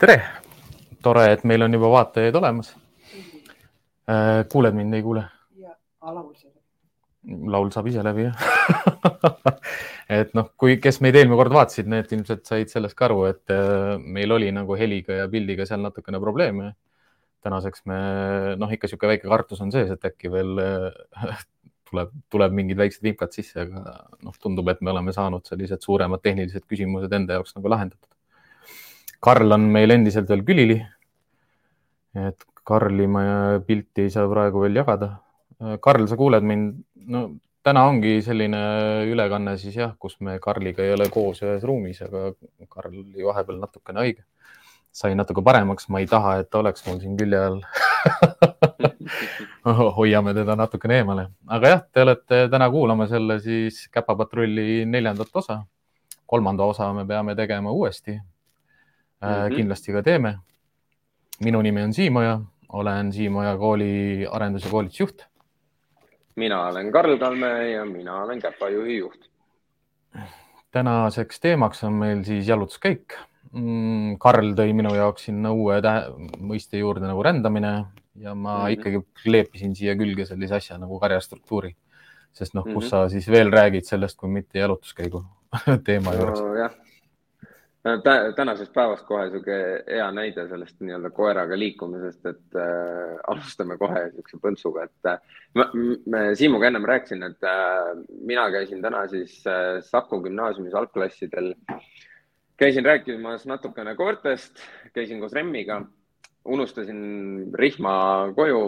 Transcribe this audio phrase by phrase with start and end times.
[0.00, 0.16] tere,
[1.04, 2.72] tore, et meil on juba vaatajaid olemas.
[4.50, 5.24] kuuled mind, ei kuule?
[5.60, 5.74] ja,
[6.08, 6.54] laul saab.
[7.54, 8.38] laul saab ise läbi, jah
[10.20, 13.52] et noh, kui, kes meid eelmine kord vaatasid, need ilmselt said sellest ka aru, et
[13.54, 16.72] äh, meil oli nagu heliga ja pildiga seal natukene probleeme.
[17.44, 17.98] tänaseks me,
[18.60, 21.44] noh, ikka niisugune väike kartus on sees, et äkki veel äh,
[21.90, 26.24] tuleb, tuleb mingid väiksed vimkad sisse, aga noh, tundub, et me oleme saanud sellised suuremad
[26.24, 28.08] tehnilised küsimused enda jaoks nagu lahendatud.
[29.20, 30.78] Karl on meil endiselt veel külili.
[32.16, 33.22] et Karli ma
[33.66, 35.12] pilti ei saa praegu veel jagada.
[35.84, 36.74] Karl, sa kuuled mind?
[37.10, 37.28] no
[37.66, 38.60] täna ongi selline
[39.10, 42.30] ülekanne siis jah, kus me Karliga ei ole koos ühes ruumis, aga
[42.68, 44.24] Karl oli vahepeal natukene haige.
[44.90, 47.60] sai natuke paremaks, ma ei taha, et ta oleks mul siin külje all
[49.98, 55.60] hoiame teda natukene eemale, aga jah, te olete täna kuulamas jälle siis Käpapatrulli neljandat osa.
[56.26, 58.18] kolmanda osa me peame tegema uuesti
[59.20, 59.28] mm.
[59.28, 59.56] -hmm.
[59.56, 60.38] kindlasti ka teeme.
[61.40, 62.40] minu nimi on Siimoja,
[62.72, 65.30] olen Siimoja kooli arendus- ja koolitusjuht
[66.40, 69.28] mina olen Karl Kalme ja mina olen käpajuhi juht.
[70.70, 73.16] tänaseks teemaks on meil siis jalutuskäik.
[73.52, 75.80] Mm, Karl tõi minu jaoks sinna uue
[76.38, 77.72] mõiste juurde nagu rändamine
[78.14, 78.72] ja ma mm -hmm.
[78.76, 81.74] ikkagi kleepisin siia külge sellise asja nagu karjastruktuuri.
[82.32, 82.90] sest noh, kus mm -hmm.
[82.90, 85.24] sa siis veel räägid sellest, kui mitte jalutuskäigu
[85.86, 86.54] teema juures no,.
[86.54, 86.70] jah
[88.36, 94.40] tänasest päevast kohe sihuke hea näide sellest nii-öelda koeraga liikumisest, et äh, alustame kohe niisuguse
[94.42, 95.22] põntsuga, et äh,
[96.06, 97.94] me Siimuga ennem rääkisin, et äh,
[98.26, 101.54] mina käisin täna siis äh, Saku gümnaasiumis algklassidel,
[102.60, 104.60] käisin rääkimas natukene koertest,
[104.92, 105.80] käisin koos Remmiga,
[106.44, 108.64] unustasin rihma koju.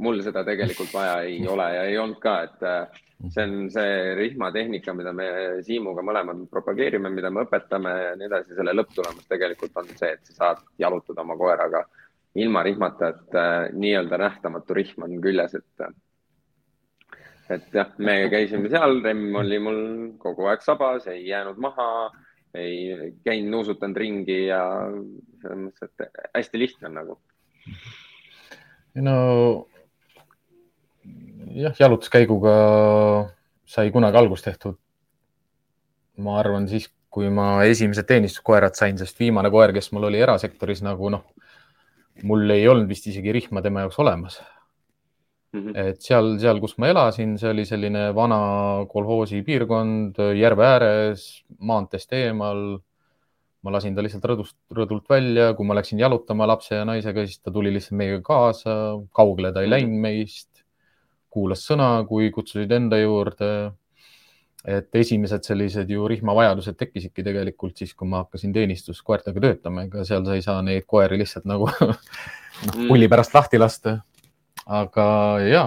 [0.00, 4.14] Mul seda tegelikult vaja ei ole ja ei olnud ka, et äh, see on see
[4.16, 5.28] rihmatehnika, mida me
[5.66, 8.54] Siimuga mõlemad propageerime, mida me õpetame ja nii edasi.
[8.56, 11.84] selle lõpptulemus tegelikult on see, et sa saad jalutada oma koeraga
[12.40, 15.90] ilma rihmata, et äh, nii-öelda nähtamatu rihm on küljes, et.
[17.50, 19.80] et jah, me käisime seal, Remm oli mul
[20.22, 21.88] kogu aeg sabas, ei jäänud maha,
[22.54, 24.62] ei käinud nuusutanud ringi ja
[25.42, 27.18] selles mõttes, et hästi lihtne on nagu.
[28.94, 29.18] no
[31.54, 32.54] jah, jalutuskäiguga
[33.70, 34.78] sai kunagi algust tehtud.
[36.20, 40.82] ma arvan siis, kui ma esimesed teenistuskoerad sain, sest viimane koer, kes mul oli erasektoris
[40.84, 41.24] nagu noh,
[42.28, 44.36] mul ei olnud vist isegi rihma tema jaoks olemas
[45.52, 45.60] mm.
[45.60, 45.78] -hmm.
[45.86, 48.40] et seal, seal, kus ma elasin, see oli selline vana
[48.90, 51.26] kolhoosi piirkond järve ääres,
[51.58, 52.80] maanteest eemal.
[53.60, 57.42] ma lasin ta lihtsalt rõdust, rõdult välja, kui ma läksin jalutama lapse ja naisega, siis
[57.44, 58.72] ta tuli lihtsalt meiega kaasa,
[59.12, 59.74] kaugele ta ei -hmm.
[59.74, 60.49] läinud meist
[61.30, 63.72] kuulas sõna, kui kutsusid enda juurde.
[64.60, 70.26] et esimesed sellised ju rihmavajadused tekkisidki tegelikult siis, kui ma hakkasin teenistuskoertega töötama, ega seal
[70.26, 71.96] sa ei saa neid koeri lihtsalt nagu noh,
[72.90, 74.00] pulli pärast lahti lasta.
[74.66, 75.06] aga
[75.48, 75.62] ja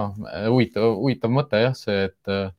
[0.46, 2.54] huvitav, huvitav mõte jah, see, et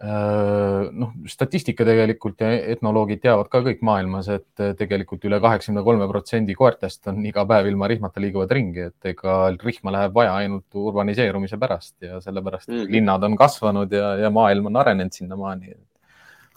[0.00, 6.56] noh, statistika tegelikult ja etnoloogid teavad ka kõik maailmas, et tegelikult üle kaheksakümne kolme protsendi
[6.56, 11.60] koertest on iga päev ilma rihmata liiguvad ringi, et ega rihma läheb vaja ainult urbaniseerumise
[11.60, 15.74] pärast ja sellepärast mm linnad on kasvanud ja, ja maailm on arenenud sinnamaani,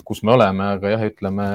[0.07, 1.47] kus me oleme, aga jah, ütleme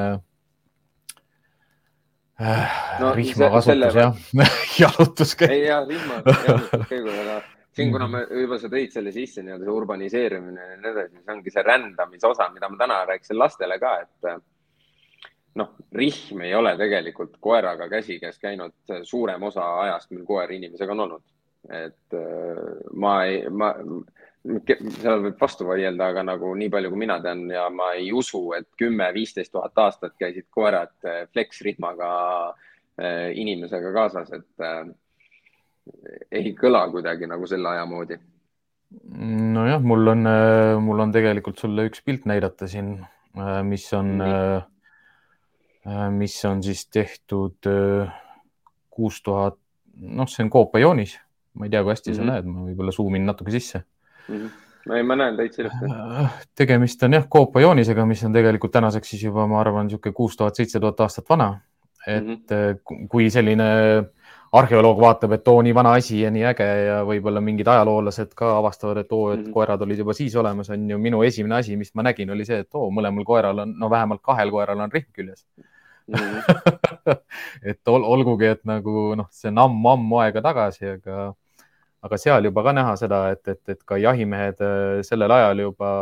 [2.39, 3.93] äh, no, rihma kasutus selle...
[3.97, 5.57] jah jalutuskäik.
[5.57, 7.41] ei ja rihma jalutuskäigul, aga
[7.79, 11.35] siin, kuna me juba sa tõid selle sisse, nii-öelda see urbaniseerimine ja nii edasi, see
[11.35, 14.31] ongi see rändamise osa, mida ma täna rääkisin lastele ka, et
[15.59, 21.05] noh, rihm ei ole tegelikult koeraga käsikäes käinud suurem osa ajast, mil koer inimesega on
[21.07, 21.27] olnud.
[21.75, 22.15] et
[22.95, 23.73] ma ei, ma,
[25.03, 28.41] seal võib vastu vaielda, aga nagu nii palju, kui mina tean ja ma ei usu,
[28.57, 30.95] et kümme, viisteist tuhat aastat käisid koerad
[31.35, 32.13] fleksrihmaga
[33.03, 34.69] eh, inimesega kaasas, et
[36.33, 38.19] ei kõla kuidagi nagu selle aja moodi.
[39.55, 40.29] nojah, mul on,
[40.85, 42.95] mul on tegelikult sulle üks pilt näidata siin,
[43.69, 44.63] mis on mm,
[46.17, 47.69] mis on siis tehtud
[48.89, 49.59] kuus tuhat,
[50.01, 51.19] noh, see on koopajoonis,
[51.55, 52.17] ma ei tea, kui hästi mm -hmm.
[52.17, 52.33] sa mhm.
[52.33, 53.85] näed, ma võib-olla zoom in natuke sisse
[54.29, 54.35] mm.
[54.35, 54.65] -hmm
[54.97, 55.87] ei, ma näen täitsa ilusti.
[56.57, 60.57] tegemist on jah, koopajoonisega, mis on tegelikult tänaseks siis juba, ma arvan, niisugune kuus tuhat,
[60.57, 61.61] seitse tuhat aastat vana.
[62.07, 63.09] et mm -hmm.
[63.09, 63.65] kui selline
[64.53, 68.55] arheoloog vaatab, et oo, nii vana asi ja nii äge ja võib-olla mingid ajaloolased ka
[68.59, 69.53] avastavad, et oo, et mm -hmm.
[69.53, 70.99] koerad olid juba siis olemas, on ju.
[70.99, 74.23] minu esimene asi, mis ma nägin, oli see, et oo, mõlemal koeral on, no vähemalt
[74.23, 75.47] kahel koeral on rihm küljes
[76.07, 76.15] mm.
[76.15, 77.17] -hmm.
[77.71, 81.35] et ol, olgugi, et nagu noh, see on ammu-ammu aega tagasi, aga,
[82.03, 85.93] aga seal juba ka näha seda, et, et, et ka jahimehed äh, sellel ajal juba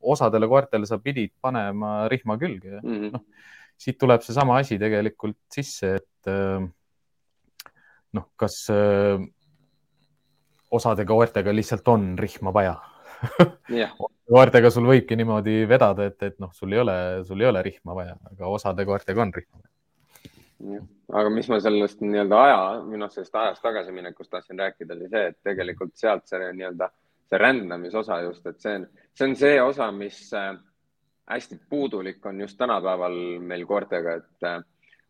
[0.00, 2.90] osadele koertele sa pidid panema rihma külge mm.
[2.90, 3.12] -hmm.
[3.12, 3.22] noh
[3.76, 6.62] siit tuleb seesama asi tegelikult sisse, et äh,
[8.16, 9.20] noh, kas äh,
[10.76, 12.76] osade koertega lihtsalt on rihma vaja?
[13.72, 13.94] Yeah.
[14.28, 16.98] koertega sul võibki niimoodi vedada, et, et noh, sul ei ole,
[17.28, 19.72] sul ei ole rihma vaja, aga osade koertega on rihma vaja.
[21.16, 25.36] Aga mis ma sellest nii-öelda aja, minu sellest ajast tagasiminekust tahtsin rääkida, oli see, et
[25.44, 26.88] tegelikult sealt see nii-öelda
[27.28, 30.54] see rändamisosa just, et see on, see on see osa, mis äh,
[31.30, 34.60] hästi puudulik on just tänapäeval meil koertega, et äh,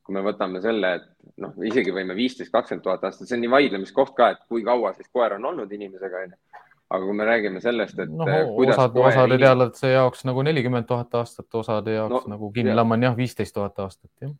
[0.06, 3.53] kui me võtame selle, et noh, isegi võime viisteist, kakskümmend tuhat aastat, see on nii
[3.56, 6.62] vaidlemiskoht ka, et kui kaua siis koer on olnud inimesega, onju.
[6.87, 8.26] aga kui me räägime sellest, et no,
[8.62, 13.17] osad, osade teadlaste jaoks nagu nelikümmend tuhat aastat, osade jaoks no, nagu kindlam on jah,
[13.19, 14.35] viisteist tuhat aastat, jah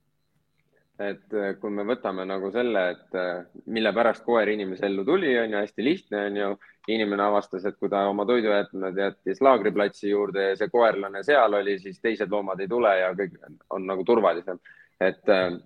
[0.99, 5.35] et äh, kui me võtame nagu selle, et äh, mille pärast koer inimese ellu tuli,
[5.39, 6.57] on ju hästi lihtne, on ju.
[6.87, 11.81] inimene avastas, et kui ta oma toidujäätmed jättis laagriplatsi juurde ja see koerlane seal oli,
[11.83, 13.35] siis teised loomad ei tule ja kõik
[13.75, 14.61] on nagu turvalisem.
[15.01, 15.59] Et äh,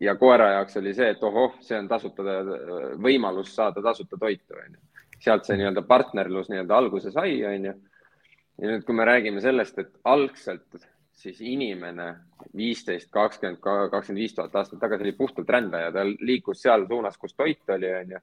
[0.00, 2.22] ja koera jaoks oli see, et ohoh, see on tasuta
[3.02, 4.84] võimalus saada tasuta toitu, on ju.
[5.18, 7.74] sealt see nii-öelda partnerlus nii-öelda alguse sai, on ju.
[8.58, 10.78] ja nüüd, kui me räägime sellest, et algselt
[11.18, 12.12] siis inimene
[12.56, 17.34] viisteist, kakskümmend, kakskümmend viis tuhat aastat tagasi oli puhtalt rändaja, ta liikus seal suunas, kus
[17.34, 18.20] toit oli, onju.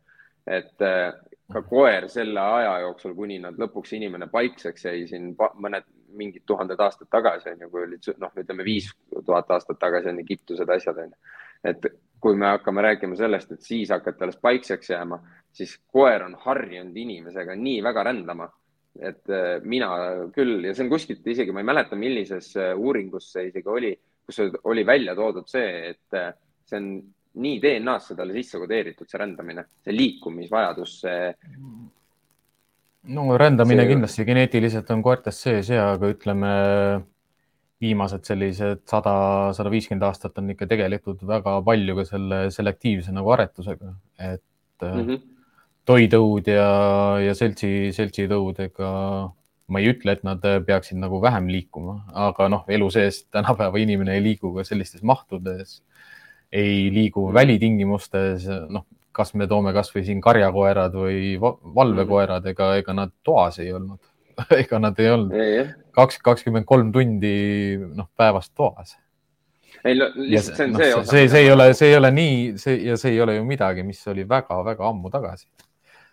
[0.48, 1.14] Et äh,
[1.52, 6.80] ka koer selle aja jooksul, kuni nad lõpuks inimene paikseks jäi siin mõned mingid tuhanded
[6.80, 11.18] aastad tagasi onju, kui olid noh, ütleme viis tuhat aastat tagasi on Egiptused asjad onju.
[11.66, 11.88] et
[12.22, 15.20] kui me hakkame rääkima sellest, et siis hakati alles paikseks jääma,
[15.54, 18.50] siis koer on harjunud inimesega nii väga rändama
[18.96, 19.90] et äh, mina
[20.34, 23.92] küll ja see on kuskilt isegi, ma ei mäleta, millises äh, uuringus see isegi oli,
[24.26, 26.18] kus oli välja toodud see, et
[26.66, 26.88] see on
[27.42, 31.34] nii DNA-sse talle sisse kodeeritud, see rändamine, see liikumisvajadus, see.
[33.16, 33.92] no rändamine see...
[33.94, 36.56] kindlasti geneetiliselt on koertes sees ja, aga ütleme
[37.84, 39.16] viimased sellised sada,
[39.54, 43.96] sada viiskümmend aastat on ikka tegeletud väga palju ka selle selektiivse nagu aretusega,
[44.32, 44.44] et
[44.82, 45.08] mm.
[45.08, 45.24] -hmm
[45.86, 46.70] toitõud ja,
[47.22, 48.92] ja seltsi, seltsitõudega
[49.66, 54.18] ma ei ütle, et nad peaksid nagu vähem liikuma, aga noh, elu sees tänapäeva inimene
[54.18, 55.80] ei liigu ka sellistes mahtudes,
[56.56, 57.36] ei liigu mm.
[57.36, 58.86] välitingimustes, noh,
[59.16, 64.00] kas me toome kasvõi siin karjakoerad või valvekoerad, ega, ega nad toas ei olnud
[64.62, 67.36] ega nad ei olnud kaks, kakskümmend kolm tundi
[67.96, 68.98] noh, päevas toas.
[69.86, 71.12] ei lihtsalt see on no, see osa.
[71.12, 73.86] see, see ei ole, see ei ole nii, see ja see ei ole ju midagi,
[73.88, 75.48] mis oli väga-väga ammu tagasi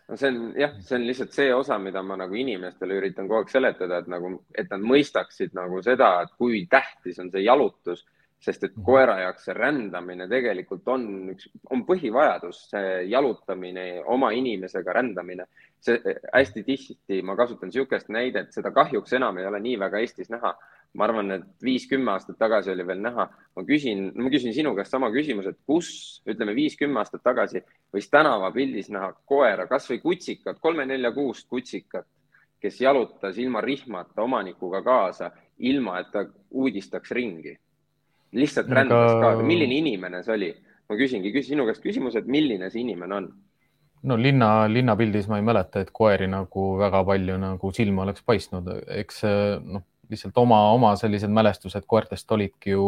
[0.08, 3.42] no see on jah, see on lihtsalt see osa, mida ma nagu inimestele üritan kogu
[3.42, 8.04] aeg seletada, et nagu, et nad mõistaksid nagu seda, et kui tähtis on see jalutus,
[8.42, 11.04] sest et koera jaoks see rändamine tegelikult on
[11.34, 13.86] üks, on põhivajadus, see jalutamine,
[14.16, 15.46] oma inimesega rändamine.
[15.82, 15.98] see
[16.32, 20.54] hästi tihti ma kasutan niisugust näidet, seda kahjuks enam ei ole nii väga Eestis näha
[20.94, 23.28] ma arvan, et viis-kümme aastat tagasi oli veel näha.
[23.56, 27.62] ma küsin, ma küsin sinu käest sama küsimuse, et kus, ütleme viis-kümme aastat tagasi
[27.94, 32.06] võis tänavapildis näha koera, kasvõi kutsikat, kolme-nelja-kuust kutsikat,
[32.60, 37.56] kes jalutas ilma rihmata omanikuga kaasa, ilma et ta uudistaks ringi.
[38.32, 38.80] Lihtsalt Aga...
[38.80, 39.46] rändas kaasa.
[39.46, 40.50] milline inimene see oli?
[40.90, 43.30] ma küsingi küsin sinu käest küsimuse, et milline see inimene on?
[44.02, 48.68] no linna, linnapildis ma ei mäleta, et koeri nagu väga palju nagu silma oleks paistnud,
[48.98, 49.24] eks
[49.62, 52.86] noh lihtsalt oma, oma sellised mälestused koertest olidki ju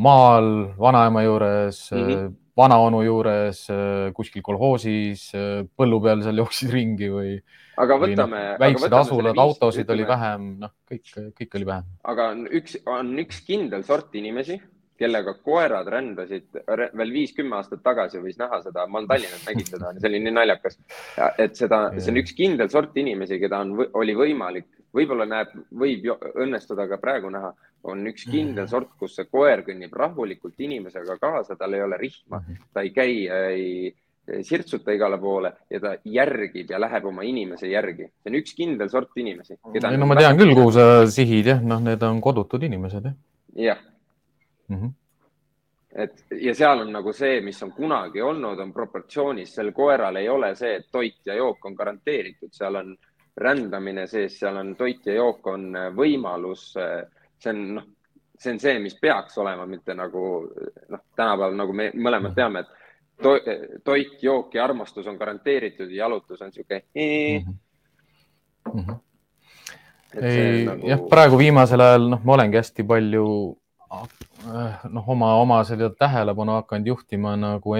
[0.00, 2.34] maal vanaema juures mm, -hmm.
[2.60, 3.64] Vanaonu juures,
[4.16, 5.30] kuskil kolhoosis,
[5.76, 7.36] põllu peal seal jooksid ringi või.
[7.80, 8.42] aga võtame.
[8.52, 11.88] No, väiksed asulad, autosid ütleme, oli vähem, noh, kõik, kõik oli vähem.
[12.12, 14.60] aga on üks, on üks kindel sort inimesi,
[15.00, 19.94] kellega koerad rändasid veel viis-kümme aastat tagasi võis näha seda, ma olen Tallinnas nägin seda,
[19.96, 20.76] see oli nii naljakas.
[21.40, 26.06] et seda, see on üks kindel sort inimesi, keda on, oli võimalik võib-olla näeb, võib
[26.34, 27.52] õnnestuda ka praegu näha,
[27.90, 32.40] on üks kindel sort, kus see koer kõnnib rahulikult inimesega kaasa, tal ei ole rihma,
[32.40, 32.70] mhm.
[32.74, 33.94] ta ei käi, ei
[34.42, 38.06] sirtsuta igale poole ja ta järgib ja läheb oma inimese järgi.
[38.22, 39.56] see on üks kindel sort inimesi.
[39.74, 43.16] ei no ma tean küll, kuhu sa sihid jah, noh, need on kodutud inimesed jah.
[43.56, 43.78] jah
[44.68, 44.92] mm -hmm.
[46.04, 50.28] et ja seal on nagu see, mis on kunagi olnud, on proportsioonis, sel koeral ei
[50.28, 52.96] ole see, et toit ja jook on garanteeritud, seal on
[53.40, 56.74] rändamine sees, seal on toit ja jook on äh, võimalus.
[56.80, 57.04] Äh,
[57.40, 57.86] see on, noh,
[58.40, 63.22] see on see, mis peaks olema, mitte nagu noh, tänapäeval nagu me mõlemad teame, et
[63.22, 63.34] to,
[63.84, 67.38] toit, jook ja armastus on garanteeritud ja jalutus on sihuke mm.
[67.38, 67.54] -hmm.
[68.74, 68.98] Mm -hmm.
[70.22, 70.88] ei, nagu...
[70.88, 73.26] jah, praegu viimasel ajal, noh, ma olengi hästi palju
[74.88, 77.74] noh, oma, oma selle tähelepanu hakanud juhtima nagu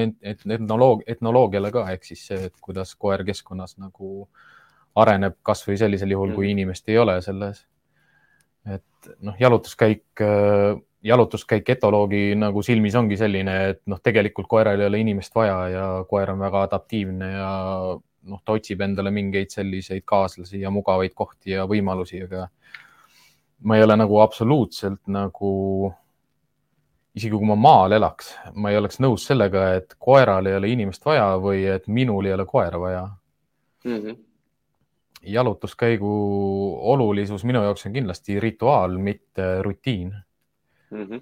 [0.55, 4.50] etnoloog, etnoloogiale ka, ehk siis see, et kuidas koer keskkonnas nagu äh,
[4.99, 6.52] areneb kasvõi sellisel juhul, kui mm.
[6.56, 7.66] inimest ei ole selles.
[8.66, 14.90] et noh, jalutuskäik, äh, jalutuskäik etoloogi nagu silmis ongi selline, et noh, tegelikult koeral ei
[14.90, 17.50] ole inimest vaja ja koer on väga adaptiivne ja
[18.23, 22.49] noh, ta otsib endale mingeid selliseid kaaslasi ja mugavaid kohti ja võimalusi, aga
[23.64, 25.52] ma ei ole nagu absoluutselt nagu,
[27.16, 31.04] isegi kui ma maal elaks, ma ei oleks nõus sellega, et koeral ei ole inimest
[31.06, 33.06] vaja või et minul ei ole koera vaja
[33.85, 33.97] mm.
[33.97, 34.26] -hmm
[35.23, 36.12] jalutuskäigu
[36.93, 40.15] olulisus minu jaoks on kindlasti rituaal, mitte rutiin
[40.91, 41.05] mm.
[41.05, 41.21] -hmm.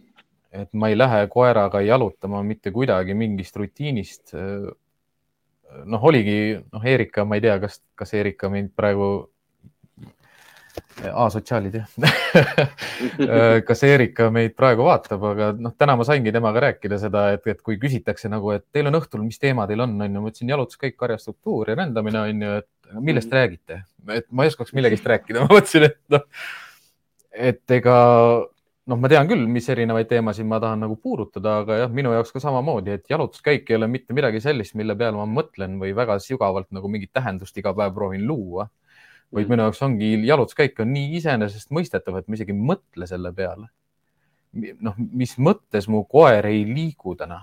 [0.52, 4.32] et ma ei lähe koeraga jalutama mitte kuidagi mingist rutiinist.
[5.84, 9.30] noh, oligi, noh, Erika, ma ei tea, kas, kas Erika mind praegu
[11.12, 11.88] asotsiaalid jah
[13.68, 17.62] kas Erika meid praegu vaatab, aga noh, täna ma saingi temaga rääkida seda, et, et
[17.62, 20.52] kui küsitakse nagu, et teil on õhtul, mis teema teil on, on ju, ma ütlesin
[20.54, 23.82] jalutuskäik, karjastruktuur ja rändamine on ju, et millest mm räägite,
[24.14, 26.24] et ma ei oskaks millegist rääkida, ma mõtlesin, et noh,
[27.48, 27.98] et ega
[28.88, 32.32] noh, ma tean küll, mis erinevaid teemasid ma tahan nagu puudutada, aga jah, minu jaoks
[32.34, 36.18] ka samamoodi, et jalutuskäik ei ole mitte midagi sellist, mille peale ma mõtlen või väga
[36.24, 38.68] sügavalt nagu mingit tähendust iga päev proovin luua.
[39.28, 39.50] vaid mm.
[39.52, 43.68] minu jaoks ongi jalutuskäik on nii iseenesestmõistetav, et ma isegi ei mõtle selle peale.
[44.80, 47.42] noh, mis mõttes mu koer ei liigu täna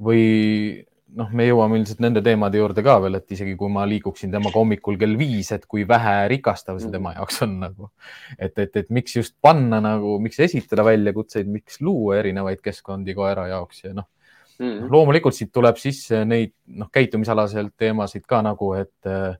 [0.00, 0.84] või
[1.18, 4.58] noh, me jõuame ilmselt nende teemade juurde ka veel, et isegi kui ma liiguksin temaga
[4.58, 7.90] hommikul kell viis, et kui vähe rikastav see tema jaoks on nagu,
[8.38, 13.48] et, et, et miks just panna nagu, miks esitada väljakutseid, miks luua erinevaid keskkondi koera
[13.52, 14.10] jaoks ja noh.
[14.54, 14.66] Mm.
[14.66, 19.34] -hmm., loomulikult siit tuleb sisse neid noh, käitumisalaselt teemasid ka nagu, et eh,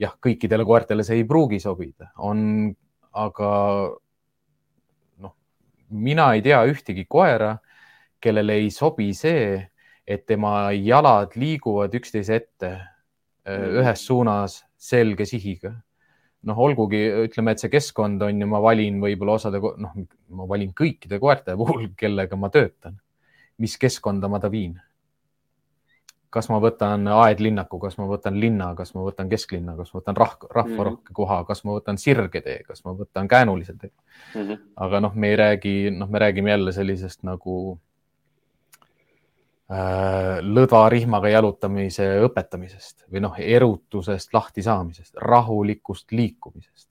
[0.00, 2.68] jah, kõikidele koertele see ei pruugi sobida, on,
[3.12, 3.50] aga
[5.24, 5.34] noh,
[5.90, 7.54] mina ei tea ühtegi koera,
[8.20, 9.70] kellele ei sobi see
[10.10, 13.78] et tema jalad liiguvad üksteise ette äh, mm.
[13.82, 15.74] ühes suunas selge sihiga.
[16.40, 19.96] noh, olgugi ütleme, et see keskkond on ju, ma valin võib-olla osade, noh,
[20.32, 22.94] ma valin kõikide koerte puhul, kellega ma töötan,
[23.60, 24.78] mis keskkonda ma ta viin.
[26.30, 30.16] kas ma võtan aedlinnaku, kas ma võtan linna, kas ma võtan kesklinna, kas ma võtan
[30.16, 31.16] rahva, rahvarohke mm.
[31.18, 34.40] koha, kas ma võtan sirgetee, kas ma võtan käänulise tee mm.
[34.40, 34.58] -hmm.
[34.86, 37.76] aga noh, me ei räägi, noh, me räägime jälle sellisest nagu
[39.70, 46.88] Äh, lõdvarihmaga jalutamise õpetamisest või noh, erutusest lahti saamisest, rahulikust liikumisest.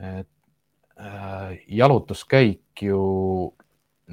[0.00, 0.30] et
[0.96, 3.00] äh, jalutuskäik ju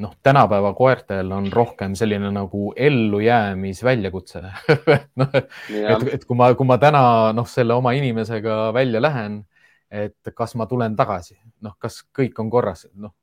[0.03, 4.41] noh, tänapäeva koertel on rohkem selline nagu ellujäämisväljakutse
[5.21, 9.45] noh, et, et kui ma, kui ma täna noh, selle oma inimesega välja lähen,
[9.87, 13.15] et kas ma tulen tagasi, noh, kas kõik on korras, noh,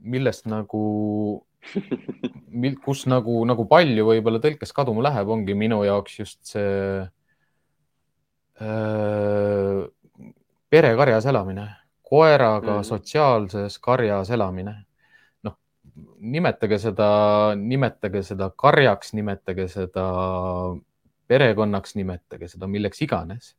[0.00, 0.86] millest nagu
[2.84, 7.02] kus nagu, nagu palju võib-olla tõlkes kaduma läheb, ongi minu jaoks just see
[8.60, 9.84] äh,
[10.72, 11.68] perekarjas elamine,
[12.06, 12.88] koeraga mm.
[12.88, 14.76] sotsiaalses karjas elamine.
[15.46, 15.56] noh,
[16.20, 17.10] nimetage seda,
[17.56, 20.06] nimetage seda karjaks, nimetage seda
[21.26, 23.54] perekonnaks, nimetage seda milleks iganes.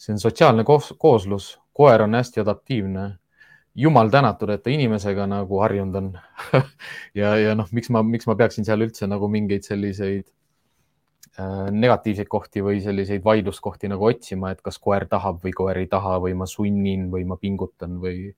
[0.00, 3.19] see on sotsiaalne koos, kooslus, koer on hästi adaptiivne
[3.74, 6.10] jumal tänatud, et ta inimesega nagu harjunud on
[7.20, 10.26] ja, ja noh, miks ma, miks ma peaksin seal üldse nagu mingeid selliseid
[11.38, 15.90] äh, negatiivseid kohti või selliseid vaidluskohti nagu otsima, et kas koer tahab või koer ei
[15.90, 18.32] taha või ma sunnin või ma pingutan või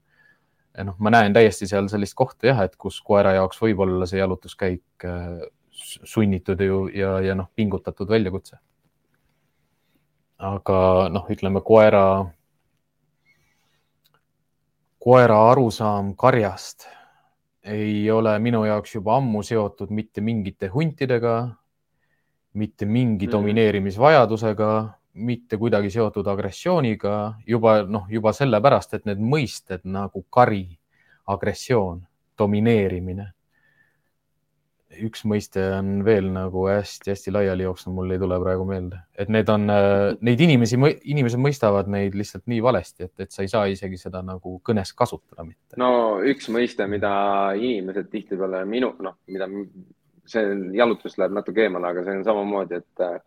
[0.81, 4.21] noh, ma näen täiesti seal sellist kohta jah, et kus koera jaoks võib olla see
[4.21, 8.59] jalutuskäik äh, sunnitud ju ja, ja noh, pingutatud väljakutse.
[10.43, 12.05] aga noh, ütleme koera
[15.03, 16.87] koera arusaam karjast
[17.65, 21.35] ei ole minu jaoks juba ammu seotud mitte mingite huntidega,
[22.55, 23.33] mitte mingi mm.
[23.33, 24.71] domineerimisvajadusega,
[25.15, 30.65] mitte kuidagi seotud agressiooniga, juba noh, juba sellepärast, et need mõisted nagu kari,
[31.31, 32.03] agressioon,
[32.39, 33.31] domineerimine
[35.01, 39.49] üks mõiste on veel nagu hästi-hästi laiali jooksnud, mul ei tule praegu meelde, et need
[39.53, 40.79] on, äh, neid inimesi,
[41.15, 44.95] inimesed mõistavad neid lihtsalt nii valesti, et, et sa ei saa isegi seda nagu kõnes
[44.99, 45.79] kasutada mitte.
[45.81, 47.13] no üks mõiste, mida
[47.59, 49.49] inimesed tihtipeale minu, noh, mida
[50.29, 53.19] see jalutus läheb natuke eemale, aga see on samamoodi, et äh,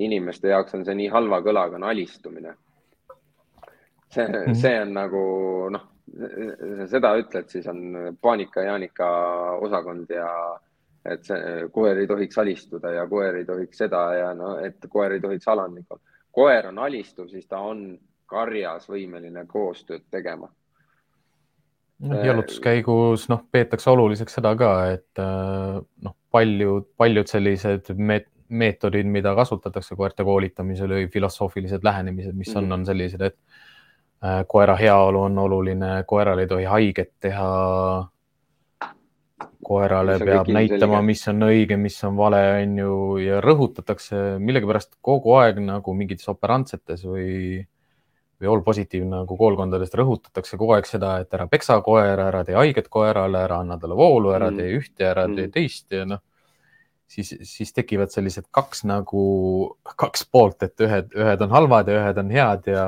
[0.00, 2.56] inimeste jaoks on see nii halva kõlaga, on alistumine.
[4.10, 4.54] see mm, -hmm.
[4.54, 5.20] see on nagu
[5.70, 5.86] noh,
[6.90, 9.10] seda ütled, siis on paanika-jaanika
[9.62, 10.26] osakond ja
[11.04, 15.16] et see koer ei tohiks alistuda ja koer ei tohiks seda ja no, et koer
[15.16, 16.02] ei tohiks alandlik olla.
[16.32, 17.98] koer on alistuv, siis ta on
[18.30, 20.48] karjas võimeline koostööd tegema.
[22.00, 29.06] noh, jalutuskäigus noh, peetakse oluliseks seda ka, et äh, noh, paljud, paljud sellised meet meetodid,
[29.06, 32.72] mida kasutatakse koerte koolitamisel või filosoofilised lähenemised, mis on mm, -hmm.
[32.74, 33.36] on sellised, et
[34.46, 37.50] koera heaolu on oluline, koeral ei tohi haiget teha.
[39.64, 45.36] Koerale peab näitama, mis on õige, mis on vale, on ju, ja rõhutatakse millegipärast kogu
[45.40, 47.60] aeg nagu mingites operantsetes või
[48.40, 52.56] või all positiiv nagu koolkondadest rõhutatakse kogu aeg seda, et ära peksa koera, ära tee
[52.56, 54.56] haiget koerale, ära anna talle voolu, ära mm.
[54.56, 55.36] tee ühte, ära mm.
[55.36, 56.22] tee teist ja noh,
[57.10, 59.24] siis, siis tekivad sellised kaks nagu,
[59.98, 62.84] kaks poolt, et ühed, ühed on halvad ja ühed on head ja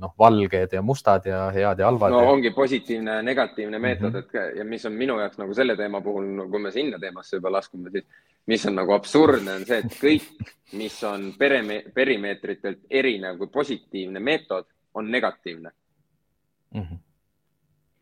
[0.00, 2.14] noh, valged ja mustad ja head ja halvad.
[2.14, 2.32] no ja...
[2.32, 4.50] ongi positiivne, negatiivne meetod mm, -hmm.
[4.50, 7.52] et ja mis on minu jaoks nagu selle teema puhul, kui me sinna teemasse juba
[7.52, 8.06] laskume, siis
[8.46, 14.20] mis on nagu absurdne, on see, et kõik, mis on perime, perimeetritelt erinev kui positiivne
[14.20, 15.70] meetod, on negatiivne
[16.74, 16.80] mm.
[16.80, 16.98] -hmm.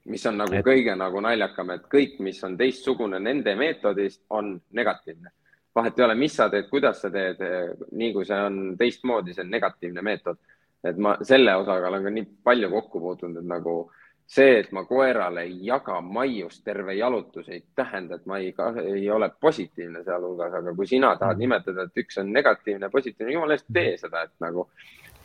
[0.05, 0.67] mis on nagu et...
[0.67, 5.31] kõige nagu naljakam, et kõik, mis on teistsugune nende meetodist, on negatiivne.
[5.75, 7.41] Vahet ei ole, mis sa teed, kuidas sa teed,
[7.93, 10.39] nii kui see on teistmoodi, see on negatiivne meetod.
[10.83, 13.75] et ma selle osaga olen ka nii palju kokku puutunud, et nagu
[14.27, 18.51] see, et ma koerale ei jaga maiust terve jalutus, ei tähenda, et ma ei,
[18.83, 21.45] ei ole positiivne sealhulgas, aga kui sina tahad mhm.
[21.45, 24.67] nimetada, et üks on negatiivne, positiivne, jumala eest tee seda, et nagu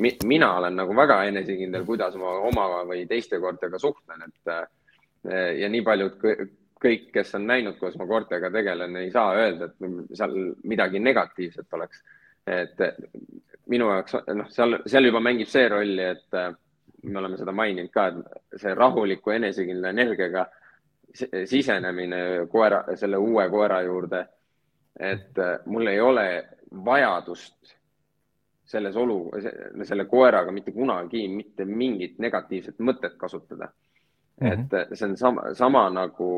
[0.03, 5.51] mi, mina olen nagu väga enesekindel, kuidas ma oma või teiste koertega suhtlen, et eh,
[5.63, 6.19] ja nii paljud
[6.81, 11.73] kõik, kes on näinud, kuidas ma koertega tegelen, ei saa öelda, et seal midagi negatiivset
[11.73, 12.03] oleks.
[12.47, 12.79] et
[13.67, 16.53] minu jaoks noh, seal, seal juba mängib see rolli, et eh,
[17.07, 20.45] me oleme seda maininud ka, et see rahuliku enesekindla energiaga
[21.17, 24.25] sisenemine koera, selle uue koera juurde.
[24.99, 26.27] et eh, mul ei ole
[26.85, 27.75] vajadust
[28.67, 29.19] selles olu,
[29.83, 33.69] selle koeraga mitte kunagi mitte mingit negatiivset mõtet kasutada
[34.41, 34.47] mm.
[34.47, 34.81] -hmm.
[34.81, 36.29] et see on sama, sama nagu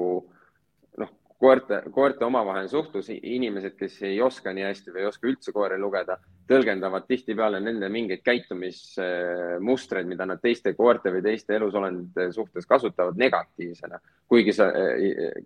[0.98, 5.54] noh, koerte, koerte omavaheline suhtlus, inimesed, kes ei oska nii hästi või ei oska üldse
[5.56, 6.18] koeri lugeda,
[6.50, 14.00] tõlgendavad tihtipeale nende mingeid käitumismustreid, mida nad teiste koerte või teiste elusolendite suhtes kasutavad negatiivsena.
[14.28, 14.72] kuigi sa,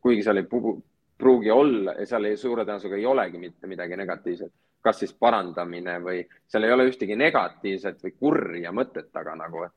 [0.01, 0.47] kuigi seal ei
[1.17, 4.51] pruugi olla seal ei, suure tõenäosusega ei olegi mitte midagi negatiivset
[4.83, 9.75] kas siis parandamine või seal ei ole ühtegi negatiivset või kurja mõtet taga nagu, et.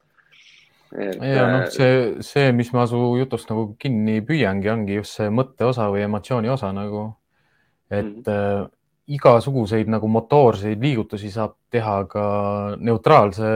[0.97, 5.69] Ja noh, see, see, mis ma su jutust nagu kinni püüangi, ongi just see mõtte
[5.69, 7.09] osa või emotsiooni osa nagu,
[7.91, 8.65] et mm -hmm.
[8.65, 8.71] äh,
[9.17, 12.25] igasuguseid nagu motoorseid liigutusi saab teha ka
[12.79, 13.47] neutraalse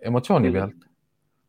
[0.00, 0.58] emotsiooni mm -hmm.
[0.58, 0.90] pealt,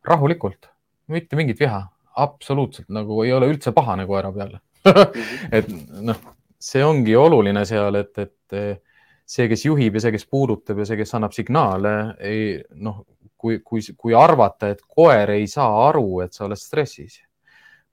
[0.05, 0.69] rahulikult,
[1.07, 1.81] mitte mingit viha,
[2.15, 4.59] absoluutselt nagu ei ole üldse pahane koera peale.
[4.85, 5.17] -hmm.
[5.57, 5.67] et
[6.01, 6.19] noh,
[6.59, 8.81] see ongi oluline seal, et, et
[9.25, 13.05] see, kes juhib ja see, kes puudutab ja see, kes annab signaale, ei noh,
[13.43, 17.19] kui, kui, kui arvata, et koer ei saa aru, et sa oled stressis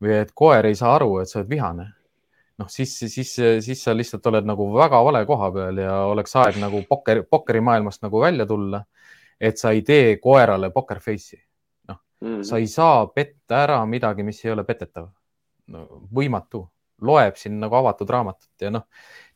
[0.00, 1.86] või et koer ei saa aru, et sa oled vihane,
[2.62, 3.32] noh, siis, siis,
[3.66, 8.06] siis sa lihtsalt oled nagu väga vale koha peal ja oleks aeg nagu pokker, pokkerimaailmast
[8.06, 8.84] nagu välja tulla.
[9.40, 11.38] et sa ei tee koerale poker face'i,
[11.88, 12.42] noh mm, -hmm.
[12.44, 15.08] sa ei saa petta ära midagi, mis ei ole petetav
[15.66, 15.86] no,.
[16.14, 16.66] võimatu,
[17.00, 18.84] loeb siin nagu avatud raamatut ja noh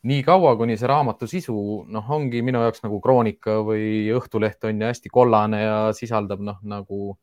[0.04, 1.56] nii kaua, kuni see raamatu sisu,
[1.92, 6.58] noh, ongi minu jaoks nagu Kroonika või Õhtuleht on ju hästi kollane ja sisaldab noh,
[6.68, 7.16] nagu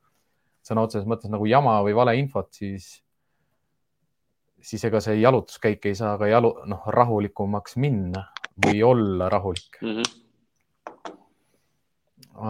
[0.66, 2.90] sõna otseses mõttes nagu jama või valeinfot, siis,
[4.62, 8.28] siis ega see jalutuskäik ei saa ka jalu, noh, rahulikumaks minna
[8.66, 9.96] või olla rahulik mm.
[9.98, 11.16] -hmm.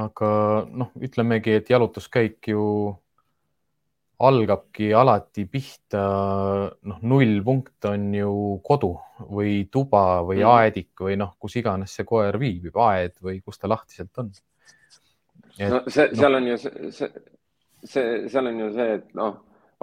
[0.06, 0.32] aga
[0.72, 2.64] noh, ütlemegi, et jalutuskäik ju
[4.28, 6.04] algabki alati pihta,
[6.88, 8.32] noh, nullpunkt on ju
[8.66, 8.92] kodu
[9.32, 10.52] või tuba või mm.
[10.54, 14.32] aedik või noh, kus iganes see koer viibib, aed või kus ta lahtiselt on.
[15.60, 16.42] no see, seal no.
[16.42, 17.12] on ju see, see,
[17.84, 19.38] see, seal on ju see, et noh,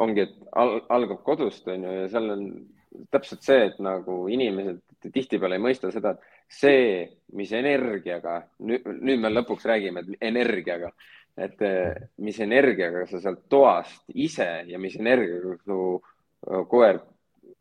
[0.04, 2.50] ongi, et al, algab kodust on ju ja seal on
[3.12, 7.04] täpselt see, et nagu inimesed tihtipeale ei mõista seda, et see,
[7.38, 10.90] mis energiaga, nüüd me lõpuks räägime, et energiaga
[11.38, 17.00] et eh, mis energiaga sa sealt toast ise ja mis energiaga su eh, koer,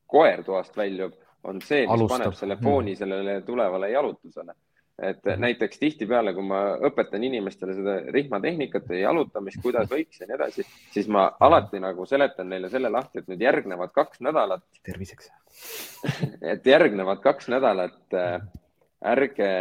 [0.09, 1.13] koer toast väljub,
[1.47, 2.17] on see, mis Alustab.
[2.17, 3.01] paneb selle fooni mm.
[3.03, 4.55] sellele tulevale jalutusele.
[4.97, 5.41] et mm.
[5.43, 10.65] näiteks tihtipeale, kui ma õpetan inimestele seda rihmatehnikat ja jalutamist, kuidas võiks ja nii edasi,
[10.95, 14.65] siis ma alati nagu seletan neile selle lahti, et nüüd järgnevad kaks nädalat.
[14.83, 15.29] terviseks
[16.53, 18.17] et järgnevad kaks nädalat
[19.05, 19.51] ärge,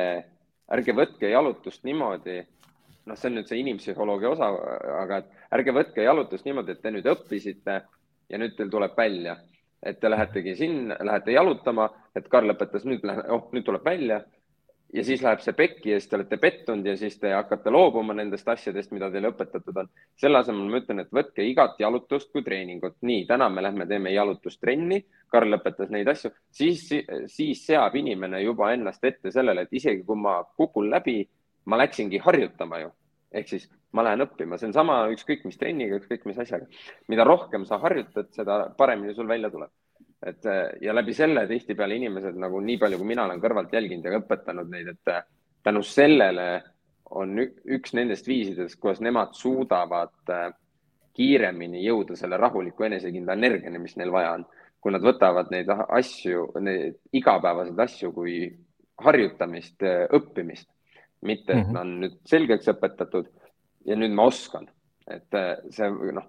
[0.73, 2.41] ärge võtke jalutust niimoodi
[3.07, 4.51] noh, see on nüüd see inimpsühholoogia osa,
[5.03, 5.21] aga
[5.55, 7.77] ärge võtke jalutust niimoodi, et te nüüd õppisite
[8.31, 9.37] ja nüüd teil tuleb välja,
[9.87, 14.23] et te lähetegi sinna, lähete jalutama, et Karl õpetas, nüüd läheb, oh, nüüd tuleb välja
[14.95, 18.15] ja siis läheb see pekki ja siis te olete pettunud ja siis te hakkate loobuma
[18.17, 19.89] nendest asjadest, mida teile õpetatud on.
[20.19, 22.97] selle asemel ma ütlen, et võtke igat jalutust kui treeningut.
[23.03, 26.87] nii, täna me lähme teeme jalutustrenni, Karl õpetas neid asju, siis,
[27.27, 31.23] siis seab inimene juba ennast ette sellele, et isegi kui ma kukun läbi
[31.67, 32.93] ma läksingi harjutama ju.
[33.37, 36.69] ehk siis ma lähen õppima, see on sama ükskõik mis trenniga, ükskõik mis asjaga.
[37.09, 39.71] mida rohkem sa harjutad, seda paremini sul välja tuleb.
[40.27, 40.47] et
[40.81, 44.71] ja läbi selle tihtipeale inimesed nagu nii palju, kui mina olen kõrvalt jälginud ja õpetanud
[44.73, 45.27] neid, et
[45.63, 46.63] tänu sellele
[47.11, 50.49] on üks nendest viisidest, kuidas nemad suudavad äh,
[51.17, 54.47] kiiremini jõuda selle rahuliku enesekindla energiani, mis neil vaja on.
[54.87, 58.35] kui nad võtavad neid asju, neid igapäevaseid asju kui
[59.03, 59.83] harjutamist,
[60.15, 60.69] õppimist,
[61.27, 61.81] mitte et mm -hmm.
[61.81, 63.29] on nüüd selgeks õpetatud
[63.87, 64.69] ja nüüd ma oskan,
[65.11, 66.27] et äh, see noh.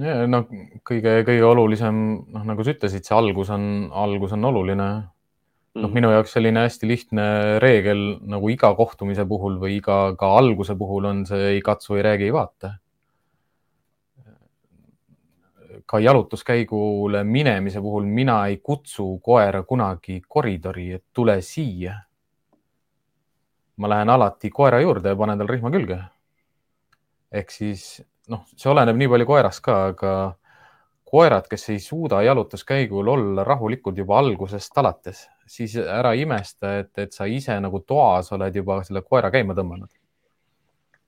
[0.00, 0.50] ja noh,
[0.84, 4.90] kõige, kõige olulisem, noh, nagu sa ütlesid, see algus on, algus on oluline
[5.74, 5.94] noh, mhm.
[5.94, 7.24] minu jaoks selline hästi lihtne
[7.62, 12.06] reegel nagu iga kohtumise puhul või iga ka alguse puhul on see ei katsu, ei
[12.06, 12.76] räägi, ei vaata.
[15.90, 21.96] ka jalutuskäigule minemise puhul mina ei kutsu koera kunagi koridori, et tule siia.
[23.80, 25.98] Ma lähen alati koera juurde ja panen tal rihma külge.
[27.32, 30.14] ehk siis noh, see oleneb nii palju koerast ka, aga
[31.10, 37.16] koerad, kes ei suuda jalutuskäigul olla rahulikud juba algusest alates, siis ära imesta, et, et
[37.16, 39.90] sa ise nagu toas oled juba selle koera käima tõmmanud.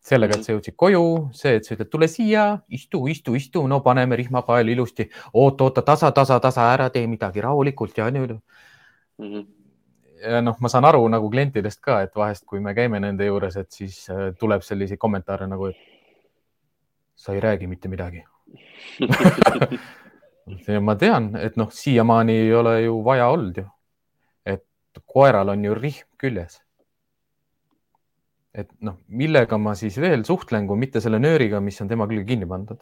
[0.02, 1.02] sellega, et sa jõudsid koju,
[1.38, 5.84] see, et sa ütled, tule siia, istu, istu, istu, no paneme rihmakael ilusti, oota, oota,
[5.86, 9.44] tasa, tasa, tasa, ära tee midagi rahulikult ja nüüd mm.
[10.22, 13.56] Ja noh, ma saan aru nagu klientidest ka, et vahest, kui me käime nende juures,
[13.60, 15.76] et siis äh, tuleb selliseid kommentaare nagu, et
[17.18, 18.24] sa ei räägi mitte midagi
[20.88, 23.64] ma tean, et noh, siiamaani ei ole ju vaja olnud ju.
[24.46, 24.64] et
[25.06, 26.60] koeral on ju rihm küljes.
[28.54, 32.26] et noh, millega ma siis veel suhtlen, kui mitte selle nööriga, mis on tema külge
[32.28, 32.80] kinni pandud.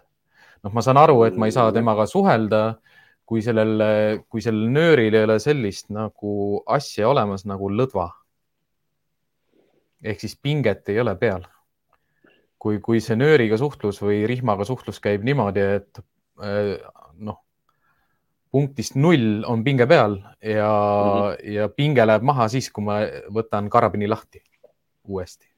[0.64, 2.80] noh, ma saan aru, et ma ei saa temaga suhelda,
[3.30, 3.84] kui sellel,
[4.26, 8.08] kui sellel nööril ei ole sellist nagu asja olemas nagu lõdva.
[10.02, 11.44] ehk siis pinget ei ole peal
[12.60, 16.02] kui, kui see nööriga suhtlus või rihmaga suhtlus käib niimoodi, et
[16.44, 16.74] äh,
[17.24, 17.40] noh,
[18.52, 21.52] punktist null on pinge peal ja mm, -hmm.
[21.54, 23.00] ja pinge läheb maha siis, kui ma
[23.32, 24.42] võtan karabini lahti
[25.08, 25.48] uuesti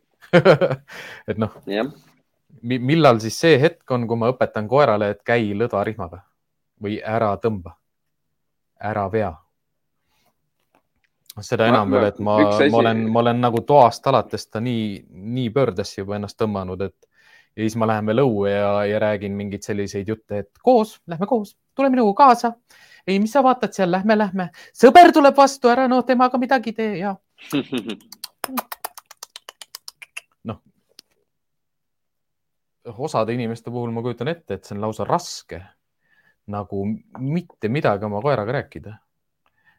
[1.30, 1.56] et noh
[2.62, 6.22] millal siis see hetk on, kui ma õpetan koerale, et käi lõdva rihmaga
[6.83, 7.77] või ära tõmba,
[8.83, 9.33] ära vea
[11.40, 12.35] seda enam veel, et ma,
[12.68, 17.07] ma olen, ma olen nagu toast alates ta nii, nii pöördesse juba ennast tõmmanud, et
[17.57, 21.27] ja siis ma lähen veel õue ja, ja räägin mingeid selliseid jutte, et koos, lähme
[21.29, 22.53] koos, tule minuga kaasa.
[23.07, 24.51] ei, mis sa vaatad seal, lähme, lähme.
[24.77, 27.16] sõber tuleb vastu, ära noh, temaga midagi tee ja.
[30.51, 30.59] noh,
[32.97, 35.62] osade inimeste puhul ma kujutan ette, et see on lausa raske
[36.46, 36.85] nagu
[37.18, 38.94] mitte midagi oma koeraga rääkida.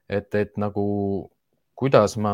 [0.10, 0.84] et, et nagu
[1.76, 2.34] kuidas ma,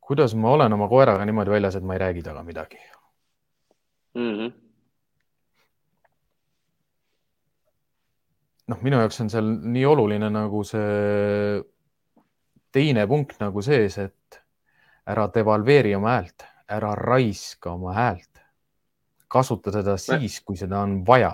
[0.00, 2.78] kuidas ma olen oma koeraga niimoodi väljas, et ma ei räägi temaga midagi
[4.14, 4.32] mm.
[4.36, 4.52] -hmm.
[8.66, 11.62] noh, minu jaoks on seal nii oluline nagu see
[12.72, 14.42] teine punkt nagu sees, et
[15.06, 18.41] ära devalveeri oma häält, ära raiska oma häält,
[19.32, 21.32] kasuta seda siis, kui seda on vaja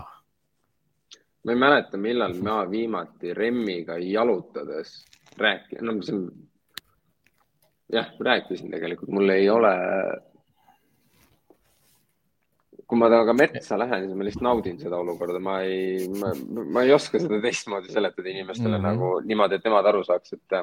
[1.48, 5.04] ma ei mäleta, millal ma viimati Remmiga jalutades
[5.38, 6.24] rääkisin, no see on,
[7.92, 9.72] jah, rääkisin tegelikult, mul ei ole.
[12.88, 16.06] kui ma temaga metsa lähen, siis ma lihtsalt naudin seda olukorda, ma ei,
[16.72, 18.86] ma ei oska seda teistmoodi seletada inimestele mm -hmm.
[18.88, 20.56] nagu niimoodi, et nemad aru saaks, et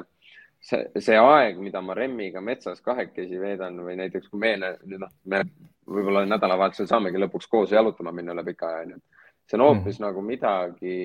[0.60, 5.44] see, see aeg, mida ma Remmiga metsas kahekesi veedan või näiteks kui me, noh, me
[5.86, 9.00] võib-olla nädalavahetusel saamegi lõpuks koos jalutama minna üle pika aja, onju
[9.46, 10.04] see on hoopis mm.
[10.04, 10.96] nagu midagi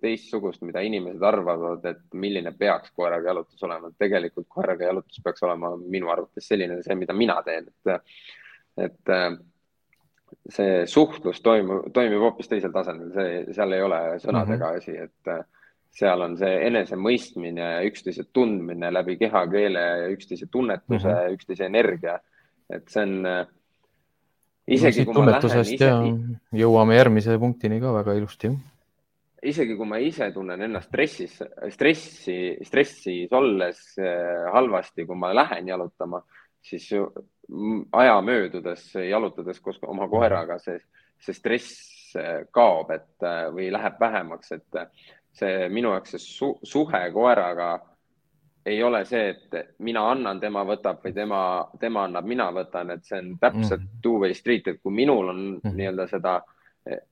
[0.00, 3.90] teistsugust, mida inimesed arvavad, et milline peaks koeraga jalutus olema.
[4.00, 8.16] tegelikult koeraga jalutus peaks olema minu arvates selline, see, mida mina teen, et,
[8.86, 9.14] et
[10.48, 14.78] see suhtlus toimub, toimib hoopis teisel tasemel, see, seal ei ole sõnadega mm -hmm.
[14.78, 15.46] asi, et
[16.00, 21.36] seal on see enesemõistmine, üksteise tundmine läbi kehakeele, üksteise tunnetuse mm, -hmm.
[21.36, 22.20] üksteise energia.
[22.70, 23.26] et see on
[24.70, 25.90] isegi no, kui ma lähen ise.
[26.62, 28.50] jõuame järgmise punktini ka väga ilusti.
[29.42, 31.38] isegi kui ma ise tunnen ennast stressis,
[31.72, 36.20] stressi, stressis olles eh, halvasti, kui ma lähen jalutama,
[36.60, 36.90] siis
[37.92, 40.76] aja möödudes jalutades koos oma koeraga see,
[41.18, 44.82] see stress eh, kaob, et eh, või läheb vähemaks, et
[45.40, 47.78] see minu jaoks see su suhe koeraga
[48.70, 51.40] ei ole see, et mina annan, tema võtab või tema,
[51.80, 54.00] tema annab, mina võtan, et see on täpselt mm.
[54.04, 55.72] two-way street, et kui minul on mm.
[55.76, 56.36] nii-öelda seda
[56.86, 57.02] eh,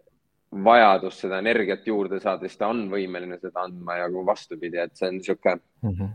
[0.65, 4.95] vajadust seda energiat juurde saada, siis ta on võimeline seda andma ja kui vastupidi, et
[4.97, 6.15] see on niisugune mm -hmm.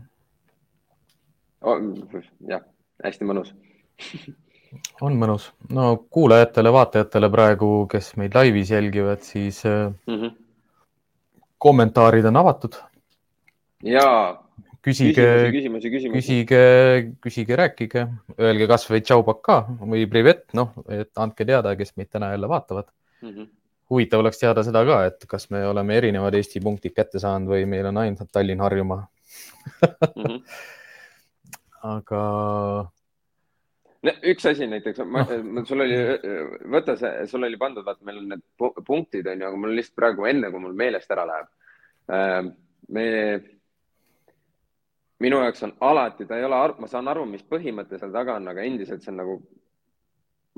[1.70, 2.64] oh,, jah,
[3.04, 3.54] hästi mõnus
[5.06, 10.34] on mõnus, no kuulajatele-vaatajatele praegu, kes meid laivis jälgivad, siis mm -hmm.
[11.58, 12.74] kommentaarid on avatud.
[13.82, 14.43] ja
[14.84, 16.20] küsige, küsimusi, küsimusi.
[16.20, 16.62] küsige,
[17.24, 18.06] küsige, rääkige,
[18.38, 22.90] öelge kasvõi tšau pakaa või privet, noh, et andke teada, kes meid täna jälle vaatavad
[23.22, 23.30] mm.
[23.30, 23.48] -hmm.
[23.90, 27.68] huvitav oleks teada seda ka, et kas me oleme erinevad Eesti punktid kätte saanud või
[27.68, 30.22] meil on ainult Tallinn, Harjumaa mm.
[30.22, 30.42] -hmm.
[31.96, 32.24] aga
[34.04, 35.64] üks asi näiteks, no.
[35.64, 35.96] sul oli,
[36.72, 38.44] võta see, sul oli pandud, vaata, meil on need
[38.84, 41.48] punktid on ju, aga mul lihtsalt praegu enne, kui mul meelest ära läheb.
[42.12, 42.40] Äh,
[42.92, 43.06] me,
[45.24, 48.48] minu jaoks on alati, ta ei ole, ma saan aru, mis põhimõte seal taga on,
[48.52, 49.38] aga endiselt see on nagu,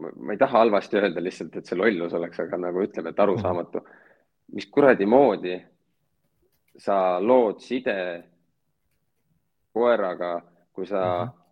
[0.03, 3.87] ma ei taha halvasti öelda lihtsalt, et see lollus oleks, aga nagu ütleme, et arusaamatu.
[4.55, 5.57] mis kuradi moodi
[6.79, 7.97] sa lood side
[9.75, 10.37] koeraga,
[10.73, 11.47] kui sa mm -hmm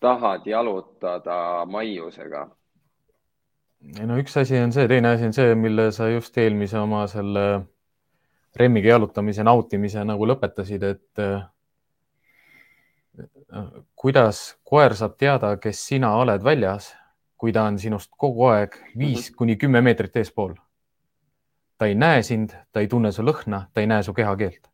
[0.00, 2.48] tahad jalutada maiusega?
[4.00, 7.06] ei no üks asi on see, teine asi on see, mille sa just eelmise oma
[7.08, 7.44] selle
[8.56, 11.42] remmiga jalutamise nautimise nagu lõpetasid, et äh,
[13.94, 16.92] kuidas koer saab teada, kes sina oled väljas,
[17.40, 19.36] kui ta on sinust kogu aeg viis -hmm.
[19.36, 20.54] kuni kümme meetrit eespool.
[21.78, 24.70] ta ei näe sind, ta ei tunne su lõhna, ta ei näe su kehakeelt.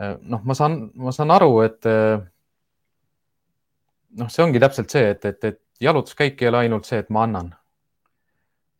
[0.00, 2.22] Äh, noh, ma saan, ma saan aru, et äh,
[4.18, 7.22] noh, see ongi täpselt see, et, et, et jalutuskäik ei ole ainult see, et ma
[7.22, 7.54] annan.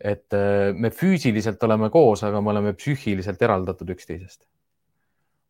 [0.02, 4.44] Et äh, me füüsiliselt oleme koos, aga me oleme psüühiliselt eraldatud üksteisest.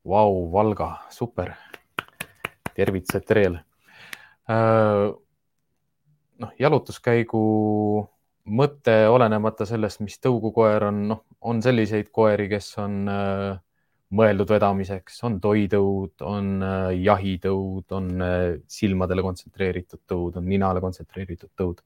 [0.09, 1.55] Vau, Valga, super.
[2.75, 3.65] tervitused Terele.
[4.51, 5.11] Äh,
[6.43, 7.43] noh, jalutuskäigu
[8.59, 13.61] mõte, olenemata sellest, mis tõugukoer on, noh, on selliseid koeri, kes on äh,
[14.13, 21.53] mõeldud vedamiseks, on toitõud, on äh, jahitõud, on äh, silmadele kontsentreeritud tõud, on ninale kontsentreeritud
[21.59, 21.81] tõud.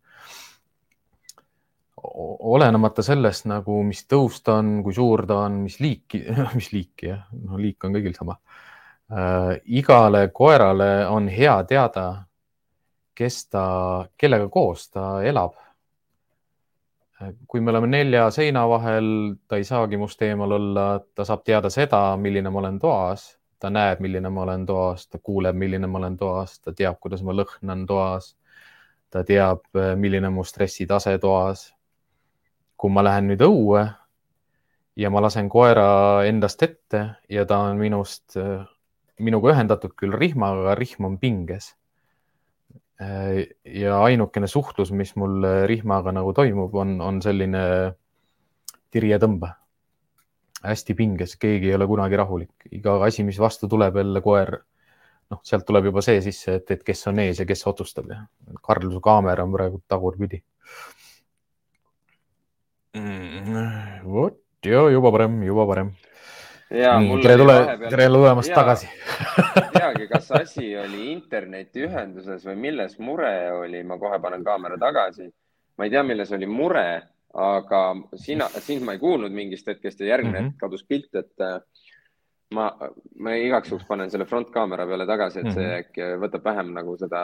[2.06, 6.22] Olenemata sellest nagu, mis tõus ta on, kui suur ta on, mis liiki,
[6.58, 8.38] mis liiki jah, no liik on kõigil sama
[9.10, 9.56] äh,.
[9.66, 12.08] igale koerale on hea teada,
[13.16, 13.66] kes ta,
[14.18, 15.56] kellega koos ta elab
[17.48, 19.06] kui me oleme nelja seina vahel,
[19.48, 23.24] ta ei saagi must eemal olla, ta saab teada seda, milline ma olen toas,
[23.58, 27.24] ta näeb, milline ma olen toas, ta kuuleb, milline ma olen toas, ta teab, kuidas
[27.24, 28.36] ma lõhnan toas.
[29.10, 29.62] ta teab,
[29.96, 31.70] milline mu stressitase toas.
[32.76, 33.82] Kui ma lähen nüüd õue
[34.96, 38.36] ja ma lasen koera endast ette ja ta on minust,
[39.20, 41.74] minuga ühendatud küll rihmaga, aga rihm on pinges.
[42.96, 47.62] Ja ainukene suhtlus, mis mul rihmaga nagu toimub, on, on selline
[48.92, 49.52] tirje-tõmbe.
[50.66, 54.54] hästi pinges, keegi ei ole kunagi rahulik, iga asi, mis vastu tuleb, jälle koer,
[55.30, 58.22] noh, sealt tuleb juba see sisse, et, et kes on ees ja kes otsustab ja
[58.64, 60.40] Karl, su kaamera on praegu tagurpidi
[62.96, 64.05] mm,.
[64.16, 65.94] Vot ja juba parem, juba parem
[66.70, 73.34] nii, tere tule, tere tulemast tagasi ei teagi, kas asi oli internetiühenduses või milles mure
[73.62, 75.28] oli, ma kohe panen kaamera tagasi.
[75.76, 76.86] ma ei tea, milles oli mure,
[77.36, 77.82] aga
[78.16, 80.52] sina, sind ma ei kuulnud mingist hetkest ja järgmine mm -hmm.
[80.54, 81.60] hetk kadus pilt, et äh,
[82.54, 82.70] ma,
[83.18, 85.78] ma igaks juhuks panen selle frontkaamera peale tagasi, et see mm -hmm.
[85.84, 87.22] äkki võtab vähem nagu seda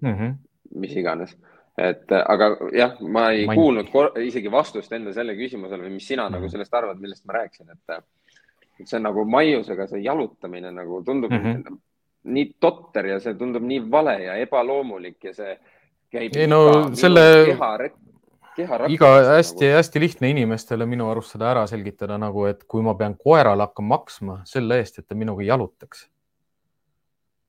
[0.00, 0.34] mm, -hmm.
[0.74, 1.36] mis iganes
[1.78, 3.92] et aga jah, ma ei ma kuulnud
[4.24, 6.40] isegi vastust enda selle küsimusele või mis sina mm -hmm.
[6.40, 11.30] nagu sellest arvad, millest ma rääkisin, et see on nagu maiusega see jalutamine nagu tundub
[11.30, 11.78] mm -hmm.
[12.24, 15.58] nii totter ja see tundub nii vale ja ebaloomulik ja see
[16.10, 16.36] käib.
[16.36, 17.72] ei no selle keha,
[18.56, 20.04] keha iga hästi-hästi nagu...
[20.04, 24.40] lihtne inimestele minu arust seda ära selgitada nagu, et kui ma pean koerale hakkama maksma
[24.44, 26.08] selle eest, et ta minuga jalutaks,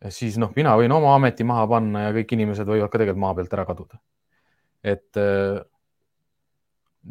[0.10, 3.36] siis noh, mina võin oma ameti maha panna ja kõik inimesed võivad ka tegelikult maa
[3.36, 4.00] pealt ära kaduda.
[4.84, 5.18] Et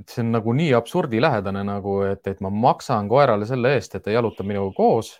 [0.07, 4.15] see on nagu nii absurdilähedane nagu, et, et ma maksan koerale selle eest, et ta
[4.15, 5.15] jalutab minuga koos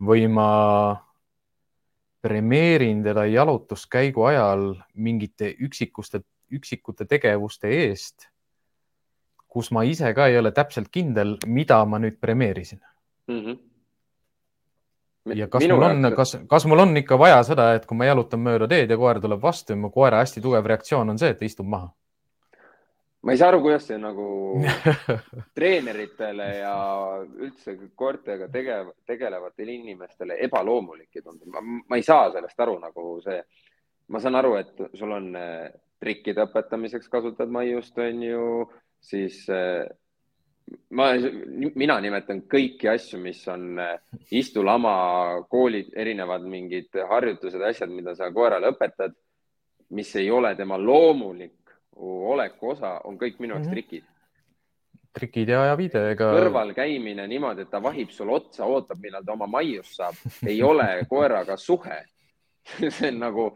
[0.00, 0.50] või ma
[2.24, 8.28] premeerin teda jalutuskäigu ajal mingite üksikuste, üksikute tegevuste eest,
[9.50, 12.80] kus ma ise ka ei ole täpselt kindel, mida ma nüüd premeerisin
[13.28, 13.40] mm.
[13.40, 13.69] -hmm
[15.34, 18.08] ja kas Minu mul on, kas, kas mul on ikka vaja seda, et kui ma
[18.08, 21.32] jalutan mööda teed ja koer tuleb vastu ja mu koera hästi tugev reaktsioon on see,
[21.34, 21.90] et ta istub maha
[23.22, 24.26] ma ei saa aru, kuidas see nagu
[25.58, 26.74] treeneritele ja
[27.20, 31.60] üldse koertega tegev, tegelevatele inimestele ebaloomulik tundub.
[31.60, 33.42] ma ei saa sellest aru nagu see,
[34.08, 35.68] ma saan aru, et sul on äh,
[36.00, 38.46] trikkide õpetamiseks kasutad maiust, on ju,
[39.04, 39.84] siis äh,
[40.90, 41.10] ma,
[41.74, 43.96] mina nimetan kõiki asju, mis on äh,
[44.36, 44.92] istulama,
[45.50, 49.16] koolid, erinevad mingid harjutused, asjad, mida sa koerale õpetad,
[49.96, 51.56] mis ei ole tema loomulik
[52.00, 53.74] oleku osa, on kõik minu jaoks mm -hmm.
[53.74, 54.04] trikid.
[55.12, 56.30] trikid ja, ja videoga.
[56.32, 60.14] kõrval käimine niimoodi, et ta vahib sulle otsa, ootab, millal ta oma maiust saab,
[60.46, 62.04] ei ole koeraga suhe
[62.90, 63.46] see on nagu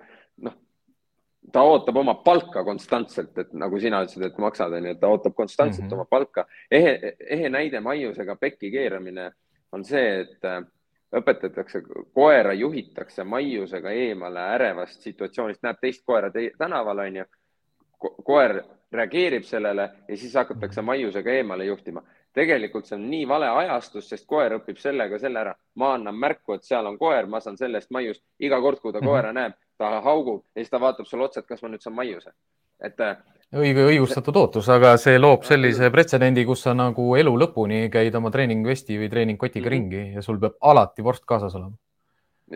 [1.53, 5.35] ta ootab oma palka konstantselt, et nagu sina ütlesid, et maksad, onju, et ta ootab
[5.35, 5.95] konstantselt mm -hmm.
[5.95, 6.47] oma palka.
[6.71, 9.33] ehe, ehe näide maiusega pekki keeramine
[9.73, 10.63] on see, et äh,
[11.19, 11.83] õpetatakse,
[12.15, 17.25] koera juhitakse maiusega eemale ärevast situatsioonist, näeb teist koera te tänaval, onju.
[18.25, 20.87] koer reageerib sellele ja siis hakatakse mhm.
[20.87, 22.03] maiusega eemale juhtima.
[22.35, 25.55] tegelikult see on nii vale ajastus, sest koer õpib sellega selle ära.
[25.75, 28.99] ma annan märku, et seal on koer, ma saan sellest maiust iga kord, kui ta
[28.99, 29.07] -hmm.
[29.07, 31.97] koera näeb, ta haugub ja siis ta vaatab sulle otsa, et kas ma nüüd saan
[31.97, 32.33] maiuse.
[32.81, 33.01] et.
[33.01, 33.17] Äh,
[33.55, 38.31] õige, õigustatud ootus, aga see loob sellise pretsedendi, kus sa nagu elu lõpuni käid oma
[38.35, 39.99] treeningvesti või treeningkotiga mm -hmm.
[40.01, 41.77] ringi ja sul peab alati vorst kaasas olema.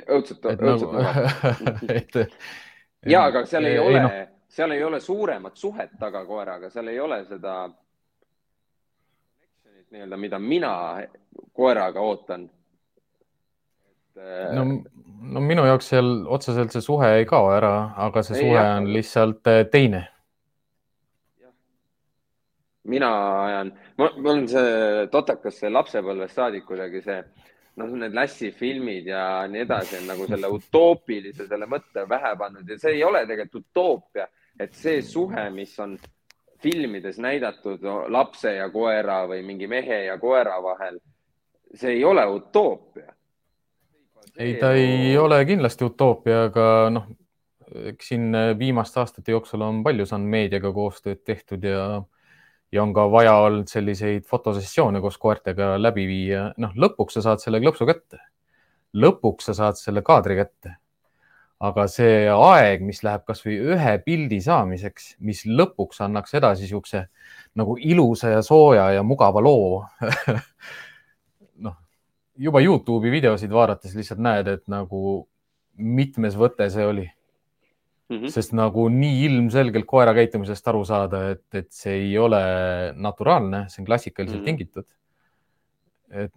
[0.08, 2.26] õudselt, õudselt nagu,
[3.14, 4.10] ja, aga seal ei, ei ole no.,
[4.48, 7.68] seal ei ole suuremat suhet taga koeraga, seal ei ole seda
[9.90, 10.72] nii-öelda, mida mina
[11.52, 12.50] koeraga ootan.
[14.18, 14.64] Äh, no
[15.28, 17.74] no minu jaoks seal otseselt see suhe ei kao ära,
[18.06, 20.06] aga see suhe ei, on lihtsalt äh, teine.
[22.88, 23.08] mina
[23.44, 27.18] ajan, mul on see totakas see lapsepõlvest saadik kuidagi see,
[27.76, 32.78] noh, need lässifilmid ja nii edasi on nagu selle utoopilise, selle mõtte pähe pannud ja
[32.80, 34.24] see ei ole tegelikult utoopia,
[34.56, 35.98] et see suhe, mis on
[36.64, 40.96] filmides näidatud lapse ja koera või mingi mehe ja koera vahel,
[41.74, 43.12] see ei ole utoopia
[44.38, 47.08] ei, ta ei ole kindlasti utoopia, aga noh,
[47.90, 51.84] eks siin viimaste aastate jooksul on palju saanud meediaga koostööd tehtud ja,
[52.72, 56.48] ja on ka vaja olnud selliseid fotosessioone koos koertega läbi viia.
[56.56, 58.20] noh, lõpuks sa saad selle klõpsu kätte.
[58.94, 60.76] lõpuks sa saad selle kaadri kätte.
[61.60, 67.08] aga see aeg, mis läheb kasvõi ühe pildi saamiseks, mis lõpuks annaks edasi niisuguse
[67.58, 69.82] nagu ilusa ja sooja ja mugava loo
[72.38, 75.28] juba Youtube'i videosid vaadates lihtsalt näed, et nagu
[75.78, 77.06] mitmes võte see oli
[78.08, 78.16] mm.
[78.16, 78.30] -hmm.
[78.34, 82.40] sest nagu nii ilmselgelt koera käitumisest aru saada, et, et see ei ole
[82.94, 84.58] naturaalne, see on klassikaliselt mm -hmm.
[84.58, 84.86] tingitud.
[86.10, 86.32] et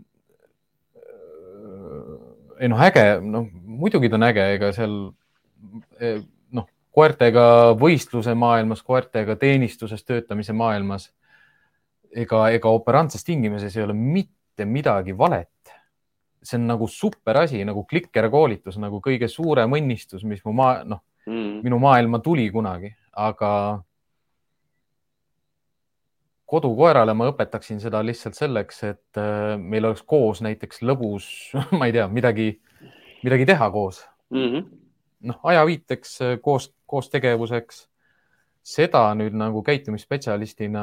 [2.59, 4.95] ei noh, äge, noh muidugi ta on äge, ega seal
[5.99, 6.19] e,
[6.53, 7.45] noh, koertega
[7.79, 11.09] võistluse maailmas, koertega teenistuses töötamise maailmas
[12.11, 15.49] ega, ega operantses tingimuses ei ole mitte midagi valet
[16.43, 21.04] see on nagu super asi, nagu klikerkoolitus, nagu kõige suurem õnnistus, mis mu maa, noh
[21.27, 23.51] mm., minu maailma tuli kunagi, aga
[26.51, 31.30] kodukoerale ma õpetaksin seda lihtsalt selleks, et äh, meil oleks koos näiteks lõbus,
[31.77, 32.49] ma ei tea, midagi,
[33.23, 34.67] midagi teha koos mm -hmm..
[35.32, 37.88] noh, ajaviiteks, äh, koos, koos tegevuseks.
[38.62, 40.82] seda nüüd nagu käitumisspetsialistina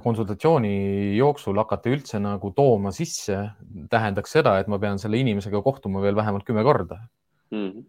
[0.00, 3.38] konsultatsiooni jooksul hakata üldse nagu tooma sisse,
[3.92, 7.00] tähendaks seda, et ma pean selle inimesega kohtuma veel vähemalt kümme korda
[7.50, 7.68] mm.
[7.68, 7.84] -hmm.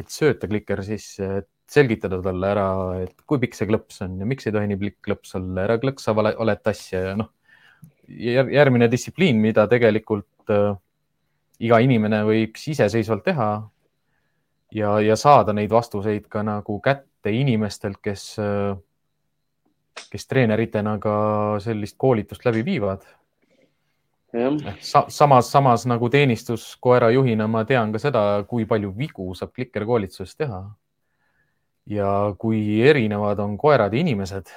[0.00, 2.68] et sööta klikker sisse, et selgitada talle ära,
[3.04, 5.78] et kui pikk see klõps on ja miks ei tohi nii pikk klõps olla, ära
[5.78, 7.30] klõksa vale, valet asja ja noh,
[8.08, 10.72] järgmine distsipliin, mida tegelikult äh,
[11.60, 13.50] iga inimene võiks iseseisvalt teha
[14.74, 18.78] ja, ja saada neid vastuseid ka nagu kätte inimestelt, kes äh,
[20.10, 21.14] kes treeneritena ka
[21.62, 23.04] sellist koolitust läbi viivad.
[24.84, 30.36] Sa, samas, samas nagu teenistuskoera juhina ma tean ka seda, kui palju vigu saab klikerkoolituses
[30.36, 30.66] teha.
[31.88, 34.50] ja kui erinevad on koerad ja inimesed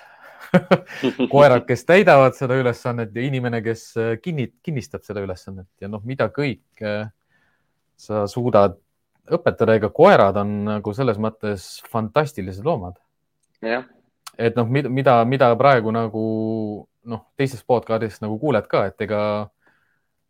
[1.32, 3.86] koerad, kes täidavad seda ülesannet ja inimene, kes
[4.20, 6.84] kinni, kinnistab seda ülesannet ja noh, mida kõik
[7.96, 8.76] sa suudad
[9.32, 13.00] õpetada, ega koerad on nagu selles mõttes fantastilised loomad.
[13.64, 13.88] jah
[14.38, 16.26] et noh, mida, mida praegu nagu
[17.10, 19.22] noh, teistest podcast'ist nagu kuuled ka, et ega,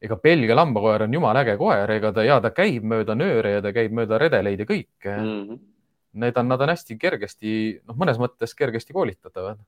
[0.02, 3.66] ega Belgia lambakoer on jumala äge koer, ega ta ja ta käib mööda nööre ja
[3.66, 5.36] ta käib mööda redeleid ja kõike mm.
[5.50, 5.68] -hmm.
[6.12, 7.52] Need on, nad on hästi kergesti,
[7.88, 9.60] noh, mõnes mõttes kergesti koolitatavad.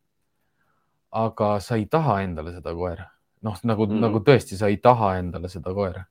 [1.12, 3.06] aga sa ei taha endale seda koera,
[3.42, 4.02] noh, nagu mm, -hmm.
[4.02, 6.04] nagu tõesti, sa ei taha endale seda koera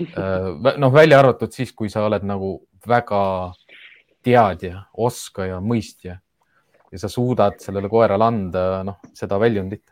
[0.00, 3.52] äh, noh, välja arvatud siis, kui sa oled nagu väga
[4.22, 6.18] teadja, oskaja, mõistja
[6.94, 9.90] ja sa suudad sellele koerale anda, noh, seda väljundit.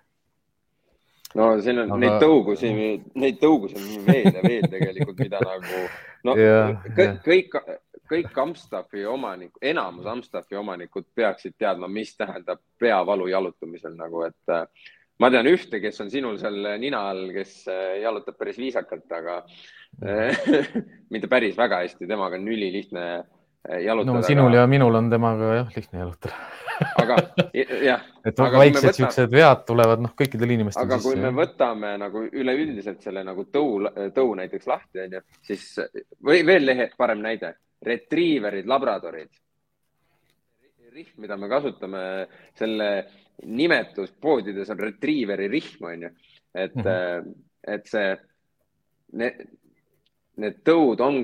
[1.34, 2.00] no siin on Aga...
[2.04, 2.72] neid tõugusi,
[3.18, 5.84] neid tõugusi on veel ja veel tegelikult, mida nagu
[6.28, 7.56] no yeah, kõik kõik,
[8.12, 14.66] kõik Amstaffi omanik, enamus Amstaffi omanikud peaksid teadma, mis tähendab peavalu jalutamisel nagu, et äh,
[15.18, 19.42] ma tean ühte, kes on sinul seal nina all, kes äh, jalutab päris viisakalt, aga
[21.12, 23.06] mitte päris väga hästi, temaga on ülilihtne
[23.68, 24.18] jalutada.
[24.18, 24.64] no sinul aga...
[24.64, 26.34] ja minul on temaga jah, lihtne jalutada
[26.98, 27.16] aga
[27.54, 28.02] jah.
[28.26, 28.94] et väiksed võtame...
[28.96, 30.86] siuksed vead tulevad noh, kõikidel inimestel.
[30.86, 33.86] aga kui me võtame nagu üleüldiselt selle nagu tõu,
[34.16, 35.68] tõu näiteks lahti onju, siis
[36.24, 37.54] või veel lehe, parem näide,
[37.86, 39.30] retriiverid, labradorid.
[40.92, 42.02] rihm, mida me kasutame,
[42.58, 42.90] selle
[43.48, 46.10] nimetus poodides on retriiveri rihm onju,
[46.54, 47.34] et mm, -hmm.
[47.72, 48.10] et see
[50.40, 51.22] need tõud on,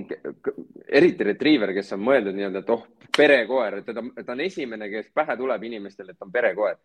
[0.89, 2.85] eriti retriiver, kes on mõeldud nii-öelda, et oh,
[3.17, 6.79] perekoer, teda, ta on esimene, kes pähe tuleb inimestele, et on perekoer.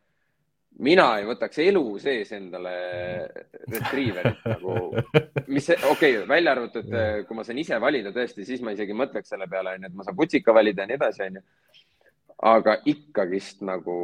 [0.79, 2.71] mina ei võtaks elu sees endale
[3.69, 4.77] retriiverit nagu,
[5.47, 6.87] mis, okei okay,, välja arvatud,
[7.27, 10.07] kui ma saan ise valida tõesti, siis ma isegi mõtleks selle peale, onju, et ma
[10.07, 11.43] saan putsika valida ja nii edasi, onju.
[12.53, 13.99] aga ikkagist nagu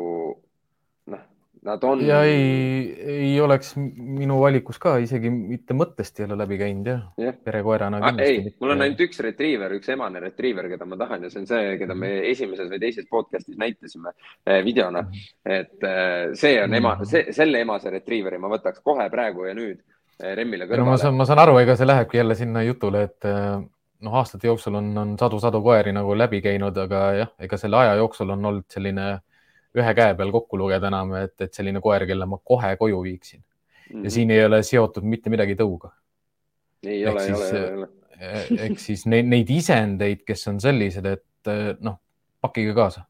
[1.62, 2.00] Nad on.
[2.08, 7.02] ja ei, ei oleks minu valikus ka isegi mitte mõttest ei ole läbi käinud jah
[7.20, 7.34] ja.
[7.34, 8.00] perekoerana.
[8.00, 11.42] Ah, ei, mul on ainult üks retriiver, üks emane retriiver, keda ma tahan ja see
[11.42, 12.30] on see, keda me mhm.
[12.32, 15.04] esimeses või teises podcast'is näitasime eh, videona.
[15.04, 15.58] Mhm.
[15.58, 17.12] et eh, see on ema, mhm.
[17.12, 20.94] see, selle emase retriiveri ma võtaks kohe praegu ja nüüd eh, Remmile kõrvale.
[20.94, 24.80] ma saan, ma saan aru, ega see lähebki jälle sinna jutule, et noh, aastate jooksul
[24.80, 28.72] on, on sadu-sadu koeri nagu läbi käinud, aga jah, ega selle aja jooksul on olnud
[28.72, 29.18] selline
[29.78, 33.42] ühe käe peal kokku lugeda enam, et, et selline koer, kelle ma kohe koju viiksin
[33.42, 33.96] mm.
[33.96, 34.04] -hmm.
[34.04, 35.92] ja siin ei ole seotud mitte midagi tõuga.
[36.84, 37.90] ei ole, ei ole, ei ole.
[38.66, 42.00] ehk siis neid, neid isendeid, kes on sellised, et noh,
[42.42, 43.06] pakkige kaasa.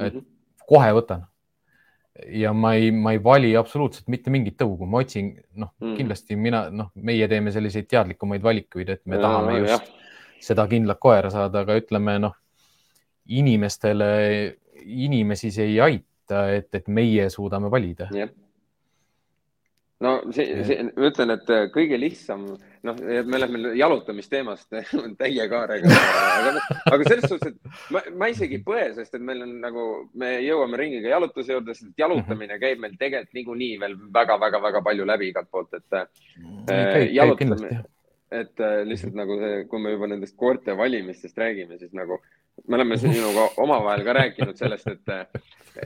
[0.00, 0.26] et mm -hmm.
[0.66, 1.26] kohe võtan.
[2.28, 5.96] ja ma ei, ma ei vali absoluutselt mitte mingit tõugu, ma otsin, noh mm -hmm.,
[5.96, 9.82] kindlasti mina, noh, meie teeme selliseid teadlikumaid valikuid, et me ja, tahame just jah.
[10.40, 12.36] seda kindlat koera saada, aga ütleme noh,
[13.26, 14.06] inimestele
[14.84, 18.08] inimesi see ei aita, et, et meie suudame valida.
[20.04, 22.42] no see, see, ma ütlen, et äh, kõige lihtsam,
[22.84, 24.76] noh, me läheme jalutamisteemast
[25.20, 26.52] täie kaarega, aga,
[26.92, 29.86] aga selles suhtes, et ma, ma isegi ei põe, sest et meil on nagu,
[30.20, 35.32] me jõuame ringiga jalutuse juurde, sest jalutamine käib meil tegelikult niikuinii veel väga-väga-väga palju läbi
[35.32, 37.84] igalt poolt, et äh, jalutamine
[38.34, 42.18] et äh, lihtsalt nagu see, kui me juba nendest koerte valimistest räägime, siis nagu
[42.68, 45.84] me oleme sinuga omavahel ka rääkinud sellest, et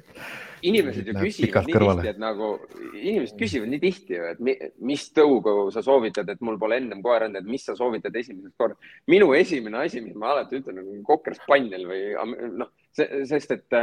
[0.68, 2.02] inimesed ju küsivad nii kõrvale.
[2.02, 2.50] tihti, et nagu
[2.92, 4.42] inimesed küsivad nii tihti et
[4.90, 8.56] mis tõugu sa soovitad, et mul pole ennem koera olnud, et mis sa soovitad esimesest
[8.58, 8.76] korda.
[9.06, 12.02] minu esimene asi, mis ma alati ütlen, on kokker spannel või
[12.58, 13.78] noh, sest et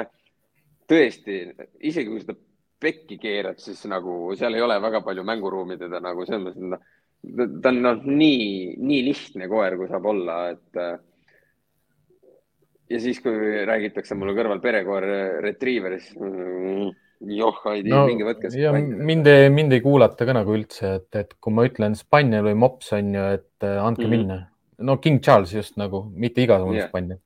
[0.86, 1.40] tõesti,
[1.82, 2.38] isegi kui seda
[2.86, 6.76] pekki keerad, siis nagu seal ei ole väga palju mänguruumi teda nagu selles mõttes, et
[6.76, 6.94] noh
[7.62, 10.82] ta on noh, nii, nii lihtne koer, kui saab olla, et.
[12.86, 15.08] Äh, ja siis, kui räägitakse mulle kõrval perekoer
[15.44, 16.90] retriiverist mm,,
[17.36, 18.52] joh, ei tea no,, minge võtke.
[18.60, 22.46] ja mind ei, mind ei kuulata ka nagu üldse, et, et kui ma ütlen spaniel
[22.50, 24.28] või mops on ju, et uh, andke mm -hmm.
[24.28, 24.40] minna.
[24.86, 26.90] no King Charles just nagu, mitte igasugune yeah.
[26.90, 27.22] spaniel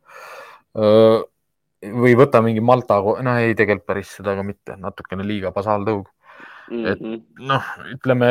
[1.80, 6.08] või võta mingi Malta, no ei, tegelikult päris seda ka mitte, natukene liiga basaaltõug
[6.70, 6.84] mm.
[6.84, 6.88] -hmm.
[6.92, 8.30] et noh, ütleme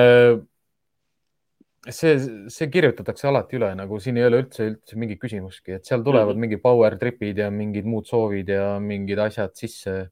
[1.86, 2.14] see,
[2.50, 6.34] see kirjutatakse alati üle, nagu siin ei ole üldse, üldse mingit küsimustki, et seal tulevad
[6.34, 6.46] mm -hmm.
[6.46, 10.10] mingi power trip'id ja mingid muud soovid ja mingid asjad sisse.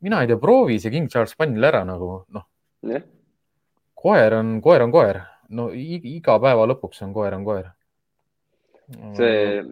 [0.00, 2.44] mina ei tea, proovi see King Charles Spaniel ära nagu noh
[2.84, 3.02] yeah..
[3.94, 7.70] koer on, koer on koer, no iga päeva lõpuks on koer on koer.
[9.16, 9.62] see.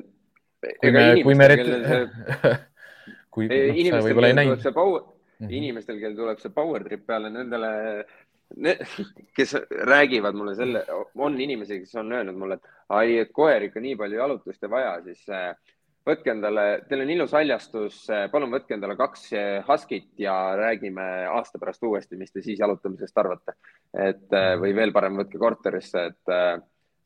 [0.81, 2.09] kui me, kui me see...
[3.33, 5.57] kui no, inimestel, kellel tuleb see power mm, -hmm.
[5.59, 7.71] inimestel, kellel tuleb see power trip peale, nendele
[9.37, 10.85] kes räägivad mulle selle,
[11.15, 14.73] on inimesi, kes on öelnud mulle, et ai, et koer ikka nii palju jalutust ei
[14.73, 15.53] vaja, siis äh,
[16.07, 21.09] võtke endale, teil on ilus haljastus, äh, palun võtke endale kaks äh, Huskit ja räägime
[21.33, 23.57] aasta pärast uuesti, mis te siis jalutamisest arvate.
[23.93, 26.35] et või veel parem, võtke korterisse, et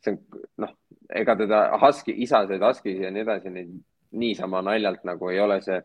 [0.05, 0.21] see on
[0.63, 0.77] noh,
[1.11, 3.75] ega teda Husky, isaseid Huskisid ja nii edasi, neid
[4.17, 5.81] niisama naljalt nagu ei ole see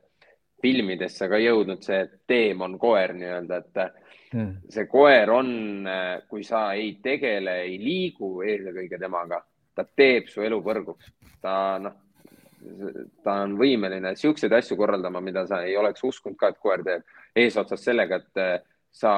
[0.61, 4.07] filmidesse ka jõudnud see teemon koer nii-öelda, et.
[4.69, 5.87] See koer on,
[6.29, 9.41] kui sa ei tegele, ei liigu eelkõige temaga,
[9.75, 11.11] ta teeb su elu põrguks.
[11.41, 11.97] ta noh,
[13.23, 17.03] ta on võimeline siukseid asju korraldama, mida sa ei oleks uskunud ka, et koer teeb.
[17.35, 19.11] eesotsas sellega, et sa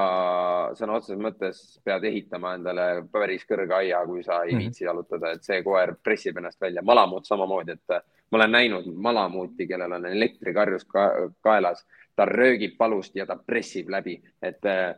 [0.78, 4.66] sõna otseses mõttes pead ehitama endale päris kõrge aia, kui sa ei mhm.
[4.66, 6.82] viitsi jalutada, et see koer pressib ennast välja.
[6.82, 7.97] malamuut samamoodi, et
[8.32, 11.09] ma olen näinud malamuuti, kellel on elektrikarjus ka,
[11.41, 11.86] kaelas
[12.16, 14.93] ta röögib palust ja ta pressib läbi, et äh,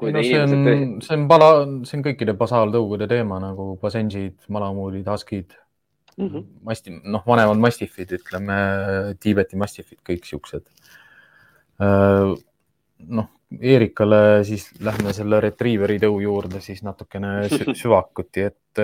[0.00, 0.54] no see on,
[1.04, 1.50] see on pala,
[1.86, 5.54] see on kõikide basaaltõugude teema nagu basenžid, malamuudid, haskid
[6.16, 6.48] mm, -hmm.
[6.66, 8.58] masti, noh, vanemad mastifid, ütleme
[9.20, 10.68] Tiibeti mastifid, kõik siuksed.
[11.82, 12.34] Äh,
[13.20, 17.44] noh, Erikale siis lähme selle retriiveri tõu juurde siis natukene
[17.82, 18.82] süvakuti, et.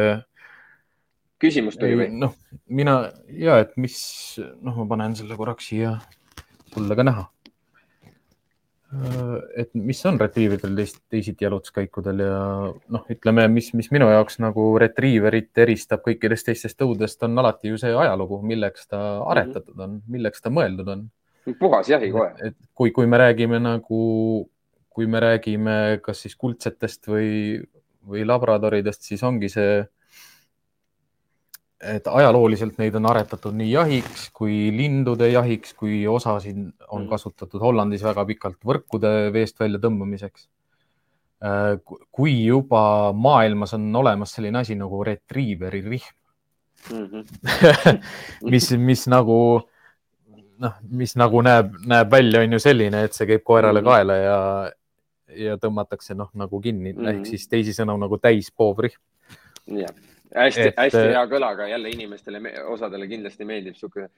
[1.40, 2.09] küsimus tuli või?
[2.12, 2.36] noh,
[2.68, 3.01] mina
[3.34, 3.98] ja et mis,
[4.61, 5.96] noh, ma panen selle korraks siia
[6.74, 7.28] sulle ka näha.
[9.56, 12.38] et mis on retriiveridel teist, teisiti jalutuskäikudel ja
[12.90, 17.78] noh, ütleme, mis, mis minu jaoks nagu retriiverit eristab kõikidest teistest tõudest, on alati ju
[17.78, 18.98] see ajalugu, milleks ta
[19.30, 21.06] aretatud on, milleks ta mõeldud on
[21.58, 22.34] puhas jahikoer.
[22.44, 24.48] et kui, kui me räägime nagu,
[24.90, 27.60] kui me räägime kas siis kuldsetest või,
[28.06, 29.84] või labradoridest, siis ongi see,
[31.81, 36.59] et ajalooliselt neid on aretatud nii jahiks kui lindude jahiks, kui osasid
[36.89, 37.09] on mm.
[37.09, 40.49] kasutatud Hollandis väga pikalt võrkude veest välja tõmbamiseks.
[41.41, 41.78] Äh,
[42.12, 46.16] kui juba maailmas on olemas selline asi nagu retriiveri rihm
[46.93, 48.03] mm, -hmm.
[48.53, 49.39] mis, mis nagu
[50.61, 53.89] noh, mis nagu näeb, näeb välja, on ju selline, et see käib koerale -hmm.
[53.89, 54.39] kaela ja,
[55.47, 57.09] ja tõmmatakse noh, nagu kinni mm -hmm.
[57.09, 59.01] ehk siis teisisõnu nagu täis poovrihm.
[59.81, 59.95] jah,
[60.35, 64.09] hästi, hästi äh, hea kõlaga jälle inimestele, osadele kindlasti meeldib sihuke,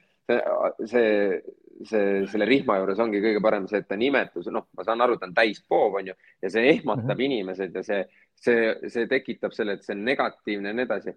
[0.85, 1.41] see,
[1.89, 5.17] see, selle rihma juures ongi kõige parem see, et ta nimetus, noh, ma saan aru,
[5.19, 7.25] ta on täispoov, on ju, ja see ehmatab mm -hmm.
[7.25, 8.01] inimesed ja see,
[8.35, 11.15] see, see tekitab selle, et see on negatiivne ja nii edasi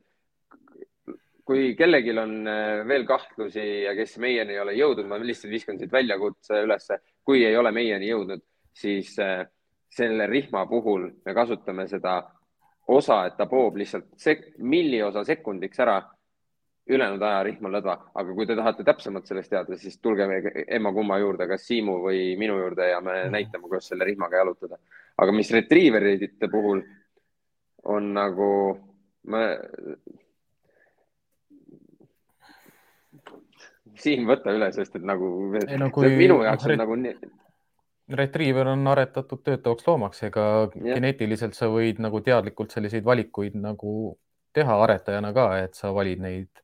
[1.47, 5.79] kui kellelgi on äh, veel kahtlusi ja kes meieni ei ole jõudnud, ma lihtsalt viskan
[5.79, 8.43] siit väljakutse ülesse, kui ei ole meieni jõudnud,
[8.75, 9.47] siis äh,
[9.97, 12.19] selle rihma puhul me kasutame seda
[12.89, 15.99] osa, et ta poob lihtsalt sek-, milliosa sekundiks ära,
[16.87, 20.29] ülejäänud aja rihm on lõdva, aga kui te tahate täpsemalt sellest teada, siis tulge
[20.79, 23.33] emma-kumma juurde, kas Siimu või minu juurde ja me mhm.
[23.35, 24.79] näitame, kuidas selle rihmaga jalutada.
[25.19, 26.85] aga mis retriiverite puhul
[27.85, 28.51] on nagu,
[29.27, 29.49] ma
[33.97, 35.27] Siim, võta üle, sest et nagu
[35.57, 37.15] ei, no, kui, minu jaoks on nagu nii
[38.09, 40.45] retriiver on aretatud töötavaks loomaks, ega
[40.75, 40.95] ja.
[40.95, 44.15] geneetiliselt sa võid nagu teadlikult selliseid valikuid nagu
[44.57, 46.63] teha aretajana ka, et sa valid neid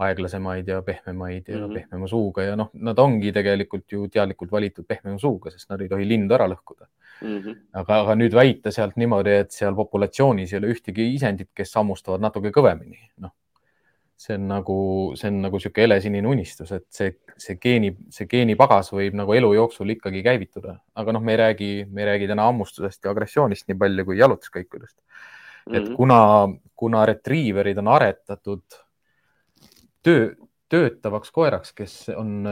[0.00, 1.74] aeglasemaid ja pehmemaid ja mm -hmm.
[1.74, 5.88] pehmema suuga ja noh, nad ongi tegelikult ju teadlikult valitud pehmema suuga, sest nad ei
[5.88, 6.86] tohi lindu ära lõhkuda
[7.20, 7.38] mm.
[7.38, 7.56] -hmm.
[7.72, 12.20] aga, aga nüüd väita sealt niimoodi, et seal populatsioonis ei ole ühtegi isendit, kes hammustavad
[12.20, 13.36] natuke kõvemini, noh
[14.20, 14.76] see on nagu,
[15.16, 19.54] see on nagu niisugune helesinine unistus, et see, see geeni, see geenipagas võib nagu elu
[19.56, 23.70] jooksul ikkagi käivituda, aga noh, me ei räägi, me ei räägi täna hammustusest ja agressioonist
[23.70, 25.06] nii palju kui jalutuskäikudest mm.
[25.72, 25.76] -hmm.
[25.78, 25.94] et mhm.
[25.96, 26.20] kuna,
[26.76, 28.78] kuna retriiverid on aretatud
[30.02, 30.34] töö,
[30.68, 32.44] töötavaks koeraks, kes on,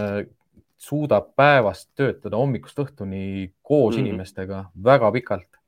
[0.79, 4.07] suudab päevast töötada hommikust õhtuni koos mm -hmm.
[4.07, 5.59] inimestega väga pikalt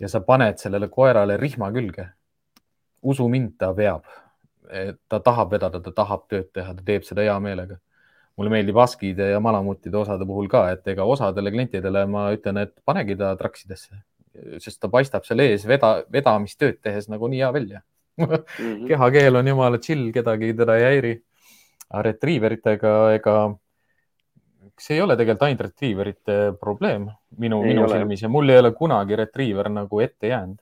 [0.00, 2.08] ja sa paned sellele koerale rihma külge.
[3.02, 4.04] usu mind, ta veab
[5.08, 7.78] ta tahab vedada, ta tahab tööd teha, ta teeb seda hea meelega.
[8.38, 12.72] mulle meeldib Askide ja Malamutide osade puhul ka, et ega osadele klientidele ma ütlen, et
[12.86, 13.98] panegi ta traksidesse,
[14.62, 17.82] sest ta paistab seal ees veda, vedamistööd tehes nagunii hea välja
[18.16, 18.24] mm.
[18.24, 18.86] -hmm.
[18.88, 21.20] kehakeel on jumala chill, kedagi teda ei häiri.
[21.90, 23.34] aga retriiveritega, ega
[24.78, 27.08] see ei ole tegelikult ainult retriiverite probleem
[27.38, 30.58] minu, minu silmis ja mul ei ole kunagi retriiver nagu ette jäänud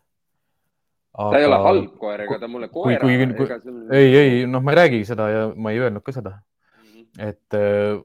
[1.14, 1.30] aga....
[1.30, 3.00] ta ei ole halb koer, ega ta mulle koera.
[3.00, 3.56] kui, kui, kui...
[3.56, 3.80] On...
[3.94, 7.28] ei, ei, noh, ma ei räägigi seda ja ma ei öelnud ka seda mm, -hmm.
[7.28, 8.02] et äh,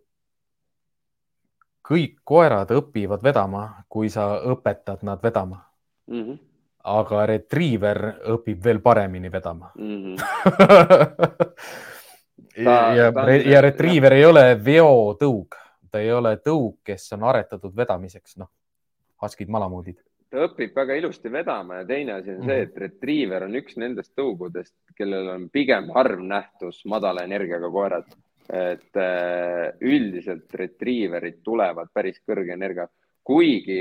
[1.83, 5.59] kõik koerad õpivad vedama, kui sa õpetad nad vedama
[6.07, 6.21] mm.
[6.21, 6.37] -hmm.
[6.83, 8.01] aga retriiver
[8.35, 9.99] õpib veel paremini vedama mm.
[10.03, 10.15] -hmm.
[12.65, 13.51] ja, on...
[13.51, 15.55] ja retriiver ei ole veotõug,
[15.91, 18.49] ta ei ole tõug, kes on aretatud vedamiseks, noh,
[19.21, 19.99] Huskid, malamuudid
[20.34, 22.67] ta õpib väga ilusti vedama ja teine asi on see, mhm.
[22.67, 28.07] et retriiver on üks nendest tõugudest, kellel on pigem harv nähtus madala energiaga koerad.
[28.43, 32.89] et äh, üldiselt retriiverid tulevad päris kõrge energia,
[33.23, 33.77] kuigi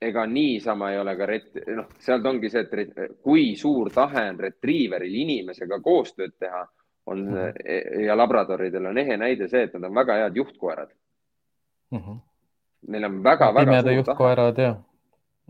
[0.00, 4.38] ega niisama ei ole ka ret-, noh, sealt ongi see, et kui suur tahe on
[4.38, 6.62] retriiveril inimesega koostööd teha,
[7.06, 8.04] on mm -hmm.
[8.06, 10.94] ja labradoridel on ehe näide see, et nad on väga head juhtkoerad
[11.90, 11.98] mm.
[11.98, 12.20] -hmm.
[12.88, 14.68] Neil on väga-väga suur juhtkoerad, tahe.
[14.68, 14.89] jah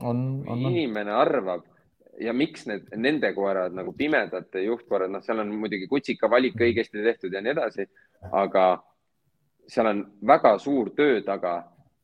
[0.03, 1.65] on, on, inimene arvab
[2.21, 6.69] ja miks need, nende koerad nagu pimedate juhtkoerad, noh, seal on muidugi kutsika valik mhm.
[6.69, 7.87] õigesti tehtud ja nii edasi,
[8.33, 8.71] aga
[9.71, 11.61] seal on väga suur töö taga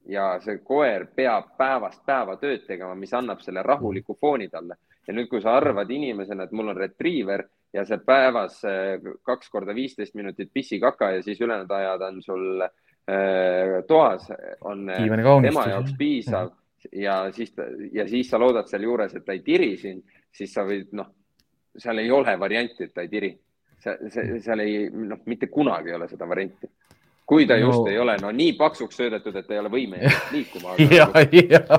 [0.08, 4.20] ja see koer peab päevast päeva tööd tegema, mis annab selle rahuliku mhm.
[4.20, 4.78] fooni talle.
[5.06, 7.44] ja nüüd, kui sa arvad inimesena, et mul on retriiver
[7.74, 12.62] ja see päevas eh, kaks korda viisteist minutit pissi-kaka ja siis ülejäänud ajad on sul
[12.64, 14.30] äh, toas,
[14.60, 14.88] on
[15.42, 16.50] tema jaoks piisav
[16.92, 17.52] ja siis,
[17.92, 21.12] ja siis sa loodad sealjuures, et ta ei tiri sind, siis sa võid, noh,
[21.76, 23.32] seal ei ole varianti, et ta ei tiri.
[23.86, 26.68] seal ei, noh, mitte kunagi ei ole seda varianti.
[27.26, 27.66] kui ta no...
[27.66, 31.78] just ei ole no nii paksuks söödetud, et ei ole võimeline liikuma ja, ja,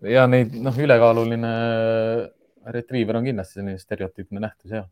[0.00, 1.50] ja neid noh, ülekaaluline
[2.72, 4.82] retriiver on kindlasti selline stereotüüpne nähtus ja.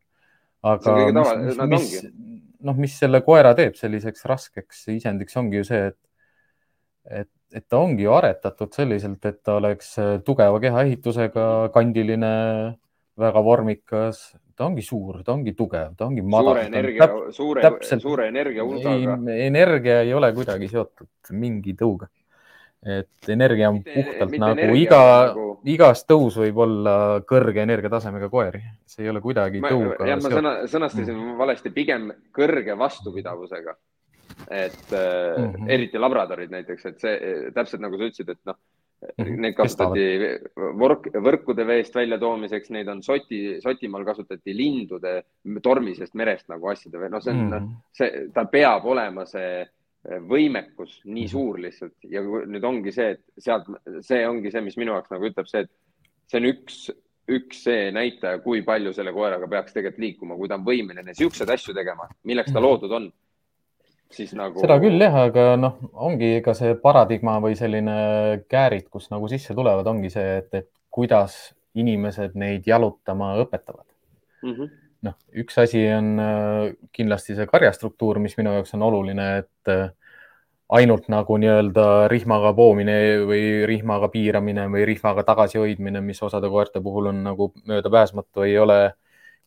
[0.69, 1.89] aga mis, mis,
[2.65, 5.99] noh, mis selle koera teeb selliseks raskeks isendiks, ongi ju see, et,
[7.23, 9.95] et, et ta ongi ju aretatud selliselt, et ta oleks
[10.27, 11.45] tugeva kehaehitusega,
[11.75, 12.33] kandiline,
[13.21, 14.25] väga vormikas,
[14.59, 16.57] ta ongi suur, ta ongi tugev, ta ongi madal.
[16.57, 19.17] suure energia, suure, suure energia hulgaga.
[19.47, 22.11] energia ei ole kuidagi seotud mingi tõuga
[22.85, 25.01] et energia on puhtalt mitte, nagu energia, iga
[25.31, 26.97] nagu..., igas tõus võib olla
[27.29, 30.09] kõrge energiatasemega koeri, see ei ole kuidagi ma, tõuga.
[30.11, 31.37] jah, ma sõna, sõnastasin mm.
[31.41, 33.77] valesti, pigem kõrge vastupidavusega.
[34.51, 35.71] Et mm -hmm.
[35.71, 38.57] eriti labradorid näiteks, et see täpselt nagu sa ütlesid, et noh
[39.19, 40.05] mm -hmm., neid kasutati
[40.57, 45.23] võrk, võrkude veest väljatoomiseks, neid on soti, Sotimaal kasutati lindude
[45.63, 47.81] tormisest merest nagu asjade või noh, see on mm, -hmm.
[47.93, 49.65] see, ta peab olema see
[50.05, 51.31] võimekus nii mhm.
[51.33, 53.71] suur lihtsalt ja nüüd ongi see, et sealt,
[54.05, 55.73] see ongi see, mis minu jaoks nagu ütleb see, et
[56.29, 56.81] see on üks,
[57.35, 61.51] üks see näitaja, kui palju selle koeraga peaks tegelikult liikuma, kui ta on võimeline siukseid
[61.55, 62.67] asju tegema, milleks ta mhm.
[62.67, 63.13] loodud on.
[64.15, 64.61] Siis nagu.
[64.63, 67.97] seda küll jah, aga noh, ongi ka see paradigma või selline
[68.51, 71.37] käärid, kus nagu sisse tulevad, ongi see, et, et kuidas
[71.75, 73.87] inimesed neid jalutama õpetavad
[74.43, 74.55] mm.
[74.55, 74.73] -hmm
[75.05, 79.91] noh, üks asi on äh, kindlasti see karjastruktuur, mis minu jaoks on oluline, et äh,
[80.79, 82.97] ainult nagu nii-öelda rihmaga poomine
[83.29, 88.79] või rihmaga piiramine või rihmaga tagasihoidmine, mis osade koerte puhul on nagu möödapääsmatu, ei ole,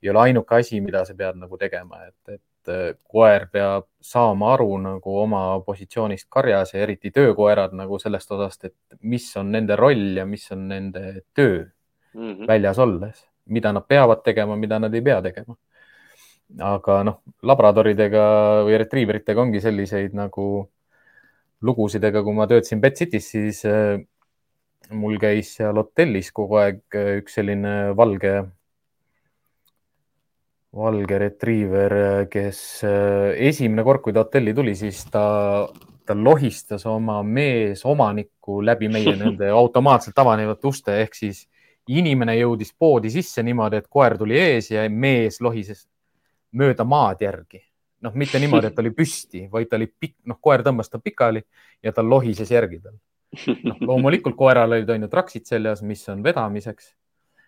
[0.03, 4.53] ei ole ainuke asi, mida sa pead nagu tegema, et, et äh, koer peab saama
[4.53, 9.75] aru nagu oma positsioonist karjas ja eriti töökoerad nagu sellest osast, et mis on nende
[9.75, 11.65] roll ja mis on nende töö
[12.13, 12.47] mm -hmm.
[12.47, 15.55] väljas olles mida nad peavad tegema, mida nad ei pea tegema.
[16.63, 18.23] aga noh, labradoridega
[18.63, 20.45] või retriiveritega ongi selliseid nagu
[21.67, 23.97] lugusid, ega kui ma töötasin Pet City's, siis äh,
[24.95, 28.31] mul käis seal hotellis kogu aeg äh, üks selline valge,
[30.77, 31.93] valge retriiver,
[32.31, 35.25] kes äh, esimene kord, kui ta hotelli tuli, siis ta,
[36.05, 41.45] ta lohistas oma meesomanikku läbi meie nende automaatselt avanevate uste ehk siis
[41.87, 45.87] inimene jõudis poodi sisse niimoodi, et koer tuli ees ja mees lohises
[46.51, 47.63] mööda maad järgi.
[48.01, 50.99] noh, mitte niimoodi, et ta oli püsti, vaid ta oli pikk, noh, koer tõmbas ta
[51.01, 51.41] pikali
[51.83, 52.93] ja ta lohises järgi tal.
[53.65, 56.93] noh, loomulikult koeral olid on ju traksid seljas, mis on vedamiseks.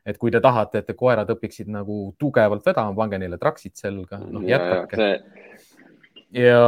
[0.05, 4.45] Et kui te tahate, et koerad õpiksid nagu tugevalt vedama, pange neile traksid selga, noh
[4.47, 4.99] jätkake.
[4.99, 6.43] See...
[6.45, 6.61] ja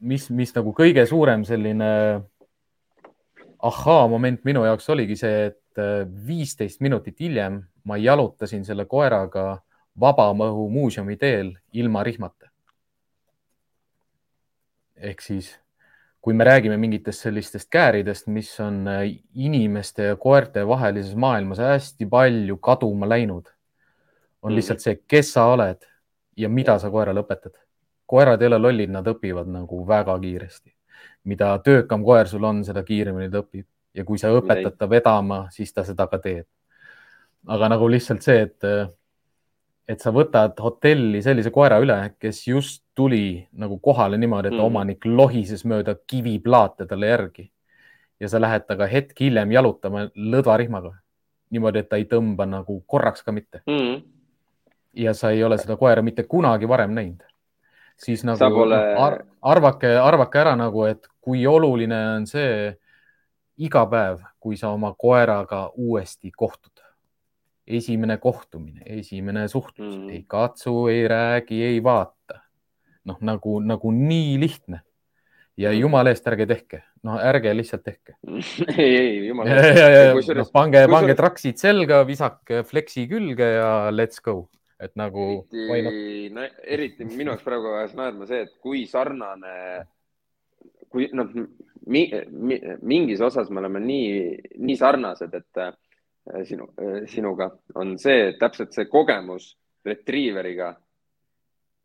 [0.00, 1.92] mis, mis nagu kõige suurem selline
[3.66, 9.62] ahhaa-moment minu jaoks oligi see, et et äh, viisteist minutit hiljem ma jalutasin selle koeraga
[10.00, 12.50] Vabamõhu muuseumi teel ilma rihmata.
[14.96, 15.58] ehk siis,
[16.26, 19.04] kui me räägime mingitest sellistest kääridest, mis on äh,
[19.34, 23.46] inimeste ja koerte vahelises maailmas hästi palju kaduma läinud,
[24.42, 24.56] on mm.
[24.56, 25.86] lihtsalt see, kes sa oled
[26.36, 27.54] ja mida sa koerale õpetad.
[28.06, 30.74] koerad ei ole lollid, nad õpivad nagu väga kiiresti.
[31.24, 35.46] mida töökam koer sul on, seda kiiremini ta õpib ja kui sa õpetad ta vedama,
[35.50, 36.46] siis ta seda ka teeb.
[37.46, 38.64] aga nagu lihtsalt see, et,
[39.88, 44.64] et sa võtad hotelli sellise koera üle, kes just tuli nagu kohale niimoodi, et mm.
[44.64, 47.46] omanik lohises mööda kiviplaate talle järgi
[48.20, 50.96] ja sa lähed temaga hetk hiljem jalutama lõdvarihmaga
[51.54, 54.02] niimoodi, et ta ei tõmba nagu korraks ka mitte mm.
[55.04, 57.22] ja sa ei ole seda koera mitte kunagi varem näinud
[57.96, 58.80] siis nagu pole...
[58.98, 62.72] ar arvake, arvake ära nagu, et kui oluline on see
[63.56, 66.72] iga päev, kui sa oma koeraga uuesti kohtud.
[67.66, 72.42] Esimene kohtumine, esimene suhtlus mm., ei katsu, ei räägi, ei vaata.
[73.06, 74.80] noh, nagu, nagu nii lihtne.
[75.56, 75.78] ja mm.
[75.80, 78.16] jumala eest ärge tehke, no ärge lihtsalt tehke
[78.76, 80.34] ei, ei, jumala eest.
[80.36, 84.46] No, pange, pange traksid selga, visake fleksi külge ja let's go
[84.80, 85.46] et nagu.
[85.52, 89.54] eriti, no, eriti minu jaoks praegu ajas naerma see, et kui sarnane,
[90.92, 91.32] kui noh,
[91.86, 94.12] mi, mi, mingis osas me oleme nii,
[94.60, 95.62] nii sarnased, et
[96.44, 100.74] sinu, äh, sinuga on see täpselt see kogemus retriiveriga.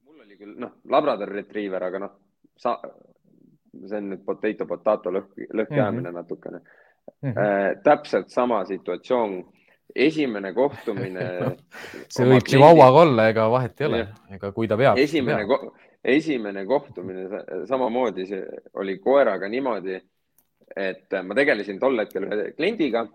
[0.05, 2.13] mul oli küll noh, labrador retriiver, aga noh,
[2.57, 2.77] sa,
[3.71, 6.21] see on nüüd potato potato lõhk, lõhkjäämine mm -hmm.
[6.23, 7.31] natukene mm.
[7.31, 7.37] -hmm.
[7.37, 9.43] Äh, täpselt sama situatsioon
[9.95, 11.27] esimene kohtumine
[12.13, 14.97] see võib Chihuahuaga olla, ega vahet ei ole, ega kui ta peab.
[14.97, 15.45] esimene,
[16.03, 19.99] esimene kohtumine samamoodi, see oli koeraga niimoodi,
[20.75, 23.05] et ma tegelesin tol hetkel ühe kliendiga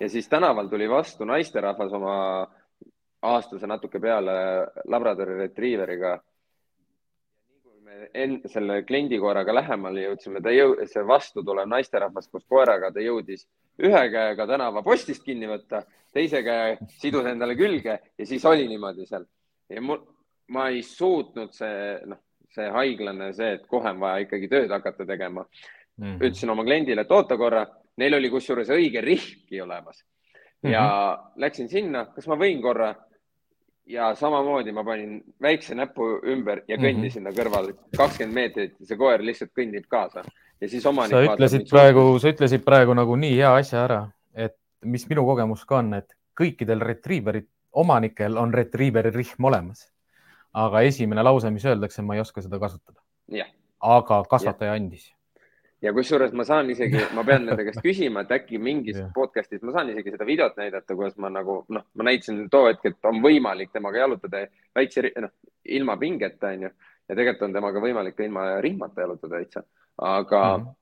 [0.00, 2.16] ja siis tänaval tuli vastu naisterahvas oma
[3.22, 4.32] aastase natuke peale
[4.88, 6.18] labradori retriiveriga.
[8.14, 13.02] enne selle kliendi koeraga lähemale jõudsime, ta jõu-, see vastu tulev naisterahvas koos koeraga, ta
[13.02, 13.44] jõudis
[13.82, 15.82] ühe käega tänavapostist kinni võtta,
[16.14, 19.26] teise käe sidus endale külge ja siis oli niimoodi seal.
[19.68, 20.00] ja mul,
[20.48, 22.22] ma ei suutnud see, noh,
[22.54, 26.04] see haiglane, see, et kohe on vaja ikkagi tööd hakata tegema mm.
[26.04, 26.16] -hmm.
[26.24, 27.66] ütlesin oma kliendile, et oota korra,
[28.00, 30.04] neil oli kusjuures õige rihmki olemas
[30.62, 31.32] ja mm -hmm.
[31.36, 32.94] läksin sinna, kas ma võin korra
[33.86, 37.36] ja samamoodi ma panin väikse näpu ümber ja kõndisin mm -hmm.
[37.36, 40.24] ta kõrval kakskümmend meetrit ja see koer lihtsalt kõndib kaasa
[40.60, 41.10] ja siis omanik.
[41.10, 44.00] sa ütlesid praegu, sa ütlesid praegu nagu nii hea asja ära,
[44.34, 49.92] et mis minu kogemus ka on, et kõikidel retriiverid, omanikel on retriiveri rihm olemas.
[50.52, 53.00] aga esimene lause, mis öeldakse, ma ei oska seda kasutada.
[53.80, 54.76] aga kasvataja ja.
[54.76, 55.14] andis
[55.82, 59.12] ja kusjuures ma saan isegi, ma pean nende käest küsima, et äkki mingis yeah.
[59.16, 62.90] podcast'is ma saan isegi seda videot näidata, kuidas ma nagu noh, ma näitasin too hetk,
[62.90, 64.44] et on võimalik temaga jalutada
[64.76, 65.32] väikse, noh,
[65.76, 66.72] ilma pingeta, onju.
[67.08, 69.64] ja tegelikult on temaga võimalik ka ilma rihmata jalutada täitsa,
[69.96, 70.76] aga mm -hmm.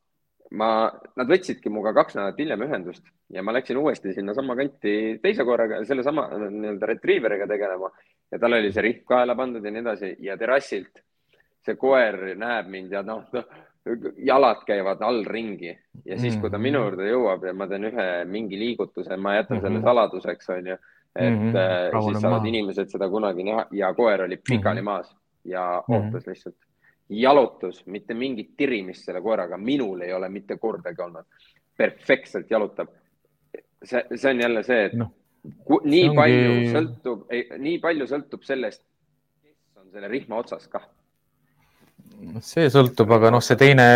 [0.61, 0.70] ma,
[1.16, 5.84] nad võtsidki minuga kaks nädalat hiljem ühendust ja ma läksin uuesti sinnasama kanti teise korraga,
[5.84, 7.90] sellesama nii-öelda retriiveriga tegelema
[8.32, 11.03] ja tal oli see rihm kaela pandud ja nii edasi ja terrassilt
[11.64, 13.42] see koer näeb mind ja noh no,
[14.16, 15.72] jalad käivad all ringi
[16.05, 19.61] ja siis, kui ta minu juurde jõuab ja ma teen ühe mingi liigutuse, ma jätan
[19.64, 20.76] selle saladuseks, onju.
[21.16, 22.03] et mm -hmm.
[22.05, 22.49] siis saavad maa.
[22.49, 24.84] inimesed seda kunagi näha ja koer oli pikali mm -hmm.
[24.84, 25.97] maas ja mhm.
[25.97, 26.30] ootas mm -hmm.
[26.30, 26.57] lihtsalt.
[27.09, 31.24] jalutus, mitte mingit tirimist selle koeraga, minul ei ole mitte kordagi olnud.
[31.76, 32.89] perfektselt jalutab.
[33.84, 35.12] see, see on jälle see, et no,
[35.84, 36.16] nii ongi...
[36.16, 37.26] palju sõltub,
[37.59, 38.82] nii palju sõltub sellest,
[39.43, 40.89] kes on selle rihma otsas kah
[42.44, 43.88] see sõltub, aga noh, see teine,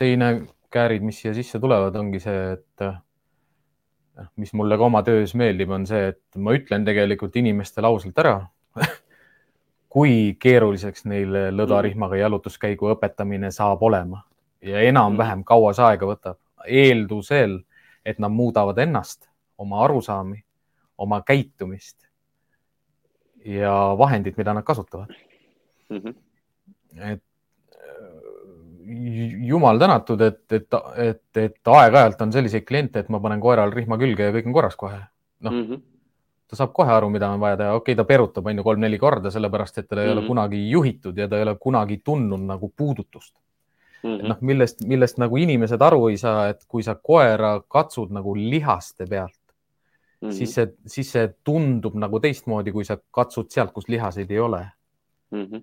[0.00, 0.30] teine
[0.72, 5.70] käärid, mis siia sisse tulevad, ongi see, et noh, mis mulle ka oma töös meeldib,
[5.74, 8.38] on see, et ma ütlen tegelikult inimestele ausalt ära
[9.94, 14.24] kui keeruliseks neil lõdarihmaga jalutuskäigu õpetamine saab olema
[14.64, 17.60] ja enam-vähem kaua see aega võtab, eeldusel,
[18.04, 20.42] et nad muudavad ennast, oma arusaami,
[20.98, 22.08] oma käitumist
[23.46, 25.14] ja vahendid, mida nad kasutavad
[25.88, 25.96] mm.
[25.96, 26.14] -hmm.
[27.12, 27.22] et
[29.48, 33.98] jumal tänatud, et, et, et, et aeg-ajalt on selliseid kliente, et ma panen koeral rihma
[34.00, 35.00] külge ja kõik on korras kohe.
[35.40, 35.82] noh mm -hmm.,
[36.48, 38.98] ta saab kohe aru, mida on vaja teha, okei okay,, ta perutab on ju kolm-neli
[38.98, 40.08] korda, sellepärast et teda mm -hmm.
[40.08, 40.28] ei ole mhm.
[40.28, 43.34] kunagi juhitud ja ta ei ole kunagi tundnud nagu puudutust
[44.02, 44.28] mm -hmm..
[44.28, 49.06] noh, millest, millest nagu inimesed aru ei saa, et kui sa koera katsud nagu lihaste
[49.06, 49.40] pealt
[50.20, 50.32] mm, -hmm.
[50.32, 54.66] siis see, siis see tundub nagu teistmoodi, kui sa katsud sealt, kus lihaseid ei ole
[55.30, 55.44] mm.
[55.44, 55.62] -hmm.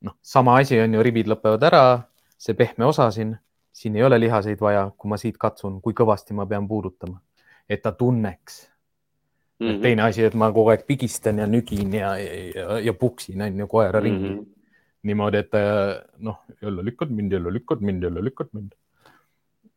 [0.00, 2.02] noh, sama asi on ju, ribid lõpevad ära
[2.44, 3.36] see pehme osa siin,
[3.72, 7.20] siin ei ole lihaseid vaja, kui ma siit katsun, kui kõvasti ma pean puudutama,
[7.68, 8.70] et ta tunneks
[9.58, 9.66] mm.
[9.66, 9.80] -hmm.
[9.82, 13.66] teine asi, et ma kogu aeg pigistan ja nügin ja, ja, ja puksin on ju
[13.66, 14.38] koera ringi mm.
[14.38, 14.46] -hmm.
[15.02, 15.52] niimoodi, et
[16.18, 18.72] noh, jälle lükkad mind, jälle lükkad mind, jälle lükkad mind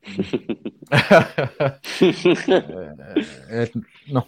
[3.61, 3.71] et
[4.11, 4.27] noh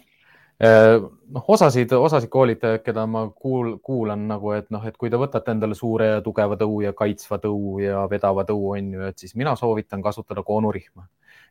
[0.60, 5.54] noh, osasid, osasid koolitajaid, keda ma kuul, kuulan nagu, et noh, et kui te võtate
[5.54, 9.34] endale suure ja tugeva tõu ja kaitsva tõu ja vedava tõu on ju, et siis
[9.40, 11.06] mina soovitan kasutada koonurihma.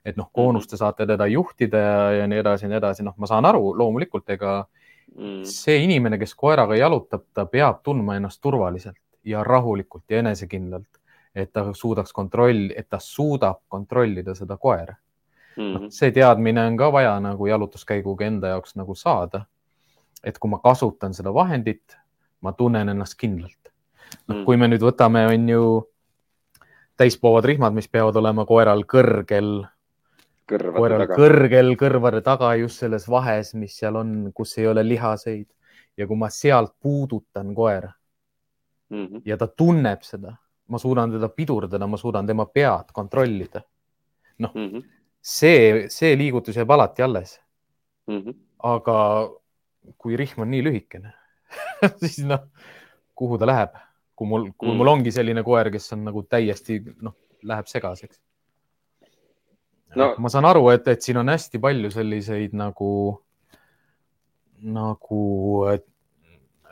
[0.06, 3.18] et noh, koonust te saate teda juhtida ja, ja nii edasi ja nii edasi, noh,
[3.18, 4.54] ma saan aru, loomulikult, ega
[5.18, 5.42] mm.
[5.44, 11.02] see inimene, kes koeraga jalutab, ta peab tundma ennast turvaliselt ja rahulikult ja enesekindlalt,
[11.36, 14.96] et ta suudaks kontroll, et ta suudab kontrollida seda koera
[15.60, 15.76] mm.
[15.76, 15.90] -hmm.
[15.90, 19.46] see teadmine on ka vaja nagu jalutuskäiguga enda jaoks nagu saada.
[20.24, 21.96] et kui ma kasutan seda vahendit,
[22.42, 23.72] ma tunnen ennast kindlalt.
[24.28, 25.92] noh mm., kui me nüüd võtame, on ju
[26.98, 29.64] täispoovad rihmad, mis peavad olema koeral kõrgel,
[30.48, 31.16] koeral taga.
[31.16, 35.48] kõrgel kõrvade taga just selles vahes, mis seal on, kus ei ole lihaseid
[35.98, 37.92] ja kui ma sealt puudutan koera
[38.90, 39.22] mm -hmm.
[39.26, 40.36] ja ta tunneb seda,
[40.68, 43.62] ma suudan teda pidurdada, ma suudan tema pead kontrollida.
[44.40, 47.40] noh mm -hmm see, see liigutus jääb alati alles
[48.08, 48.20] mm.
[48.20, 48.36] -hmm.
[48.64, 49.30] aga
[49.98, 51.14] kui rihm on nii lühikene
[52.02, 52.48] siis noh,
[53.16, 53.76] kuhu ta läheb,
[54.16, 54.78] kui mul, kui mm -hmm.
[54.78, 58.22] mul ongi selline koer, kes on nagu täiesti noh, läheb segaseks
[59.96, 60.16] no..
[60.18, 63.22] ma saan aru, et, et siin on hästi palju selliseid nagu,
[64.62, 65.66] nagu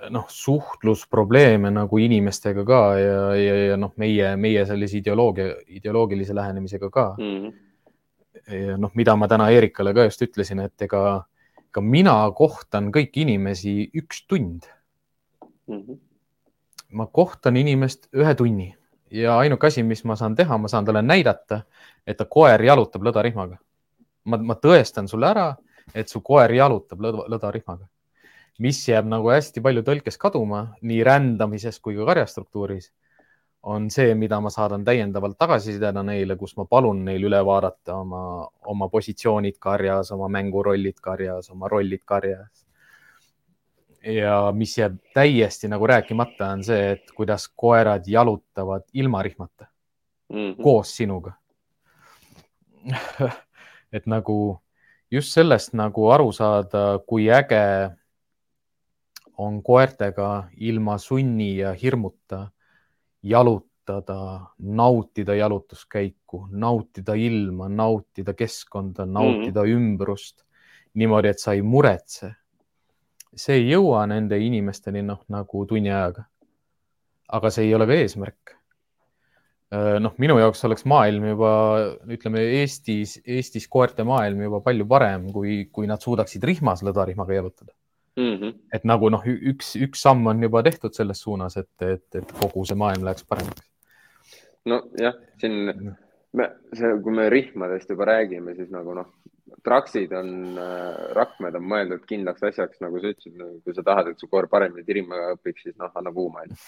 [0.09, 6.89] noh, suhtlusprobleeme nagu inimestega ka ja, ja, ja noh, meie, meie sellise ideoloogia, ideoloogilise lähenemisega
[6.89, 7.23] ka mm.
[7.23, 7.66] -hmm
[8.47, 11.25] ja noh, mida ma täna Eerikale ka just ütlesin, et ega
[11.71, 14.65] ka mina kohtan kõiki inimesi üks tund
[15.67, 15.79] mm.
[15.79, 15.99] -hmm.
[16.91, 18.71] ma kohtan inimest ühe tunni
[19.11, 21.61] ja ainuke asi, mis ma saan teha, ma saan talle näidata,
[22.07, 23.57] et ta koer jalutab lõdarihmaga.
[24.23, 25.55] ma, ma tõestan sulle ära,
[25.95, 27.87] et su koer jalutab lõda, lõdarihmaga,
[28.59, 32.91] mis jääb nagu hästi palju tõlkes kaduma nii rändamises kui ka karjastruktuuris
[33.68, 38.22] on see, mida ma saadan täiendavalt tagasisidena neile, kus ma palun neil üle vaadata oma,
[38.72, 42.63] oma positsioonid karjas, oma mängurollid karjas, oma rollid karjas.
[44.07, 49.65] ja mis jääb täiesti nagu rääkimata, on see, et kuidas koerad jalutavad ilma rihmata
[50.30, 50.63] mm -hmm.
[50.63, 51.34] koos sinuga
[53.95, 54.61] et nagu
[55.11, 57.91] just sellest nagu aru saada, kui äge
[59.38, 62.47] on koertega ilma sunni ja hirmuta
[63.24, 69.78] jalutada, nautida jalutuskäiku, nautida ilma, nautida keskkonda, nautida mm -hmm.
[69.78, 70.43] ümbrust
[70.93, 72.34] niimoodi, et sa ei muretse.
[73.38, 76.24] see ei jõua nende inimesteni noh, nagu tunni ajaga.
[77.28, 78.53] aga see ei ole ka eesmärk.
[79.99, 81.49] Noh, minu jaoks oleks maailm juba,
[82.07, 87.74] ütleme Eestis, Eestis koerte maailm juba palju parem, kui, kui nad suudaksid rihmas lõdarihmaga jalutada
[88.18, 88.36] mm.
[88.36, 88.53] -hmm.
[88.74, 92.65] et nagu noh, üks, üks samm on juba tehtud selles suunas, et, et, et kogu
[92.65, 93.63] see maailm läheks paremaks.
[94.65, 95.95] nojah, siin
[96.34, 99.09] me, see, kui me rihmadest juba räägime, siis nagu noh,
[99.63, 104.20] traksid on äh,, rakmed on mõeldud kindlaks asjaks, nagu sa ütlesid, kui sa tahad, et
[104.20, 106.59] su koer paremini tirima õpiks, siis noh, anna kuuma onju.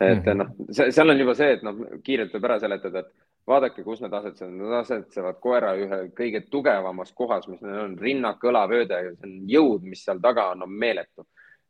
[0.00, 0.36] et mm -hmm.
[0.42, 3.12] noh, seal on juba see, et noh, kiirelt võib ära seletada, et
[3.48, 8.44] vaadake, kus nad asetsevad, nad asetsevad koera ühe kõige tugevamas kohas, mis neil on, rinnak,
[8.44, 11.26] õlavööde, see on jõud, mis seal taga on, on meeletu.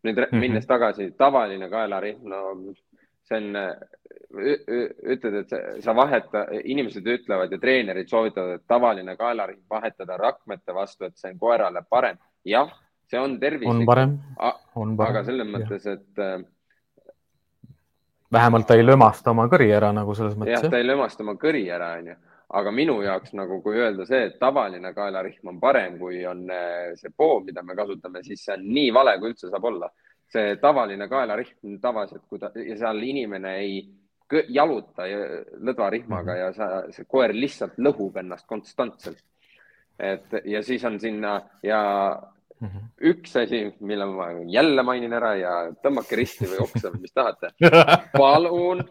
[0.06, 0.40] nüüd mm -hmm.
[0.40, 2.72] minnes tagasi, tavaline kaelarihm, no
[3.28, 3.56] see on,
[5.14, 11.04] ütled, et sa vaheta, inimesed ütlevad ja treenerid soovitavad, et tavaline kaelarihm vahetada rakmete vastu,
[11.04, 12.18] et see on koerale parem.
[12.44, 12.70] jah,
[13.10, 13.74] see on tervislik.
[13.74, 14.18] on parem,
[14.74, 15.10] on parem.
[15.10, 16.22] aga selles mõttes, et
[18.32, 20.62] vähemalt ta ei lömasta oma kõri ära nagu selles mõttes.
[20.62, 22.16] jah, ta ei lömasta oma kõri ära, onju.
[22.58, 26.92] aga minu jaoks nagu, kui öelda see, et tavaline kaelarihm on parem, kui on eh,
[26.96, 29.90] see poom, mida me kasutame, siis see on nii vale, kui üldse saab olla.
[30.28, 33.78] see tavaline kaelarihm tavaliselt, kui ta ja seal inimene ei
[34.52, 35.06] jaluta
[35.64, 39.22] lõdvarihmaga ja sa, see koer lihtsalt lõhub ennast konstantselt.
[39.98, 41.80] et ja siis on sinna ja
[42.58, 42.86] Mm -hmm.
[43.12, 45.50] üks asi, mille ma jälle mainin ära ja
[45.82, 47.52] tõmmake risti või oksa või mis tahate.
[48.18, 48.82] palun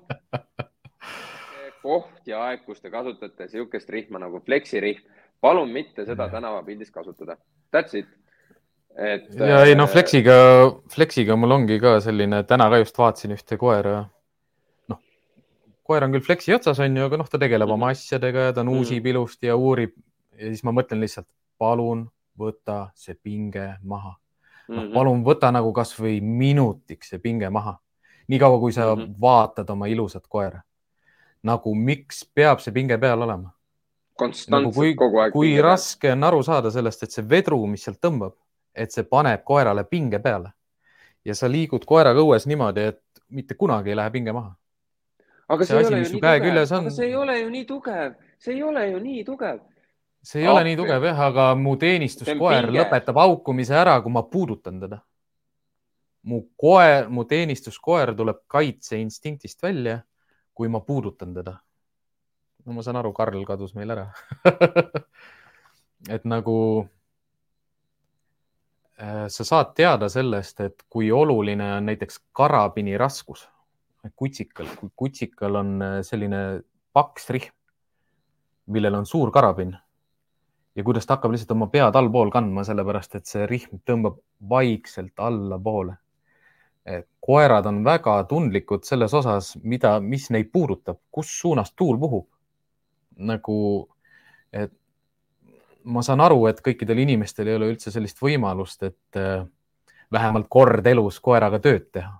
[1.88, 5.04] koht ja aeg, kus te kasutate niisugust rihma nagu fleksirihm,
[5.44, 7.38] palun mitte seda tänavapildis kasutada.
[7.76, 8.10] That's it.
[8.98, 9.30] et.
[9.38, 10.38] ja ei noh, fleksiga,
[10.94, 14.02] fleksiga mul ongi ka selline, täna ka just vaatasin ühte koera.
[14.92, 15.02] noh,
[15.84, 18.58] koer on küll fleksi otsas, on ju, aga noh, ta tegeleb mm oma asjadega ja
[18.58, 19.96] ta nuusib mm ilusti ja uurib.
[20.38, 22.08] ja siis ma mõtlen lihtsalt, palun
[22.40, 24.16] võta see pinge maha
[24.68, 24.78] mm.
[24.78, 24.94] -hmm.
[24.94, 27.78] palun võta nagu kasvõi minutiks see pinge maha.
[28.28, 29.16] niikaua, kui sa mm -hmm.
[29.22, 30.62] vaatad oma ilusat koera.
[31.44, 33.52] nagu miks peab see pinge peal olema?
[34.18, 35.34] konstantselt nagu kui, kogu aeg.
[35.34, 38.34] kui raske on aru saada sellest, et see vedru, mis sealt tõmbab,
[38.76, 40.52] et see paneb koerale pinge peale
[41.26, 44.56] ja sa liigud koeraga õues niimoodi, et mitte kunagi ei lähe pinge maha.
[45.50, 46.92] aga see, see asi, mis su käe küljes on.
[46.92, 49.60] see ei ole ju nii tugev, see ei ole ju nii tugev
[50.28, 50.56] see ei okay.
[50.56, 55.00] ole nii tugev jah, aga mu teenistuskoer lõpetab haukumise ära, kui ma puudutan teda.
[56.28, 60.02] mu koer, mu teenistuskoer tuleb kaitseinstinktist välja,
[60.54, 61.56] kui ma puudutan teda.
[62.66, 64.10] no ma saan aru, Karl kadus meil ära
[66.16, 66.58] et nagu
[69.00, 73.48] äh, sa saad teada sellest, et kui oluline on näiteks karabini raskus
[74.16, 76.62] kutsikal, kui kutsikal on äh, selline
[76.94, 77.52] paks rihm,
[78.68, 79.78] millel on suur karabin
[80.78, 84.20] ja kuidas ta hakkab lihtsalt oma pead allpool kandma, sellepärast et see rihm tõmbab
[84.50, 85.98] vaikselt allapoole.
[87.20, 92.28] koerad on väga tundlikud selles osas, mida, mis neid puudutab, kus suunas tuul puhub.
[93.18, 93.90] nagu,
[94.54, 94.72] et
[95.84, 99.46] ma saan aru, et kõikidel inimestel ei ole üldse sellist võimalust, et äh,
[100.12, 102.20] vähemalt kord elus koeraga tööd teha,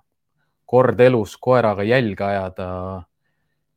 [0.66, 2.68] kord elus koeraga jälge ajada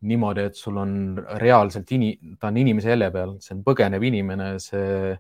[0.08, 0.94] niimoodi, et sul on
[1.42, 5.12] reaalselt ini-, ta on inimese jälje peal, see on põgenev inimene, see,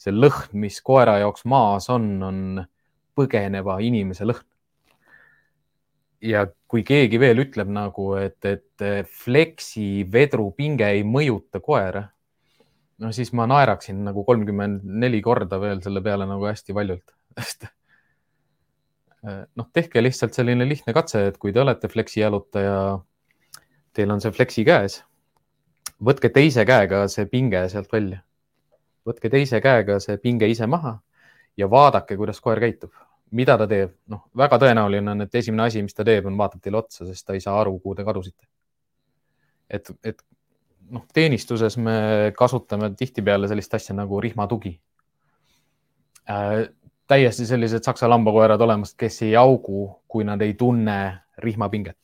[0.00, 2.42] see lõhn, mis koera jaoks maas on, on
[3.16, 4.44] põgeneva inimese lõhn.
[6.26, 12.02] ja kui keegi veel ütleb nagu, et, et Flexi vedrupinge ei mõjuta koera,
[13.00, 17.68] no siis ma naeraksin nagu kolmkümmend neli korda veel selle peale nagu hästi valjult, sest
[19.26, 22.76] noh, tehke lihtsalt selline lihtne katse, et kui te olete Flexi jalutaja
[23.96, 25.00] teil on see Flexi käes.
[26.04, 28.20] võtke teise käega see pinge sealt välja.
[29.06, 30.98] võtke teise käega see pinge ise maha
[31.56, 32.92] ja vaadake, kuidas koer käitub,
[33.30, 33.94] mida ta teeb.
[34.12, 37.26] noh, väga tõenäoline on, et esimene asi, mis ta teeb, on vaatab teile otsa, sest
[37.26, 38.48] ta ei saa aru, kuhu te kadusite.
[39.70, 40.22] et, et
[40.90, 44.76] noh, teenistuses me kasutame tihtipeale sellist asja nagu rihmatugi
[46.30, 46.66] äh,.
[47.06, 50.98] täiesti sellised saksa lambakoerad olemas, kes ei augu, kui nad ei tunne
[51.38, 51.98] rihmapinget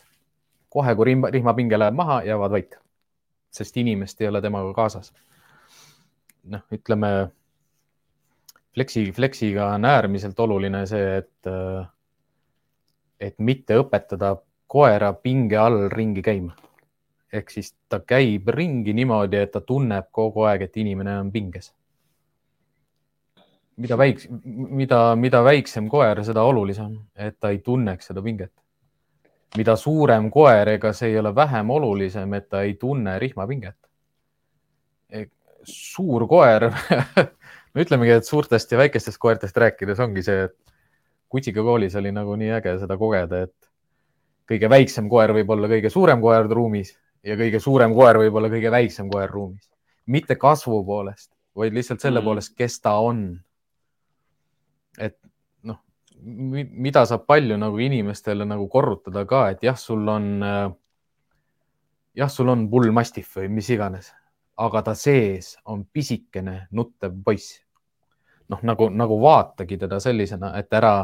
[0.73, 2.79] kohe, kui rihma, rihmapinge läheb maha, jäävad vait,
[3.53, 5.13] sest inimest ei ole temaga kaasas.
[6.51, 7.13] noh, ütleme
[8.75, 11.51] Flexi, Flexiga on äärmiselt oluline see, et,
[13.21, 14.33] et mitte õpetada
[14.67, 16.57] koera pinge all ringi käima.
[17.33, 21.73] ehk siis ta käib ringi niimoodi, et ta tunneb kogu aeg, et inimene on pinges.
[23.77, 24.29] mida väiks-,
[24.81, 28.53] mida, mida väiksem koer, seda olulisem, et ta ei tunneks seda pinget.
[29.57, 33.77] Mida suurem koer, ega see ei ole vähem olulisem, et ta ei tunne rihmapinget.
[35.63, 36.65] suur koer
[37.75, 40.57] no ütlemegi, et suurtest ja väikestest koertest rääkides ongi see, et
[41.31, 43.71] kutsikakoolis oli nagu nii äge seda kogeda, et
[44.51, 46.91] kõige väiksem koer võib olla kõige suurem koer ruumis
[47.25, 49.71] ja kõige suurem koer võib olla kõige väiksem koer ruumis.
[50.07, 52.25] mitte kasvu poolest, vaid lihtsalt selle mm.
[52.25, 53.41] poolest, kes ta on.
[54.99, 55.17] et
[56.23, 60.29] mida saab palju nagu inimestele nagu korrutada ka, et jah, sul on,
[62.15, 64.13] jah, sul on bullmastiff või mis iganes,
[64.63, 67.61] aga ta sees on pisikene nuttev poiss.
[68.53, 70.97] noh, nagu, nagu vaatagi teda sellisena, et ära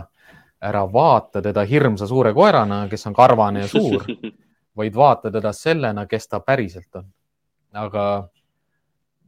[0.61, 4.05] ära vaata teda hirmsa suure koerana, kes on karvane ja suur,
[4.79, 7.07] vaid vaata teda sellena, kes ta päriselt on.
[7.73, 8.05] aga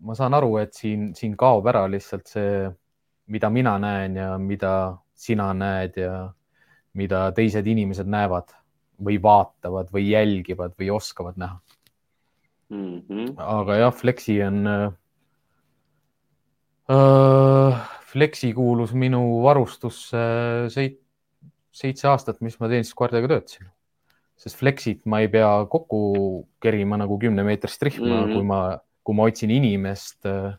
[0.01, 2.71] ma saan aru, et siin, siin kaob ära lihtsalt see,
[3.31, 4.73] mida mina näen ja mida
[5.21, 6.15] sina näed ja
[6.97, 8.55] mida teised inimesed näevad
[9.01, 11.61] või vaatavad või jälgivad või oskavad näha
[12.71, 13.03] mm.
[13.09, 13.35] -hmm.
[13.37, 14.93] aga jah, Flexi on äh,.
[18.11, 20.23] Flexi kuulus minu varustusse
[20.75, 20.99] seit-,
[21.71, 23.69] seitse aastat, mis ma teeninduskoertega töötasin.
[24.41, 26.01] sest Flexit ma ei pea kokku
[26.65, 28.35] kerima nagu kümnemeetrist rihma mm, -hmm.
[28.35, 30.57] kui ma, kui ma otsin inimest äh,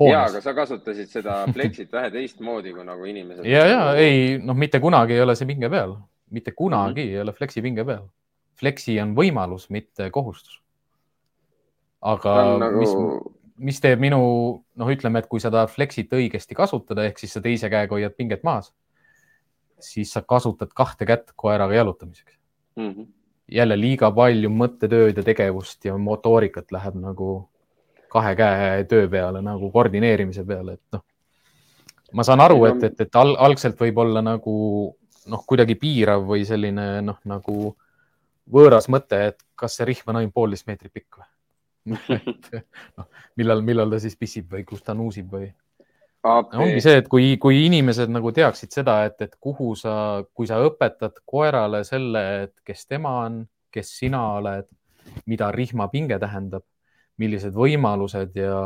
[0.00, 0.14] hoones.
[0.14, 3.46] ja, aga sa kasutasid seda Flexit vähe teistmoodi kui nagu inimesed.
[3.48, 5.96] ja, ja ei, noh, mitte kunagi ei ole see pinge peal,
[6.30, 7.16] mitte kunagi mm -hmm.
[7.16, 8.06] ei ole Flexi pinge peal.
[8.54, 10.60] Flexi on võimalus, mitte kohustus.
[12.02, 12.78] aga nagu...
[12.78, 12.94] mis,
[13.56, 14.20] mis teeb minu,
[14.76, 18.14] noh, ütleme, et kui sa tahad Flexit õigesti kasutada, ehk siis sa teise käega hoiad
[18.16, 18.72] pinget maas
[19.80, 22.38] siis sa kasutad kahte kätt koeraga jalutamiseks
[22.76, 22.90] mm.
[22.90, 23.06] -hmm.
[23.48, 27.50] jälle liiga palju mõttetööd ja tegevust ja motoorikat läheb nagu
[28.14, 31.04] kahe käe töö peale nagu koordineerimise peale, et noh.
[32.14, 34.54] ma saan aru, et, et, et al algselt võib olla nagu
[35.30, 37.74] noh, kuidagi piirav või selline noh, nagu
[38.54, 41.30] võõras mõte, et kas see rihm on ainult poolteist meetrit pikk või
[42.98, 45.50] noh, millal, millal ta siis pissib või kus ta nuusib või
[46.24, 50.60] ongi see, et kui, kui inimesed nagu teaksid seda, et, et kuhu sa, kui sa
[50.64, 53.42] õpetad koerale selle, et kes tema on,
[53.74, 54.68] kes sina oled,
[55.28, 56.64] mida rihmapinge tähendab,
[57.20, 58.58] millised võimalused ja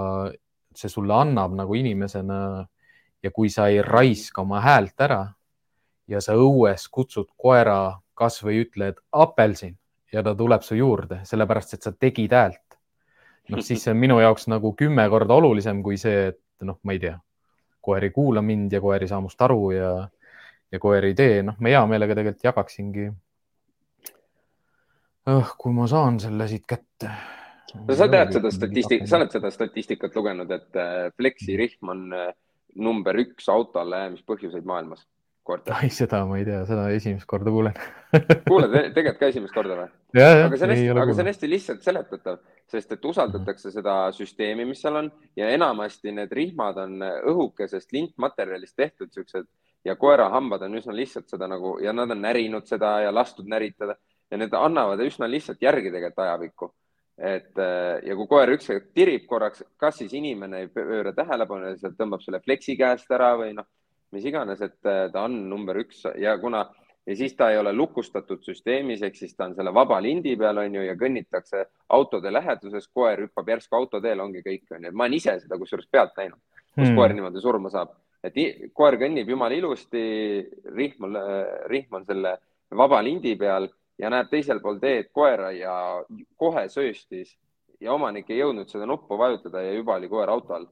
[0.75, 2.67] see sulle annab nagu inimesena.
[3.23, 5.25] ja kui sa ei raiska oma häält ära
[6.07, 9.75] ja sa õues kutsud koera kasvõi ütled apelsin
[10.13, 12.79] ja ta tuleb su juurde, sellepärast et sa tegid häält.
[13.49, 16.93] noh, siis see on minu jaoks nagu kümme korda olulisem kui see, et noh, ma
[16.93, 17.19] ei tea
[17.81, 19.93] koer ei kuula mind ja koer ei saa must aru ja,
[20.73, 23.09] ja koer ei tee, noh, ma hea meelega tegelikult jagaksingi
[25.61, 27.11] kui ma saan selle siit kätte.
[27.73, 32.33] Sa tead seda statistikat, sa oled seda statistikat lugenud, et äh, Flexi rihm on äh,
[32.79, 35.05] number üks auto alla jäämispõhjuseid maailmas?
[35.49, 35.75] Koertel?
[35.85, 37.77] ei, seda ma ei tea, seda esimest korda kuulen.
[38.49, 39.87] Kuuled tegelikult ka esimest korda või?
[40.19, 44.67] aga see on hästi, aga see on hästi lihtsalt seletatav, sest et usaldatakse seda süsteemi,
[44.69, 49.49] mis seal on ja enamasti need rihmad on õhukesest lintmaterjalist tehtud siuksed
[49.89, 53.49] ja koera hambad on üsna lihtsalt seda nagu ja nad on närinud seda ja lastud
[53.49, 53.97] näritada.
[54.29, 56.67] Ja need annavad üsna lihtsalt järgi tegelikult ajapikku
[57.19, 61.79] et ja kui koer üks hetk tirib korraks, kas siis inimene ei pööra tähelepanu ja
[61.81, 63.67] sealt tõmbab selle fleksi käest ära või noh,
[64.15, 66.65] mis iganes, et äh, ta on number üks ja kuna
[67.09, 70.61] ja siis ta ei ole lukustatud süsteemis, ehk siis ta on selle vaba lindi peal,
[70.61, 71.65] on ju, ja kõnnitakse
[71.97, 74.93] autode läheduses, koer hüppab järsku autoteel, ongi kõik, on ju.
[74.93, 76.41] ma olen ise seda kusjuures pealt näinud,
[76.75, 76.99] kus hmm.
[76.99, 77.95] koer niimoodi surma saab,
[78.25, 78.37] et
[78.77, 80.05] koer kõnnib jumala ilusti,
[80.77, 81.19] rihm on,
[81.73, 82.37] rihm on selle
[82.77, 85.75] vaba lindi peal ja näeb teisel pool teed koera ja
[86.37, 87.37] kohe sööstis
[87.81, 90.67] ja omanik ei jõudnud seda nuppu vajutada ja juba oli koer auto all.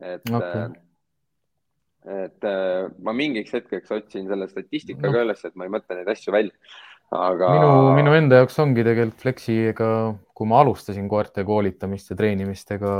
[0.00, 0.78] et okay äh,
[2.08, 5.12] et äh, ma mingiks hetkeks otsin selle statistika no.
[5.12, 6.54] ka üles, et ma ei mõtle neid asju välja.
[7.10, 7.50] aga.
[7.56, 9.90] minu, minu enda jaoks ongi tegelikult Flexiga,
[10.34, 12.94] kui ma alustasin koerte koolitamist ja treenimist, ega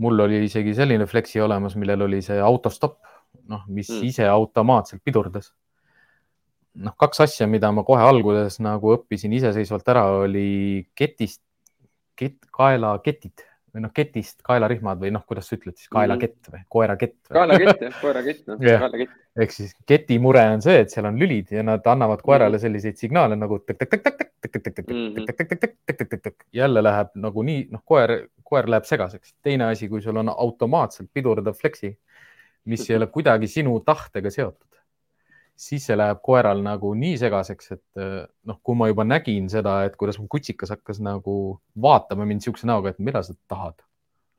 [0.00, 2.98] mul oli isegi selline Flexi olemas, millel oli see autostopp,
[3.50, 4.06] noh, mis mm.
[4.10, 5.52] ise automaatselt pidurdas.
[6.74, 11.42] Noh, kaks asja, mida ma kohe alguses nagu õppisin iseseisvalt ära, oli ketist,
[12.18, 17.16] kett, kaelaketid või noh, ketist kaelarihmad või noh, kuidas sa ütled siis kaelakett või koerakett?
[17.30, 19.14] kaelakett jah, koerakett noh yeah., kaelakett.
[19.44, 22.24] ehk siis keti mure on see, et seal on lülid ja nad annavad
[22.62, 23.60] selliseid signaale nagu
[26.56, 28.16] jälle läheb nagu nii, noh, koer,
[28.46, 29.36] koer läheb segaseks.
[29.42, 31.94] teine asi, kui sul on automaatselt pidurdav fleksi,
[32.70, 34.66] mis ei ole kuidagi sinu tahtega seotud,
[35.60, 38.02] siis see läheb koeral nagu nii segaseks, et
[38.48, 41.34] noh, kui ma juba nägin seda, et kuidas mu kutsikas hakkas nagu
[41.76, 43.76] vaatama mind niisuguse näoga, et mida sa tahad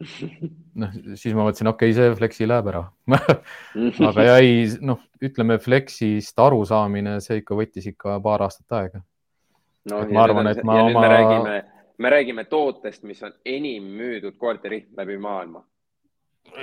[0.81, 2.83] noh, siis ma mõtlesin, okei okay,, see Flexi läheb ära
[4.09, 4.53] aga jäi,
[4.85, 10.01] noh, ütleme Flexist arusaamine, see ikka võttis ikka paar aastat aega no,.
[10.09, 11.03] ma arvan, et ma oma.
[11.03, 11.59] me räägime,
[12.01, 15.63] me räägime tootest, mis on enim müüdud koerterihm läbi maailma.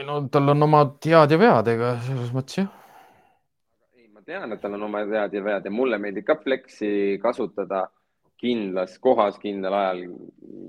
[0.07, 2.73] no tal on omad head ja vead, ega selles mõttes jah.
[4.29, 7.87] Tean, et tal on omad head ja vead ja mulle meeldib ka Flexi kasutada
[8.39, 10.03] kindlas kohas, kindlal ajal,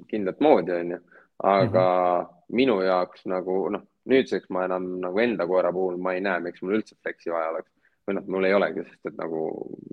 [0.09, 0.99] kindlat moodi, onju.
[1.39, 6.15] aga mm -hmm minu jaoks nagu noh, nüüdseks ma enam nagu enda koera puhul ma
[6.15, 7.71] ei näe, miks mul üldse fleksi vaja oleks
[8.07, 9.43] või noh, mul ei olegi, sest et nagu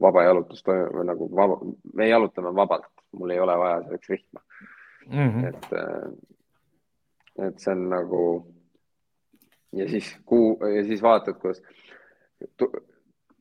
[0.01, 1.59] vaba jalutus või nagu vaba,
[1.95, 4.43] me jalutame vabalt, mul ei ole vaja selleks rihma
[5.07, 5.31] mm.
[5.31, 5.49] -hmm.
[5.51, 8.23] et, äh, et see on nagu
[9.77, 11.61] ja siis kuu ja siis vaatad, kus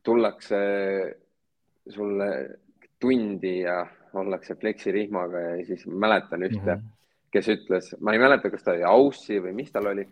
[0.05, 0.57] tullakse
[1.89, 2.29] sulle
[3.01, 3.81] tundi ja
[4.15, 6.95] ollakse fleksirihmaga ja siis mäletan ühte mm, -hmm
[7.35, 10.05] kes ütles, ma ei mäleta, kas ta oli Aussi või mis tal oli.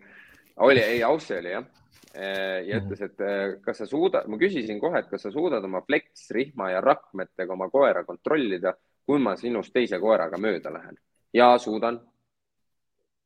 [0.66, 1.66] oli, ei, Aussi oli jah.
[2.14, 3.22] ja ütles, et
[3.64, 7.56] kas sa suudad, ma küsisin kohe, et kas sa suudad oma flex, rihma ja rakmetega
[7.56, 8.74] oma koera kontrollida,
[9.06, 11.00] kui ma sinust teise koeraga mööda lähen.
[11.34, 12.00] ja suudan.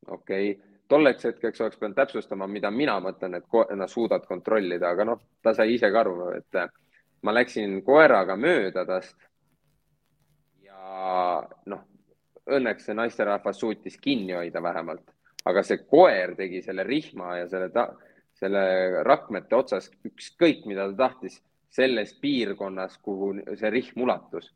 [0.07, 5.05] okei okay., tolleks hetkeks oleks pidanud täpsustama, mida mina mõtlen, et nad suudad kontrollida, aga
[5.11, 6.69] noh, ta sai ise ka aru, et eh,
[7.21, 9.15] ma läksin koeraga mööda tast
[10.65, 11.85] ja noh,
[12.49, 15.05] õnneks see naisterahvas suutis kinni hoida vähemalt,
[15.45, 17.85] aga see koer tegi selle rihma ja selle,
[18.39, 18.63] selle
[19.05, 21.37] rakmete otsas ükskõik, mida ta tahtis
[21.69, 24.49] selles piirkonnas, kuhu see rihm ulatus.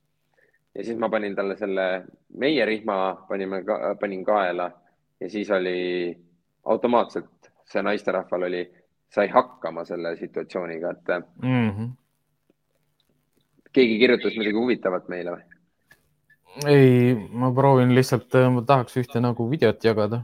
[0.74, 2.06] ja siis ma panin talle selle,
[2.42, 3.62] meie rihma panime,
[4.00, 4.72] panin kaela
[5.24, 5.78] ja siis oli
[6.68, 8.64] automaatselt see naisterahval oli,
[9.14, 11.12] sai hakkama selle situatsiooniga, et
[11.42, 11.70] mm.
[11.70, 11.90] -hmm.
[13.74, 15.44] keegi kirjutas midagi huvitavat meile või?
[16.70, 20.24] ei, ma proovin lihtsalt, äh, ma tahaks ühte nagu videot jagada.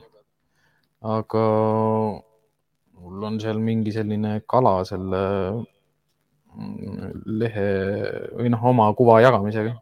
[1.02, 1.44] aga
[3.00, 5.22] mul on seal mingi selline kala selle
[6.54, 7.70] mm, lehe
[8.36, 9.78] või noh, oma kuva jagamisega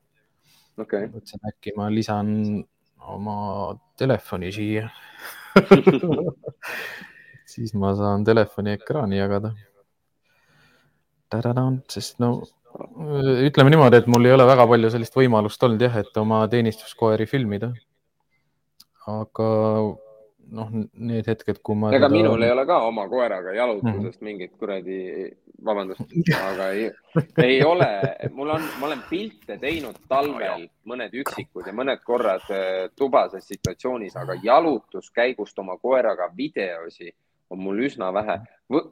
[0.78, 1.08] okay..
[1.10, 2.30] mõtlesin, äkki ma lisan
[3.00, 4.90] oma telefoni siia
[7.52, 9.54] siis ma saan telefoni ekraani jagada.
[11.90, 12.32] sest no
[13.48, 17.26] ütleme niimoodi, et mul ei ole väga palju sellist võimalust olnud jah, et oma teenistuskoeri
[17.30, 17.72] filmida.
[19.08, 19.48] aga
[20.52, 21.92] noh, need hetked, kui ma.
[21.96, 22.16] ega teda...
[22.16, 24.26] minul ei ole ka oma koeraga jalutusest mm.
[24.28, 24.98] mingit kuradi,
[25.66, 26.16] vabandust,
[26.50, 26.90] aga ei,
[27.44, 27.90] ei ole,
[28.36, 34.18] mul on, ma olen pilte teinud talvel, mõned üksikud ja mõned korrad äh, tubases situatsioonis,
[34.20, 37.12] aga jalutuskäigust oma koeraga videosi
[37.50, 38.40] on mul üsna vähe.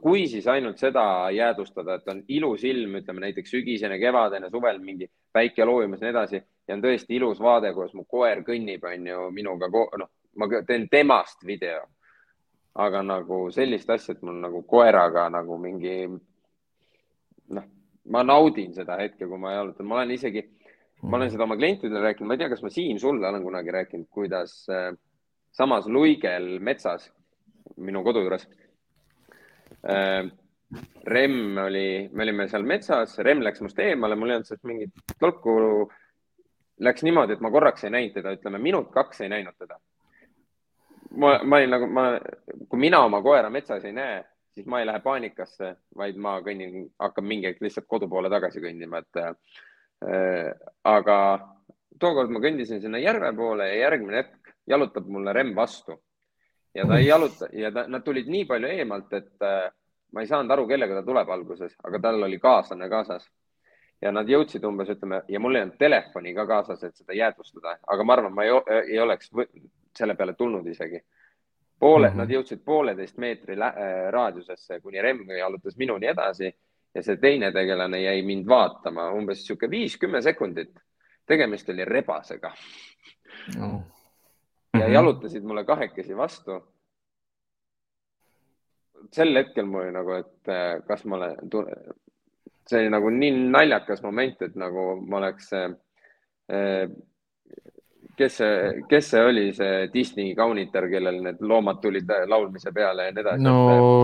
[0.00, 5.10] kui siis ainult seda jäädvustada, et on ilus ilm, ütleme näiteks sügisene, kevadene, suvel mingi
[5.32, 9.10] päike loojumas ja nii edasi ja on tõesti ilus vaade, kuidas mu koer kõnnib, on
[9.10, 9.68] ju minuga,
[10.00, 11.84] noh, ma teen temast video.
[12.76, 15.94] aga nagu sellist asja, et mul nagu koeraga nagu mingi,
[17.56, 17.64] noh,
[18.12, 20.42] ma naudin seda hetke, kui ma jalutan, ma olen isegi,
[21.08, 23.72] ma olen seda oma klientidele rääkinud, ma ei tea, kas ma Siim sulle olen kunagi
[23.78, 24.90] rääkinud, kuidas äh,
[25.56, 27.08] samas Luigel metsas
[27.80, 28.44] minu kodu juures.
[29.88, 30.28] Äh,
[31.06, 35.14] Remm oli, me olime seal metsas, Remm läks must eemale, mul ei olnud sealt mingit
[35.20, 35.54] tolku.
[36.82, 39.78] Läks niimoodi, et ma korraks ei näinud teda, ütleme minut-kaks ei näinud teda.
[41.16, 42.06] Ma, ma olin nagu, ma,
[42.68, 44.22] kui mina oma koera metsas ei näe,
[44.54, 48.62] siis ma ei lähe paanikasse, vaid ma kõnnin, hakkan mingi hetk lihtsalt kodu poole tagasi
[48.64, 50.50] kõndima, et äh,
[50.84, 51.18] aga
[52.00, 55.96] tookord ma kõndisin sinna järve poole ja järgmine hetk jalutab mulle Remm vastu
[56.76, 59.68] ja ta ei jaluta ja ta, nad tulid nii palju eemalt, et äh,
[60.12, 63.28] ma ei saanud aru, kellega ta tuleb alguses, aga tal oli kaaslane kaasas.
[64.02, 67.78] Ja nad jõudsid umbes, ütleme, ja mul ei olnud telefoni ka kaasas, et seda jäädvustada,
[67.86, 68.52] aga ma arvan, ma ei,
[68.92, 69.30] ei oleks
[69.96, 71.00] selle peale tulnud isegi.
[71.78, 72.18] poole mm, -hmm.
[72.18, 73.72] nad jõudsid pooleteist meetri äh,
[74.10, 76.54] raadiusesse, kuni Remm jalutas minuni edasi
[76.94, 80.78] ja see teine tegelane jäi mind vaatama umbes niisugune viis-kümme sekundit.
[81.26, 82.52] tegemist oli rebasega
[83.58, 83.82] no
[84.78, 84.94] ja mm -hmm.
[84.94, 86.68] jalutasid mulle kahekesi vastu.
[89.12, 91.36] sel hetkel mul oli nagu, et äh, kas ma olen,
[92.66, 96.88] see oli nagu nii naljakas moment, et nagu ma oleks, äh,
[98.16, 103.14] kes see, kes see oli, see Disney kaunitar, kellel need loomad tulid laulmise peale ja
[103.14, 103.46] nii edasi.
[103.46, 103.56] no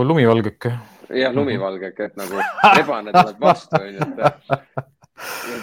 [0.07, 0.73] lumivalgeke.
[1.19, 2.41] jah, lumivalgeke, et nagu
[2.77, 4.89] rebane tuleb vastu, onju, et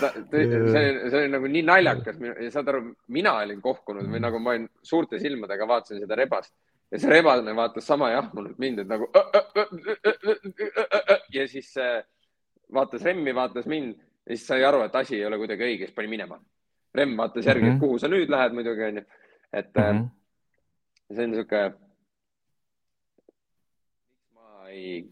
[0.01, 4.39] Ta, see, see oli nagu nii naljakas ja saad aru, mina olin kohkunud või nagu
[4.41, 6.55] ma olin suurte silmadega vaatasin seda rebast
[6.91, 9.09] ja see rebane vaatas sama jahmunud mind, et nagu
[11.35, 11.73] ja siis
[12.75, 13.95] vaatas Remmi, vaatas mind
[14.27, 16.39] ja siis sai aru, et asi ei ole kuidagi õige, siis pani minema.
[16.95, 17.81] Remm vaatas järgi mm, -hmm.
[17.81, 19.03] kuhu sa nüüd lähed muidugi onju,
[19.53, 20.09] et mm -hmm.
[21.15, 21.73] see on sihuke.
[24.35, 25.09] ma ei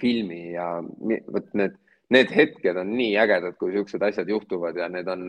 [0.00, 0.82] filmi ja
[1.32, 1.78] vot need,
[2.10, 5.28] need hetked on nii ägedad, kui siuksed asjad juhtuvad ja need on,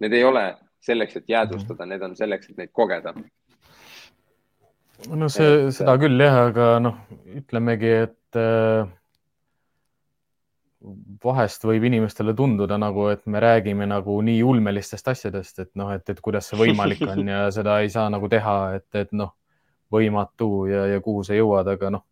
[0.00, 3.14] need ei ole selleks, et jäädvustada, need on selleks, et neid kogeda
[5.08, 6.96] no see, seda küll jah, aga noh,
[7.40, 8.88] ütlemegi, et äh,
[11.24, 16.06] vahest võib inimestele tunduda nagu, et me räägime nagu nii ulmelistest asjadest, et noh, et,
[16.08, 19.34] et kuidas see võimalik on ja seda ei saa nagu teha, et, et noh,
[19.92, 22.06] võimatu ja, ja kuhu sa jõuad, aga noh,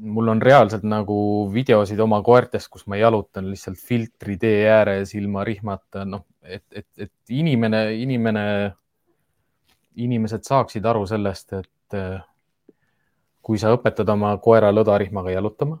[0.00, 1.18] mul on reaalselt nagu
[1.52, 6.88] videosid oma koertest, kus ma jalutan lihtsalt filtri tee ääres ilma rihmata, noh, et, et,
[6.96, 8.44] et inimene, inimene
[10.00, 12.00] inimesed saaksid aru sellest, et
[13.42, 15.80] kui sa õpetad oma koera lõdarihmaga jalutama,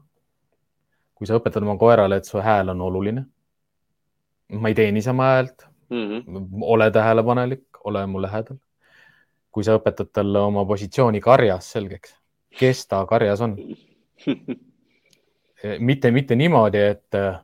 [1.20, 3.26] kui sa õpetad oma koerale, et su hääl on oluline.
[4.50, 5.96] ma ei tee niisama häält mm.
[5.96, 6.62] -hmm.
[6.62, 8.56] ole tähelepanelik, ole mu lähedal.
[9.52, 12.16] kui sa õpetad talle oma positsiooni karjas selgeks,
[12.58, 13.56] kes ta karjas on
[15.88, 17.40] mitte, mitte niimoodi, et äh,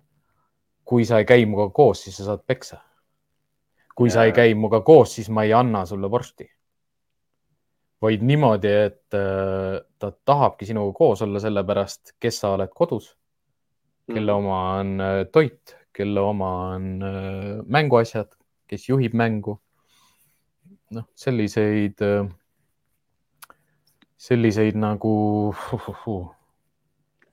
[0.85, 2.81] kui sa ei käi minuga koos, siis sa saad peksa.
[3.95, 4.13] kui ja.
[4.13, 6.51] sa ei käi minuga koos, siis ma ei anna sulle vorsti
[8.03, 13.17] vaid niimoodi, et äh, ta tahabki sinuga koos olla sellepärast, kes sa oled kodus,
[14.07, 14.39] kelle mm.
[14.39, 18.33] oma on äh, toit, kelle oma on äh, mänguasjad,
[18.71, 19.59] kes juhib mängu.
[20.95, 21.99] noh, selliseid,
[24.23, 25.15] selliseid nagu
[25.51, 26.29] uh, uh, uh.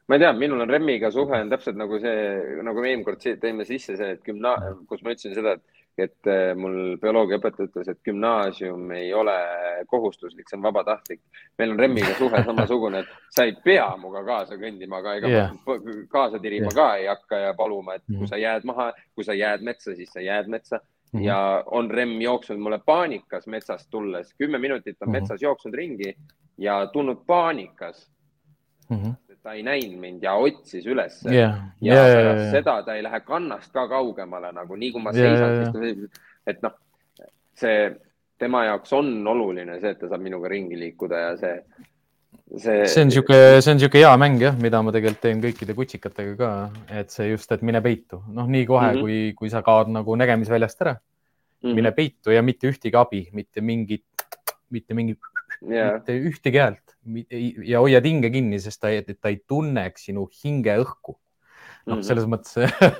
[0.09, 2.15] ma ei tea, minul on Remmiga suhe on täpselt nagu see,
[2.65, 4.57] nagu me eelmine kord tõime sisse see, et gümna-,
[4.89, 9.35] kus ma ütlesin seda, et et äh, mul bioloogiaõpetaja ütles, et gümnaasium ei ole
[9.89, 11.21] kohustuslik, see on vabatahtlik.
[11.59, 15.51] meil on Remmiga suhe samasugune, et sa ei pea minuga kaasa kõndima, aga ega yeah.
[16.09, 16.79] kaasa tirima yeah.
[16.79, 18.31] ka ei hakka ja paluma, et kui mhm.
[18.31, 21.19] sa jääd maha, kui sa jääd metsa, siis sa jääd metsa mm.
[21.19, 21.25] -hmm.
[21.25, 25.21] ja on Remm jooksnud mulle paanikas metsast tulles, kümme minutit on mm -hmm.
[25.21, 26.15] metsas jooksnud ringi
[26.57, 28.11] ja tulnud paanikas
[28.89, 28.97] mm.
[28.97, 31.59] -hmm ta ei näinud mind ja otsis üles yeah..
[31.83, 35.11] ja yeah, pärast yeah, seda ta ei lähe kannast ka kaugemale nagu nii kui ma
[35.15, 36.77] seisan yeah,, siis ta, et noh,
[37.59, 37.79] see
[38.39, 41.57] tema jaoks on oluline see, et ta saab minuga ringi liikuda ja see,
[42.55, 42.85] see.
[42.87, 46.37] see on niisugune, see on niisugune hea mäng jah, mida ma tegelikult teen kõikide kutsikatega
[46.39, 46.53] ka,
[47.01, 49.03] et see just, et mine peitu, noh, nii kohe mm, -hmm.
[49.03, 51.03] kui, kui sa kaod nagu nägemisväljast ära mm,
[51.67, 51.77] -hmm.
[51.81, 54.07] mine peitu ja mitte ühtegi abi, mitte mingit,
[54.71, 55.32] mitte mingit
[55.69, 56.95] yeah., mitte ühtegi häält
[57.68, 61.18] ja hoiad hinge kinni, sest ta, et ta ei tunneks sinu hingeõhku.
[61.85, 62.56] noh mm -hmm., selles mõttes,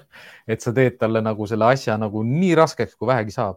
[0.52, 3.56] et sa teed talle nagu selle asja nagu nii raskeks, kui vähegi saab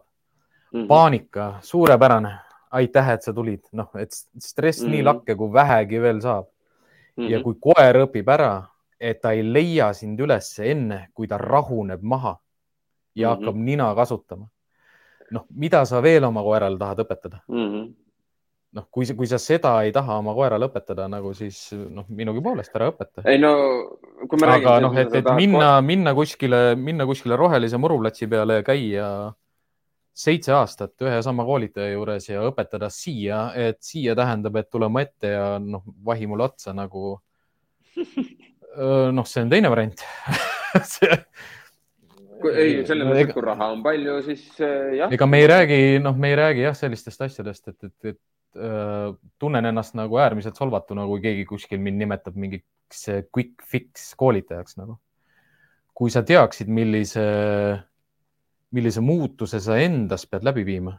[0.71, 0.79] mm.
[0.79, 0.87] -hmm.
[0.87, 2.31] paanika, suurepärane,
[2.71, 4.91] aitäh, et sa tulid, noh, et stress mm -hmm.
[4.91, 5.05] nii mhm.
[5.05, 7.23] lakke, kui vähegi veel saab mm.
[7.23, 7.31] -hmm.
[7.31, 8.63] ja kui koer õpib ära,
[8.99, 12.39] et ta ei leia sind üles enne, kui ta rahuneb maha
[13.15, 13.45] ja mm -hmm.
[13.45, 14.47] hakkab nina kasutama.
[15.31, 17.67] noh, mida sa veel oma koerale tahad õpetada mm?
[17.67, 18.06] -hmm
[18.75, 22.75] noh, kui, kui sa seda ei taha oma koerale õpetada nagu, siis noh, minugi poolest
[22.77, 23.23] ära õpeta.
[23.29, 23.51] ei no,
[24.25, 24.71] kui me räägime.
[24.73, 29.09] aga noh, et, et minna, minna kuskile, minna kuskile rohelise muruplatsi peale ja käia
[30.17, 34.89] seitse aastat ühe ja sama koolitaja juures ja õpetada siia, et siia tähendab, et tule
[34.89, 37.19] mu ette ja noh, vahi mulle otsa nagu.
[39.17, 40.03] noh, see on teine variant
[40.93, 41.15] see
[42.45, 45.13] ei, selles mõttes, et kui raha on palju, siis äh, jah.
[45.13, 48.19] ega me ei räägi, noh, me ei räägi jah, sellistest asjadest, et, et, et
[49.39, 53.03] tunnen ennast nagu äärmiselt solvatuna, kui keegi kuskil mind nimetab mingiks
[53.35, 54.97] quick fix koolitajaks nagu.
[55.97, 57.23] kui sa teaksid, millise,
[58.71, 60.91] millise muutuse sa endas pead läbi viima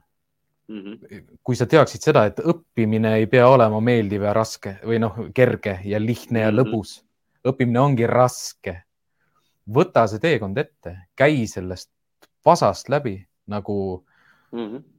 [0.68, 0.80] mm.
[0.80, 1.38] -hmm.
[1.44, 5.78] kui sa teaksid seda, et õppimine ei pea olema meeldiv ja raske või noh, kerge
[5.84, 6.74] ja lihtne ja mm -hmm.
[6.74, 7.04] lõbus.
[7.48, 8.82] õppimine ongi raske.
[9.68, 11.90] võta see teekond ette, käi sellest
[12.42, 14.04] pasast läbi nagu
[14.52, 14.58] mm.
[14.58, 14.97] -hmm Äh,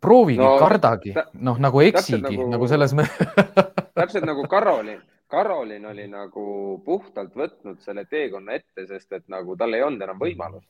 [0.00, 1.14] proovigi no,, kardagi,
[1.46, 3.64] noh nagu eksigi nagu, nagu selles mõttes
[4.00, 5.00] täpselt nagu Karolin,
[5.30, 6.44] Karolin oli nagu
[6.84, 10.68] puhtalt võtnud selle teekonna ette, sest et nagu tal ei olnud enam võimalust.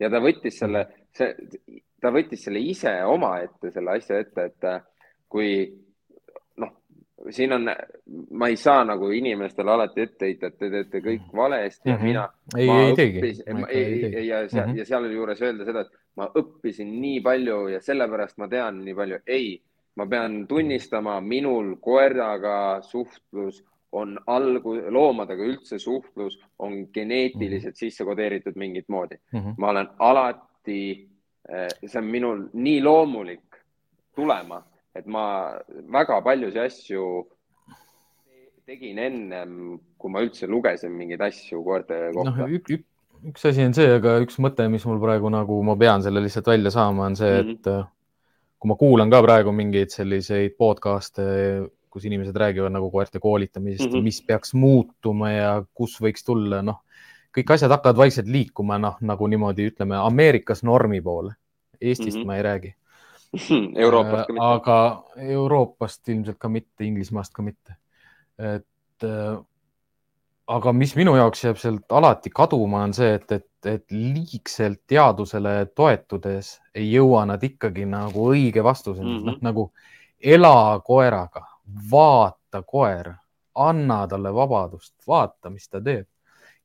[0.00, 0.82] Ja ta võttis selle,
[1.14, 1.30] see,
[2.02, 4.82] ta võttis selle ise omaette, selle asja ette, et äh,
[5.30, 5.52] kui
[7.30, 7.70] siin on,
[8.30, 11.96] ma ei saa nagu inimestele alati ette heita, et te teete kõik valesti mm -hmm.
[11.96, 12.06] ja mhm.
[12.06, 12.28] mina.
[12.56, 14.28] ei, ei teegi.
[14.28, 14.78] ja seal, mm -hmm.
[14.78, 19.18] ja sealjuures öelda seda, et ma õppisin nii palju ja sellepärast ma tean nii palju.
[19.26, 19.62] ei,
[19.96, 28.56] ma pean tunnistama, minul koeraga suhtlus on algu-, loomadega üldse suhtlus on geneetiliselt sisse kodeeritud
[28.56, 29.38] mingit moodi mm.
[29.40, 29.54] -hmm.
[29.58, 31.08] ma olen alati,
[31.86, 33.56] see on minul nii loomulik
[34.14, 34.62] tulema,
[34.98, 35.26] et ma
[35.92, 37.04] väga paljusid asju
[38.68, 39.54] tegin ennem,
[39.98, 42.48] kui ma üldse lugesin mingeid asju koerte kohta no,.
[42.58, 42.84] Ük, ük,
[43.32, 46.52] üks asi on see, aga üks mõte, mis mul praegu nagu ma pean selle lihtsalt
[46.52, 47.88] välja saama, on see, et mm -hmm.
[48.62, 51.26] kui ma kuulan ka praegu mingeid selliseid podcast'e,
[51.92, 54.02] kus inimesed räägivad nagu koerte koolitamisest mm, -hmm.
[54.02, 56.84] mis peaks muutuma ja kus võiks tulla, noh,
[57.36, 61.34] kõik asjad hakkavad vaikselt liikuma, noh, nagu niimoodi ütleme Ameerikas normi poole.
[61.80, 62.26] Eestist mm -hmm.
[62.26, 62.74] ma ei räägi
[63.84, 64.44] Euroopast ka mitte.
[64.44, 64.78] aga
[65.16, 67.76] Euroopast ilmselt ka mitte, Inglismaast ka mitte.
[68.38, 69.08] et
[70.52, 75.54] aga mis minu jaoks jääb sealt alati kaduma, on see, et, et, et liigselt teadusele
[75.76, 79.26] toetudes ei jõua nad ikkagi nagu õige vastuseni mm, -hmm.
[79.30, 79.66] noh nagu
[80.22, 81.46] ela koeraga,
[81.90, 83.14] vaata koera,
[83.54, 86.06] anna talle vabadust, vaata, mis ta teeb.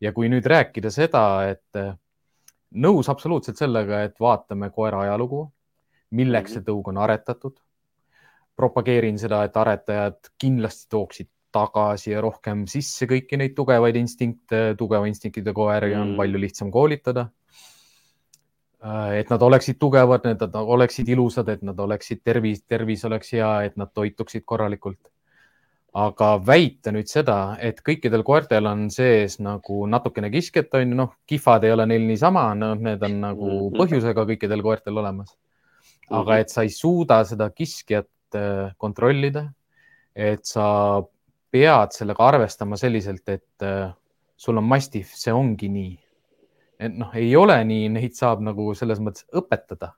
[0.01, 1.79] ja kui nüüd rääkida seda, et
[2.71, 5.47] nõus absoluutselt sellega, et vaatame koera ajalugu,
[6.11, 6.69] milleks see mhm.
[6.69, 7.57] tõug on aretatud.
[8.57, 15.07] propageerin seda, et aretajad kindlasti tooksid tagasi ja rohkem sisse kõiki neid tugevaid instinkte, tugeva
[15.09, 16.01] instinktide koeri mm.
[16.01, 17.27] on palju lihtsam koolitada.
[18.83, 23.33] Äh, et nad oleksid tugevad, et nad oleksid ilusad, et nad oleksid tervis, tervis oleks
[23.33, 24.99] hea, et nad toituksid korralikult.
[25.97, 31.15] aga väita nüüd seda, et kõikidel koertel on sees nagu natukene kisket, on ju, noh,
[31.25, 33.77] kihvad ei ole neil niisama, noh, need on nagu mhm.
[33.79, 35.33] põhjusega kõikidel koertel olemas.
[36.13, 39.47] Aga et sa ei suuda seda kiskjat äh, kontrollida,
[40.15, 41.03] et sa
[41.51, 43.89] pead sellega arvestama selliselt, et äh,
[44.37, 45.93] sul on mastiff, see ongi nii.
[46.79, 49.95] et noh, ei ole nii, neid saab nagu selles mõttes õpetada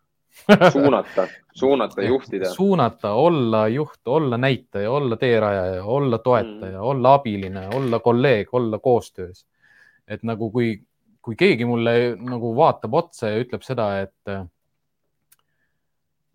[0.71, 2.49] suunata, suunata, juhtida.
[2.53, 8.79] suunata, olla juht, olla näitaja, olla teerajaja, olla toetaja mm., olla abiline, olla kolleeg, olla
[8.79, 9.45] koostöös.
[10.07, 10.81] et nagu kui,
[11.21, 14.31] kui keegi mulle nagu vaatab otsa ja ütleb seda, et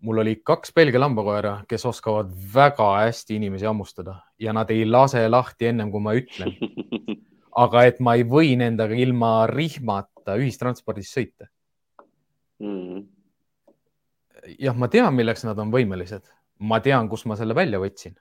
[0.05, 5.23] mul oli kaks Belgia lambakoera, kes oskavad väga hästi inimesi hammustada ja nad ei lase
[5.29, 6.53] lahti ennem kui ma ütlen.
[7.65, 11.47] aga et ma ei või nendega ilma rihmata ühistranspordis sõita
[12.59, 13.01] mm..
[14.59, 16.27] jah, ma tean, milleks nad on võimelised,
[16.67, 18.15] ma tean, kust ma selle välja võtsin.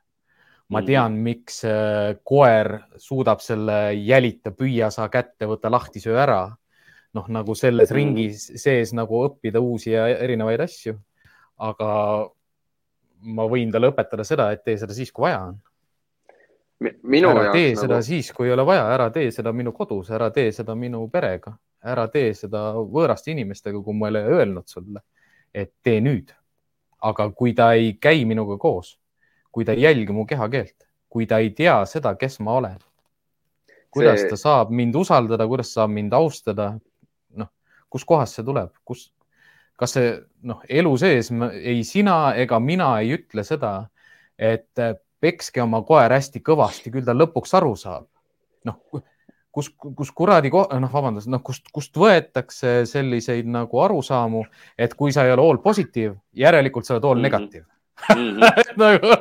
[0.71, 0.87] ma mm.
[0.87, 6.45] tean, miks äh, koer suudab selle jälita, püüa sa kätte, võta lahti, söö ära.
[7.15, 7.97] noh, nagu selles mm.
[7.97, 10.97] ringis sees nagu õppida uusi ja erinevaid asju
[11.63, 11.91] aga
[13.25, 15.59] ma võin talle õpetada seda, et tee seda siis, kui vaja on.
[16.85, 17.81] ära tee nagu...
[17.81, 21.07] seda siis, kui ei ole vaja, ära tee seda minu kodus, ära tee seda minu
[21.13, 21.55] perega,
[21.85, 25.05] ära tee seda võõraste inimestega, kui ma ei ole öelnud sulle,
[25.55, 26.35] et tee nüüd.
[27.05, 28.95] aga kui ta ei käi minuga koos,
[29.53, 32.79] kui ta ei jälgi mu kehakeelt, kui ta ei tea seda, kes ma olen,
[33.93, 34.31] kuidas see...
[34.31, 36.71] ta saab mind usaldada, kuidas saab mind austada,
[37.37, 37.51] noh,
[37.93, 39.11] kuskohast see tuleb, kus,
[39.81, 40.13] kas see
[40.47, 41.31] noh, elu sees
[41.61, 43.75] ei sina ega mina ei ütle seda,
[44.39, 44.95] et äh,
[45.25, 48.07] pekske oma koer hästi kõvasti, küll ta lõpuks aru saab.
[48.65, 48.79] noh,
[49.55, 54.45] kus, kus kuradi, noh, vabandust, noh, kust, kust võetakse selliseid nagu arusaamu,
[54.79, 58.15] et kui sa ei ole all positiiv, järelikult sa oled all negatiiv mm.
[58.17, 58.65] -hmm.
[58.85, 59.19] nagu,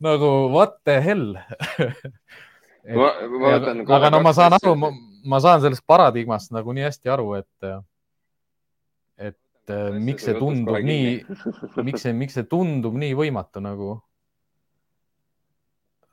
[0.00, 1.36] nagu what the hell
[2.96, 3.84] ma, ma võtan.
[3.98, 4.74] aga no ma saan aru,
[5.24, 7.70] ma saan sellest paradigmast nagu nii hästi aru, et
[9.68, 11.24] et äh, miks see tundub nii,
[11.84, 13.90] miks see, miks see tundub nii võimatu nagu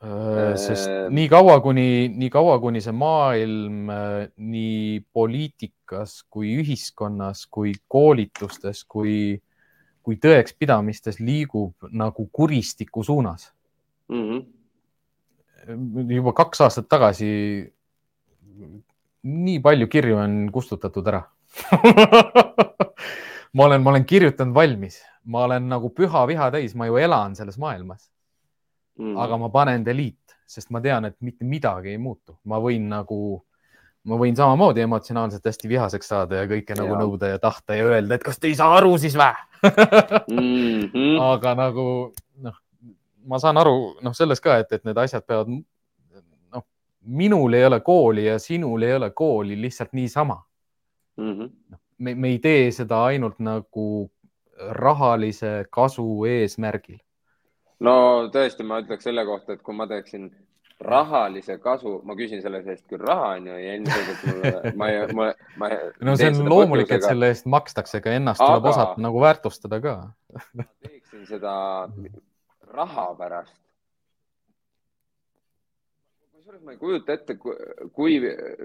[0.03, 0.55] äh,?
[0.59, 1.07] sest äh...
[1.13, 8.83] nii kaua, kuni, nii kaua, kuni see maailm äh, nii poliitikas kui ühiskonnas kui koolitustes
[8.89, 9.35] kui,
[10.03, 13.53] kui tõekspidamistes liigub nagu kuristiku suunas
[14.11, 14.25] mm.
[14.27, 16.11] -hmm.
[16.17, 17.31] juba kaks aastat tagasi
[19.25, 21.23] nii palju kirju on kustutatud ära
[23.55, 24.99] ma olen, ma olen kirjutanud valmis,
[25.31, 28.09] ma olen nagu püha viha täis, ma ju elan selles maailmas
[28.99, 29.15] mm..
[29.21, 33.19] aga ma panen delete, sest ma tean, et mitte midagi ei muutu, ma võin nagu,
[34.09, 36.81] ma võin samamoodi emotsionaalselt hästi vihaseks saada ja kõike ja.
[36.83, 39.31] nagu nõuda ja tahta ja öelda, et kas te ei saa aru siis vä
[39.63, 40.91] mm?
[40.91, 41.15] -hmm.
[41.29, 41.87] aga nagu
[42.43, 42.59] noh,
[43.25, 46.67] ma saan aru noh, sellest ka, et, et need asjad peavad, noh,
[47.01, 50.41] minul ei ole kooli ja sinul ei ole kooli lihtsalt niisama
[51.17, 51.33] mm.
[51.33, 51.79] -hmm.
[51.97, 54.09] Me, me ei tee seda ainult nagu
[54.75, 56.99] rahalise kasu eesmärgil.
[57.79, 57.95] no
[58.31, 60.29] tõesti, ma ütleks selle kohta, et kui ma teeksin
[60.81, 65.27] rahalise kasu, ma küsin selle eest küll raha, onju, ja ilmselgelt mulle, ma ei, ma,
[65.61, 65.69] ma.
[66.03, 68.49] no see on loomulik, et selle eest makstakse, aga ennast aga...
[68.51, 69.95] tuleb osata nagu väärtustada ka
[70.53, 71.53] ma teeksin seda
[72.75, 73.55] raha pärast.
[76.45, 78.19] Kusjuures ma ei kujuta ette, kui,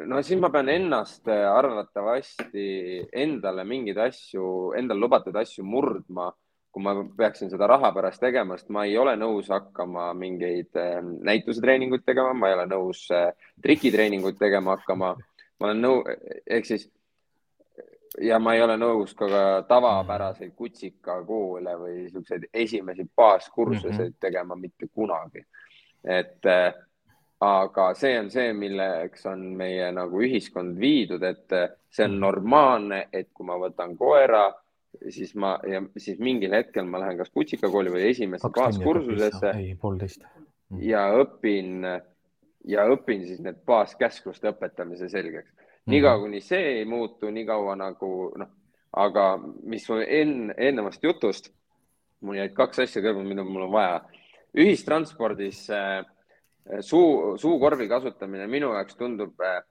[0.05, 2.65] no siis ma pean ennast arvatavasti
[3.09, 4.43] endale mingeid asju,
[4.77, 6.27] endale lubatud asju murdma
[6.71, 11.15] kui ma peaksin seda raha pärast tegema, sest ma ei ole nõus hakkama mingeid ähm,
[11.25, 13.33] näitusetreeninguid tegema, ma ei ole nõus äh,
[13.65, 15.15] trikitreeninguid tegema hakkama.
[15.17, 16.05] ma olen nõu-,
[16.47, 16.85] ehk siis
[18.21, 19.43] ja ma ei ole nõus ka, ka
[19.73, 24.21] tavapäraseid kutsikakoole või siukseid esimesi baaskursuseid mm -hmm.
[24.21, 25.47] tegema mitte kunagi.
[26.05, 26.75] et äh,
[27.41, 31.49] aga see on see, milleks on meie nagu ühiskond viidud, et
[31.89, 32.21] see on mhm.
[32.21, 34.49] normaalne, et kui ma võtan koera
[35.09, 39.53] siis ma ja siis mingil hetkel ma lähen kas kutsikakooli või esimesse baaskursusesse.
[39.57, 40.25] ei, poolteist.
[40.71, 40.83] Mm.
[40.87, 41.85] ja õpin
[42.69, 45.51] ja õpin siis need baaskäskluste õpetamise selgeks.
[45.87, 46.23] niikaua mm -hmm.
[46.23, 48.49] kuni see ei muutu, niikaua nagu noh,
[48.93, 51.53] aga mis enne, eelnevast jutust,
[52.21, 54.01] mul jäid kaks asja kõrva, mida mul on vaja.
[54.55, 56.05] ühistranspordis äh,
[56.81, 59.63] suu, suukorvi kasutamine minu jaoks tundub äh,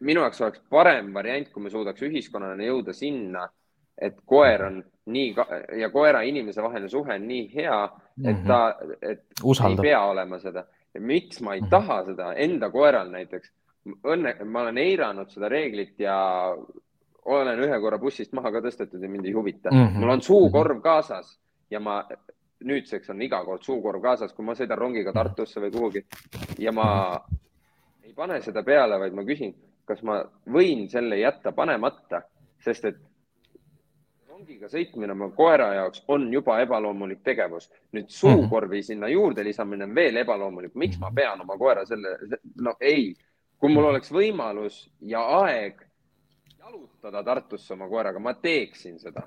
[0.00, 3.44] minu jaoks oleks parem variant, kui me suudaks ühiskonnana jõuda sinna,
[4.00, 4.78] et koer on
[5.14, 5.34] nii
[5.80, 7.80] ja koera inimese vaheline suhe on nii hea,
[8.24, 8.46] et mhm.
[8.48, 9.84] ta, et Usaldab.
[9.84, 10.64] ei pea olema seda.
[10.98, 11.70] miks ma ei mm -hmm.
[11.70, 13.52] taha seda enda koeral näiteks?
[13.84, 16.16] Õnne, ma olen eiranud seda reeglit ja
[17.24, 19.86] olen ühe korra bussist maha ka tõstetud ja mind ei huvita mm.
[19.86, 19.98] -hmm.
[19.98, 21.38] mul on suukorv kaasas
[21.70, 22.04] ja ma
[22.64, 25.18] nüüdseks on iga kord suukorv kaasas, kui ma sõidan rongiga mhm.
[25.18, 26.04] Tartusse või kuhugi
[26.58, 26.88] ja ma
[28.04, 29.54] ei pane seda peale, vaid ma küsin,
[29.84, 30.20] kas ma
[30.50, 32.22] võin selle jätta panemata,
[32.64, 33.00] sest et
[34.28, 37.70] rongiga sõitmine oma koera jaoks on juba ebaloomulik tegevus.
[37.92, 38.86] nüüd suukorvi mhm.
[38.86, 40.74] sinna juurde lisamine on veel ebaloomulik.
[40.74, 42.18] miks ma pean oma koera selle,
[42.60, 43.14] no ei,
[43.58, 45.83] kui mul oleks võimalus ja aeg
[46.64, 49.26] jalutada Tartusse oma koeraga, ma teeksin seda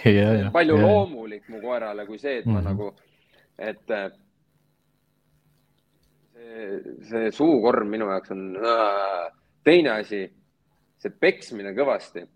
[0.58, 0.86] palju ja.
[0.86, 2.70] loomulik mu koerale kui see, et ma mm -hmm.
[2.70, 2.94] nagu,
[3.58, 4.12] et äh,
[6.34, 9.32] see, see suukorv minu jaoks on äh,
[9.64, 10.24] teine asi,
[10.98, 12.26] see peksmine kõvasti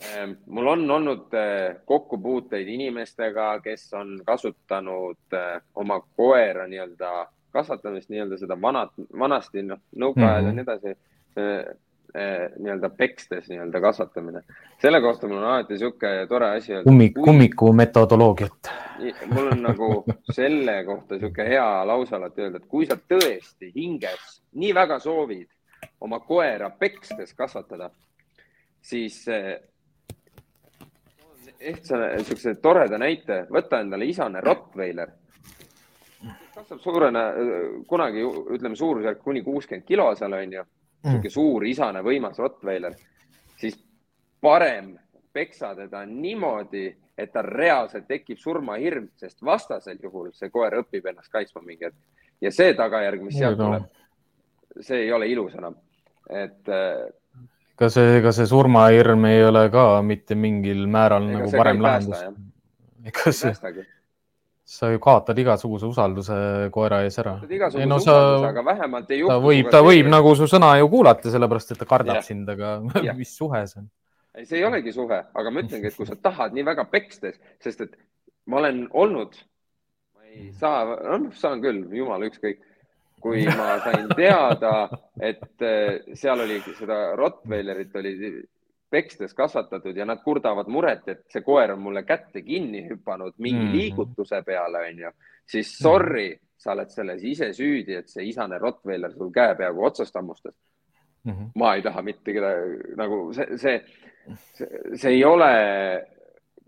[0.00, 7.12] Ehm, mul on olnud eh, kokkupuuteid inimestega, kes on kasutanud eh, oma koera nii-öelda
[7.56, 10.48] kasvatamist, nii-öelda seda vanat, vanasti noh, nõukaajal mm -hmm.
[10.48, 10.90] ja nii edasi
[11.40, 11.76] eh,
[12.16, 14.40] nii-öelda pekstes nii-öelda kasvatamine.
[14.82, 18.70] selle kohta mul on alati niisugune tore asi kummik, kummiku metodoloogiat.
[19.26, 24.40] mul on nagu selle kohta niisugune hea lause alati öelda, et kui sa tõesti hinges
[24.54, 25.48] nii väga soovid
[26.00, 27.90] oma koera pekstes kasvatada,
[28.80, 29.24] siis
[31.60, 35.12] ehtsa niisuguse toreda näite, võta endale isane Rottweiler.
[36.54, 37.22] kasvab suurena,
[37.88, 40.64] kunagi ütleme suurusjärk kuni kuuskümmend kilo seal on ju,
[41.06, 41.34] niisugune mm.
[41.34, 42.96] suur isane võimas Rottweiler,
[43.60, 43.78] siis
[44.42, 44.94] parem
[45.36, 46.88] peksa teda niimoodi,
[47.18, 51.96] et tal reaalselt tekib surmahirm, sest vastasel juhul see koer õpib ennast kaitsma mingi hetk.
[52.40, 53.86] ja see tagajärg, mis sealt tuleb,
[54.80, 55.76] see ei ole ilus enam.
[56.30, 56.72] et
[57.76, 62.24] ega see, ega see surmahirm ei ole ka mitte mingil määral ega nagu parem lahendus.
[63.12, 63.86] ega see,
[64.66, 66.36] sa ju kaotad igasuguse usalduse
[66.74, 67.36] koera ees ära.
[67.46, 71.86] ei no sa, ta võib, ta võib nagu su sõna ju kuulata, sellepärast et ta
[71.86, 72.24] kardab ja.
[72.26, 73.14] sind, aga ja.
[73.20, 73.90] mis suhe see on?
[74.34, 77.38] ei, see ei olegi suhe, aga ma ütlengi, et kui sa tahad nii väga pekstes,
[77.62, 77.94] sest et
[78.50, 79.38] ma olen olnud,
[80.18, 82.58] ma ei saa, noh, saan küll, jumala ükskõik
[83.22, 84.74] kui ma sain teada,
[85.20, 88.12] et eh, seal oli seda Rottweilerit oli
[88.90, 93.60] pekstes kasvatatud ja nad kurdavad muret, et see koer on mulle kätte kinni hüpanud mingi
[93.60, 93.76] mm -hmm.
[93.76, 95.10] liigutuse peale, onju,
[95.46, 100.14] siis sorry, sa oled selles ise süüdi, et see isane Rottweiler sul käe peaaegu otsast
[100.14, 100.54] hammustas
[101.24, 101.32] mm.
[101.32, 101.50] -hmm.
[101.54, 103.84] ma ei taha mitte kedagi nagu see, see,
[104.54, 105.52] see, see ei ole,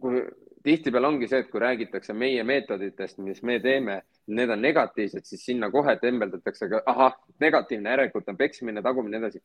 [0.01, 0.23] kui
[0.63, 4.03] tihtipeale ongi see, et kui räägitakse meie meetoditest, mis me teeme,
[4.35, 9.43] need on negatiivsed, siis sinna kohe tembeldatakse ahah, negatiivne, järelikult on peksmine, tagumine, nii edasi.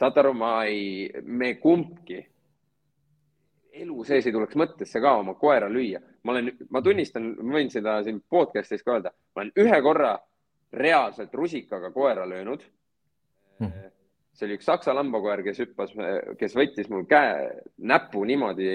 [0.00, 2.22] Saad aru, ma ei, me kumbki
[3.80, 6.00] elu sees ei tuleks mõttesse ka oma koera lüüa.
[6.24, 10.16] ma olen, ma tunnistan, ma võin seda siin podcast'is ka öelda, ma olen ühe korra
[10.72, 12.64] reaalselt rusikaga koera löönud.
[13.60, 13.88] Hmm.
[14.32, 15.94] See oli üks saksa lambakoer, kes hüppas,
[16.38, 18.68] kes võttis mul käe, näpu niimoodi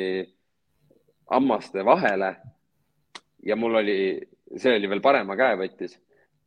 [1.31, 2.35] hammaste vahele.
[3.45, 3.99] Ja mul oli,
[4.57, 5.95] see oli veel parema käe võttis.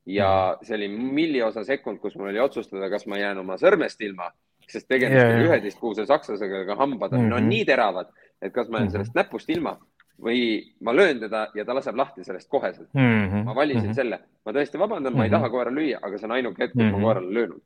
[0.09, 0.67] Ja mhm.
[0.67, 4.31] see oli milliosa sekund, kus mul oli otsustada, kas ma jään oma sõrmest ilma,
[4.69, 5.37] sest tegemist yeah.
[5.37, 7.41] oli üheteistkuuse sakslasega, aga hambad on mm -hmm.
[7.41, 8.11] no, nii teravad,
[8.43, 8.93] et kas ma jään -hmm.
[8.93, 9.79] sellest näpust ilma
[10.23, 10.41] või
[10.81, 13.29] ma löön teda ja ta laseb lahti sellest koheselt mm.
[13.29, 13.45] -hmm.
[13.45, 13.95] ma valisin mm -hmm.
[13.95, 15.19] selle, ma tõesti vabandan mm, -hmm.
[15.19, 15.37] ma ei mhm.
[15.37, 16.93] taha koera lüüa, aga see on ainuke hetk, kus mm -hmm.
[16.93, 17.05] ma mhm.
[17.05, 17.61] koerale löönud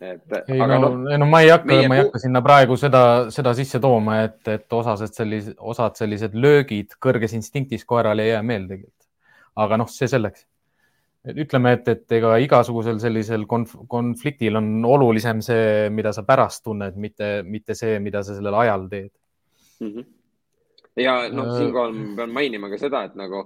[0.00, 3.02] et ei, aga no, no, no ma ei hakka, ma ei hakka sinna praegu seda,
[3.34, 8.42] seda sisse tooma, et, et osased sellised, osad sellised löögid kõrges instinktis koerale ei jää
[8.42, 8.92] meelde tegelikult.
[9.56, 10.44] aga noh, see selleks.
[11.34, 16.98] Ütleme, et, et ega igasugusel sellisel konf konfliktil on olulisem see, mida sa pärast tunned,
[17.02, 19.10] mitte, mitte see, mida sa sellel ajal teed
[19.80, 19.92] mm.
[19.92, 20.04] -hmm.
[21.02, 21.58] ja noh, äh.
[21.58, 23.42] siinkohal ma pean mainima ka seda, et nagu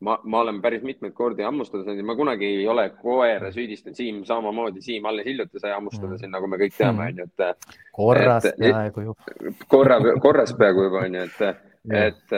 [0.00, 3.96] ma, ma olen päris mitmeid kordi ja ma kunagi ei ole koera süüdistanud.
[3.96, 6.18] Siim samamoodi, Siim alles hiljuti sai hammustada mm.
[6.18, 7.70] siin, nagu me kõik teame, onju, et.
[7.92, 9.36] korras peaaegu juba.
[9.68, 11.64] korra, korras peaaegu juba onju, et,
[12.02, 12.36] et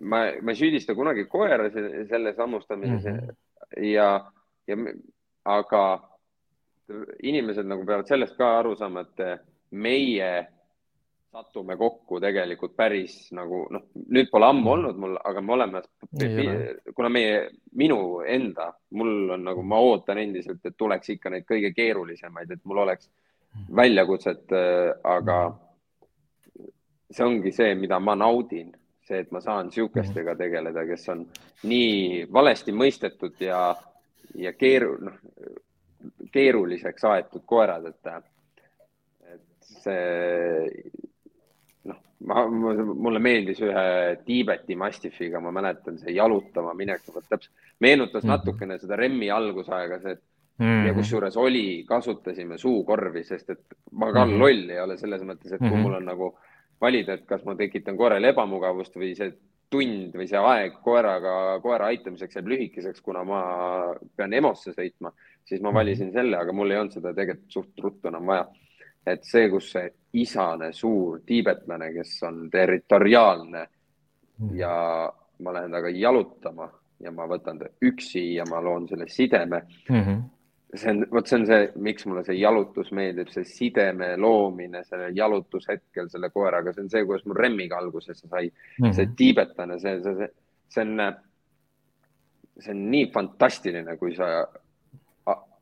[0.00, 3.34] ma, ma ei süüdista kunagi koera selles hammustamises mm -hmm.
[3.80, 4.08] Ja,
[4.66, 4.76] ja
[5.44, 5.84] aga
[7.22, 9.22] inimesed nagu peavad sellest ka aru saama, et
[9.72, 10.32] meie
[11.32, 14.72] satume kokku tegelikult päris nagu noh, nüüd pole ammu mm.
[14.74, 15.80] olnud mul, aga me oleme,
[16.92, 17.38] kuna meie,
[17.80, 18.68] minu enda,
[18.98, 23.08] mul on nagu, ma ootan endiselt, et tuleks ikka neid kõige keerulisemaid, et mul oleks
[23.08, 23.70] mm.
[23.80, 26.68] väljakutset, äh, aga mm.
[27.08, 28.68] see ongi see, mida ma naudin,
[29.12, 31.26] see, et ma saan sihukestega tegeleda, kes on
[31.68, 33.60] nii valesti mõistetud ja,
[34.40, 35.20] ja keeru-, noh,
[36.32, 38.12] keeruliseks aetud koerad, et,
[39.34, 40.82] et see
[41.90, 43.86] noh, ma, mulle meeldis ühe
[44.26, 47.52] Tiibeti mastifiga, ma mäletan, see jalutama minek, vot täpselt
[47.82, 48.36] meenutas -hmm.
[48.36, 50.22] natukene seda Remmi algusaega, see, et
[50.58, 50.86] mm -hmm.
[50.86, 54.38] ja kusjuures oli, kasutasime suukorvi, sest et ma ka mm -hmm.
[54.38, 56.34] loll ei ole selles mõttes, et kui mul on nagu
[56.82, 59.32] valida, et kas ma tekitan koerale ebamugavust või see
[59.72, 63.42] tund või see aeg koeraga, koera aitamiseks jääb lühikeseks, kuna ma
[64.16, 65.14] pean EMO-sse sõitma,
[65.48, 68.50] siis ma valisin selle, aga mul ei olnud seda tegelikult suht ruttu enam vaja
[69.06, 69.88] et see, kus see
[70.22, 74.52] isane suur tiibetlane, kes on territoriaalne mm.
[74.58, 74.74] ja
[75.42, 76.68] ma lähen temaga jalutama
[77.02, 79.96] ja ma võtan ta üksi ja ma loon selle sideme mm.
[79.96, 80.22] -hmm.
[80.74, 85.12] See on, vot see on see, miks mulle see jalutus meeldib, see sideme loomine sellel
[85.16, 88.96] jalutushetkel selle koeraga, see on see, kuidas mul remmiga alguses sai mm, -hmm.
[88.96, 90.30] see tiibetlane, see, see, see,
[90.72, 91.04] see on,
[92.58, 94.32] see on nii fantastiline, kui sa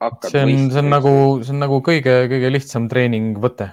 [0.00, 0.30] hakkad.
[0.30, 1.12] see on, see on nagu,
[1.42, 3.70] see on nagu kõige, kõige lihtsam treeningvõte.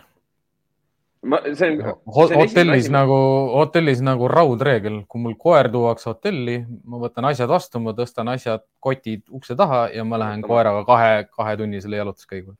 [1.21, 1.97] Ma, see on.
[2.05, 3.17] hotellis nagu,
[3.55, 8.65] hotellis nagu raudreegel, kui mul koer tuuakse hotelli, ma võtan asjad vastu, ma tõstan asjad,
[8.83, 12.57] kotid ukse taha ja ma lähen koeraga kahe, kahetunnisele jalutuskäigule.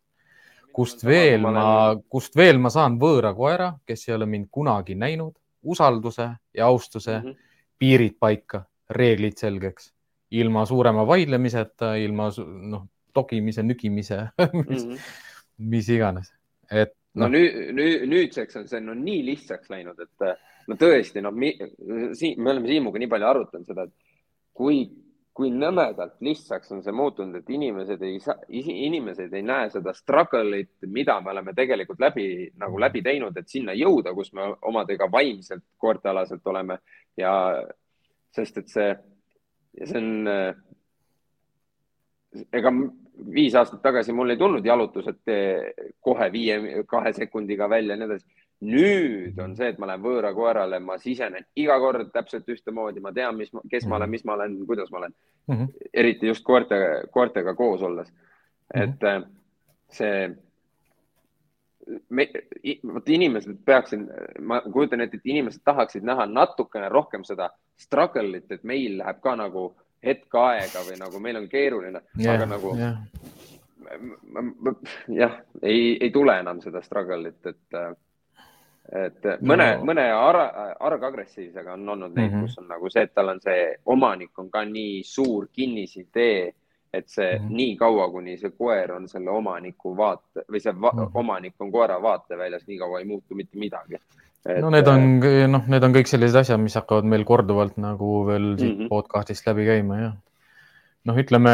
[0.78, 1.70] kust veel ma, ma,
[2.10, 7.18] kust veel ma saan võõra koera, kes ei ole mind kunagi näinud, usalduse ja austuse
[7.18, 7.54] mm, -hmm.
[7.80, 9.92] piirid paika, reeglid selgeks
[10.32, 15.00] ilma suurema vaidlemiseta, ilma noh, togimise, nügimise mis, mm, -hmm.
[15.58, 16.34] mis iganes,
[16.72, 17.32] et no, no.
[17.34, 20.30] nüüd, nüüd, nüüdseks on see no nii lihtsaks läinud, et
[20.68, 21.36] no tõesti, noh,
[22.18, 23.96] siin me oleme Siimuga nii palju arutanud seda, et
[24.58, 24.84] kui,
[25.38, 30.76] kui nõmedalt lihtsaks on see muutunud, et inimesed ei saa, inimesed ei näe seda struggle'it,
[30.94, 32.28] mida me oleme tegelikult läbi
[32.60, 36.80] nagu läbi teinud, et sinna jõuda, kus me omadega vaimselt, koertealaselt oleme
[37.18, 37.34] ja
[38.36, 38.90] sest et see,
[39.84, 40.30] see on
[42.54, 42.72] ega
[43.34, 45.32] viis aastat tagasi mul ei tulnud jalutused
[46.02, 48.28] kohe viie, kahe sekundiga välja ja nii edasi.
[48.68, 53.12] nüüd on see, et ma lähen võõra koerale, ma sisenen iga kord täpselt ühtemoodi, ma
[53.14, 55.14] tean, mis, kes ma olen, mis ma olen, kuidas ma olen
[55.48, 55.56] mm.
[55.56, 55.90] -hmm.
[55.94, 56.80] eriti just koerte,
[57.14, 58.10] koertega koos olles.
[58.74, 59.28] et mm -hmm.
[59.90, 60.36] see,
[62.94, 64.08] vot inimesed peaksid,
[64.40, 69.36] ma kujutan ette, et inimesed tahaksid näha natukene rohkem seda struggle'it, et meil läheb ka
[69.36, 69.70] nagu
[70.06, 72.98] hetk aega või nagu meil on keeruline yeah,, aga nagu yeah.
[75.08, 77.80] jah, ei, ei tule enam seda struggle'it, et,
[79.02, 80.42] et mõne no., mõne ar
[80.92, 82.48] argagressiivsega on olnud neid mm, -hmm.
[82.48, 86.54] kus on nagu see, et tal on see omanik on ka nii suur kinnisidee,
[86.94, 87.56] et see mm -hmm.
[87.56, 91.12] nii kaua, kuni see koer on selle omaniku vaate või see va mm -hmm.
[91.14, 93.98] omanik on koera vaateväljas, nii kaua ei muutu mitte midagi
[94.46, 94.62] et....
[94.62, 95.20] no need on,
[95.52, 98.92] noh, need on kõik sellised asjad, mis hakkavad meil korduvalt nagu veel siit mm -hmm.
[98.92, 100.16] podcast'ist läbi käima, jah.
[101.08, 101.52] noh, ütleme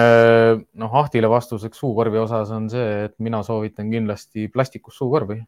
[0.73, 5.43] noh, Ahtile vastuseks suukorvi osas on see, et mina soovitan kindlasti plastikust suukorvi.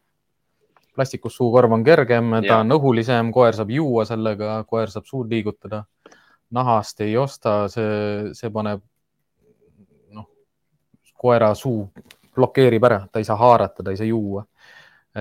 [0.94, 2.58] plastikust suukorv on kergem, ta ja.
[2.58, 5.84] on õhulisem, koer saab juua sellega, koer saab suud liigutada.
[6.50, 8.80] nahast ei osta, see, see paneb
[10.14, 10.28] noh,
[11.14, 11.90] koera suu
[12.36, 14.44] blokeerib ära, ta ei saa haarata, ta ei saa juua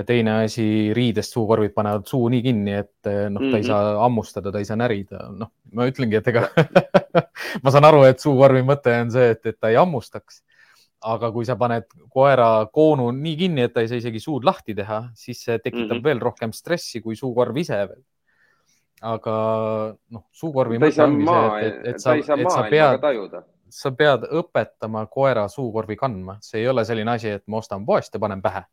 [0.04, 3.68] teine asi, riidest suukorvid panevad suu nii kinni, et eh, noh, ta ei mhm.
[3.70, 6.48] saa hammustada, ta ei saa närida, noh, ma ütlengi, et ega
[7.64, 10.44] ma saan aru, et suukorvi mõte on see, et, et ta ei hammustaks.
[11.06, 14.74] aga kui sa paned koera koonu nii kinni, et ta ei saa isegi suud lahti
[14.74, 16.04] teha, siis see tekitab mm -hmm.
[16.04, 18.04] veel rohkem stressi kui suukorv ise veel.
[19.02, 19.34] aga
[20.10, 25.06] noh, suukorvi mõte ongi see, et, et, et sa, et sa pead, sa pead õpetama
[25.08, 28.64] koera suukorvi kandma, see ei ole selline asi, et ma ostan poest ja panen pähe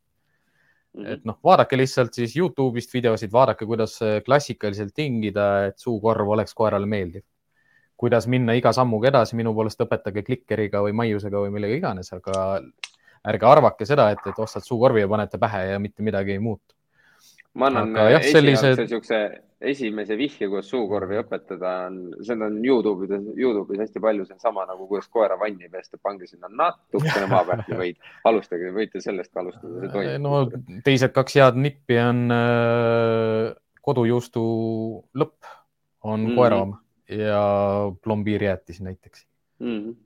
[0.93, 1.13] Mm -hmm.
[1.13, 6.87] et noh, vaadake lihtsalt siis Youtube'ist videosid, vaadake, kuidas klassikaliselt tingida, et suukorv oleks koerale
[6.87, 7.23] meeldiv.
[7.97, 12.61] kuidas minna iga sammuga edasi, minu poolest õpetage klikkeriga või maiusega või millega iganes, aga
[13.25, 16.75] ärge arvake seda, et, et ostad suukorvi ja panete pähe ja mitte midagi ei muutu.
[17.55, 18.79] Ma annan jah, sellised...
[18.81, 19.23] niisuguse
[19.63, 24.65] esimese vihje, kuidas suukorvi õpetada on, seda on Youtube'is, Youtube'is hästi palju, see on sama
[24.69, 29.33] nagu, kuidas koera vanni pesta, pange sinna natukene maa pealt ja võid, alustage, võite sellest
[29.33, 30.25] ka alustada, see toimub.
[30.25, 33.53] no teised kaks head nippi on äh,
[33.85, 34.43] kodujuustu
[35.19, 35.53] lõpp
[36.03, 36.37] on mm -hmm.
[36.41, 36.81] koera oma
[37.13, 37.45] ja
[38.03, 39.27] plombiirjäätis näiteks
[39.59, 39.79] mm.
[39.79, 39.97] -hmm.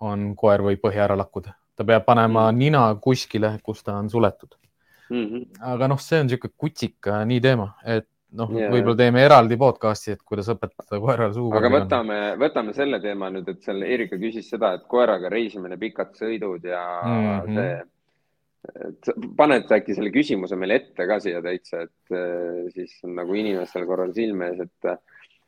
[0.00, 2.58] on koer võib põhja ära lakkuda, ta peab panema mm -hmm.
[2.58, 4.61] nina kuskile, kus ta on suletud
[5.10, 5.26] mm.
[5.26, 5.44] -hmm.
[5.74, 8.08] aga noh, see on niisugune kutsika nii teema, et
[8.38, 11.52] noh yeah., võib-olla teeme eraldi podcast'i, et kuidas õpetada koerale suhu.
[11.58, 16.14] aga võtame, võtame selle teema nüüd, et seal Erika küsis seda, et koeraga reisimine, pikad
[16.18, 17.58] sõidud ja mm -hmm.
[17.58, 17.82] see.
[19.36, 23.86] paned äkki selle küsimuse meile ette ka siia täitsa, et äh, siis on nagu inimestel
[23.86, 24.98] korral silme ees, et äh,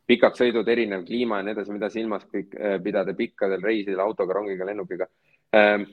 [0.06, 4.66] pikad sõidud, erinev kliima ja nii edasi, mida silmas äh, pidada pikkadel reisidel autoga, rongiga,
[4.66, 5.06] lennukiga.
[5.54, 5.86] Ähm,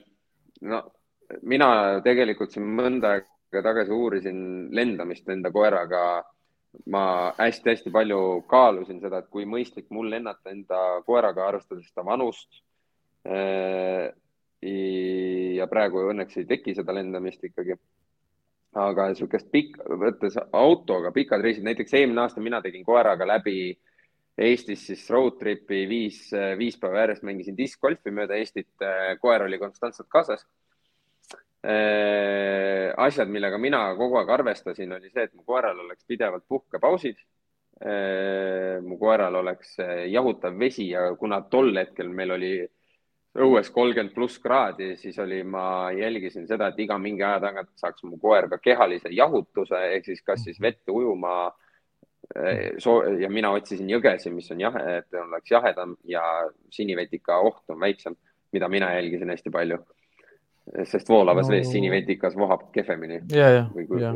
[0.60, 0.82] no
[1.42, 6.22] mina tegelikult siin mõnda aega tagasi uurisin lendamist enda koeraga
[6.92, 8.18] ma hästi-hästi palju
[8.48, 12.62] kaalusin seda, et kui mõistlik mul lennata enda koeraga, arvestades seda vanust.
[13.28, 14.08] Äh,
[14.62, 17.76] ja praegu õnneks ei teki seda lendamist ikkagi.
[18.72, 23.74] aga niisugust pikk, võttes autoga pikad reisid, näiteks eelmine aasta mina tegin koeraga läbi
[24.38, 28.70] Eestis siis road trip'i viis, viis päeva järjest mängisin diskgolfi mööda Eestit.
[29.20, 30.46] koer oli konstantselt kaasas
[31.62, 37.20] asjad, millega mina kogu aeg arvestasin, oli see, et mu koeral oleks pidevalt puhkepausid.
[37.82, 42.52] Äh, mu koeral oleks äh, jahutav vesi ja kuna tol hetkel meil oli
[43.42, 48.04] õues kolmkümmend pluss kraadi, siis oli, ma jälgisin seda, et iga mingi aja tagant saaks
[48.06, 51.52] mu koer ka kehalise jahutuse ehk siis kas siis vette ujuma.
[53.20, 56.22] ja mina otsisin jõgesi, mis on jahe, et oleks jahedam ja
[56.70, 58.14] sinivetika oht on väiksem,
[58.52, 59.80] mida mina jälgisin hästi palju
[60.84, 61.56] sest voolavas no...
[61.56, 63.22] vees sinivetikas vohab kehvemini.
[63.34, 63.66] ja, ja,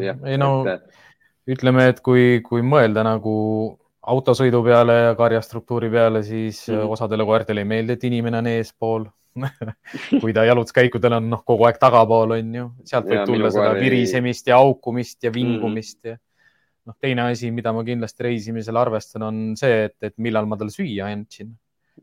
[0.02, 0.86] ja, ei no et...
[1.56, 3.34] ütleme, et kui, kui mõelda nagu
[4.06, 6.92] autosõidu peale ja karjastruktuuri peale, siis mm -hmm.
[6.96, 9.08] osadele koertele ei meeldi, et inimene on eespool
[10.22, 13.74] kui ta jalutuskäikudel on noh, kogu aeg tagapool on ju, sealt võib ja, tulla seda
[13.76, 16.14] virisemist ja aukumist ja vingumist mm -hmm.
[16.14, 16.18] ja
[16.86, 20.70] noh, teine asi, mida ma kindlasti reisimisel arvestan, on see, et, et millal ma talle
[20.70, 21.50] süüa andsin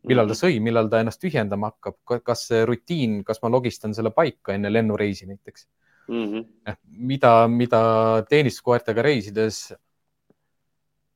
[0.03, 0.39] millal ta mhm.
[0.41, 4.71] sõi, millal ta ennast tühjendama hakkab, kas see rutiin, kas ma logistan selle paika enne
[4.73, 5.67] lennureisi näiteks
[6.07, 6.25] mm.
[6.25, 6.77] -hmm.
[6.97, 7.81] mida, mida
[8.29, 9.73] teenistuskoertega reisides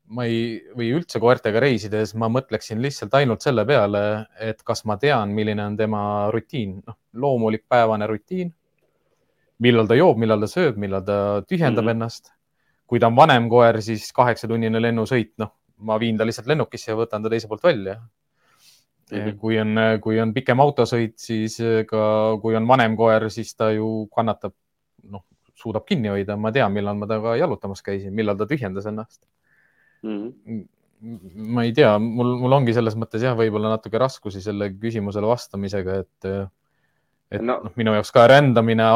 [0.07, 4.01] ma ei, või üldse koertega reisides ma mõtleksin lihtsalt ainult selle peale,
[4.39, 6.01] et kas ma tean, milline on tema
[6.33, 8.53] rutiin, noh, loomulik päevane rutiin.
[9.59, 11.91] millal ta joob, millal ta sööb, millal ta tühjendab mm -hmm.
[11.91, 12.31] ennast.
[12.87, 16.95] kui ta on vanem koer, siis kaheksatunnine lennusõit, noh, ma viin ta lihtsalt lennukisse ja
[16.95, 17.99] võtan ta teise poolt välja.
[19.39, 21.57] Kui on, kui on pikem autosõit, siis
[21.88, 21.99] ka
[22.43, 24.53] kui on vanem koer, siis ta ju kannatab,
[25.07, 25.23] noh,
[25.57, 29.23] suudab kinni hoida, ma tean, millal ma temaga jalutamas käisin, millal ta tühjendas ennast
[30.03, 30.34] mm.
[30.47, 30.65] -hmm.
[31.55, 36.01] ma ei tea, mul, mul ongi selles mõttes jah, võib-olla natuke raskusi selle küsimusele vastamisega,
[36.03, 36.29] et,
[37.31, 37.61] et no.
[37.63, 38.91] noh, minu jaoks ka rändamine,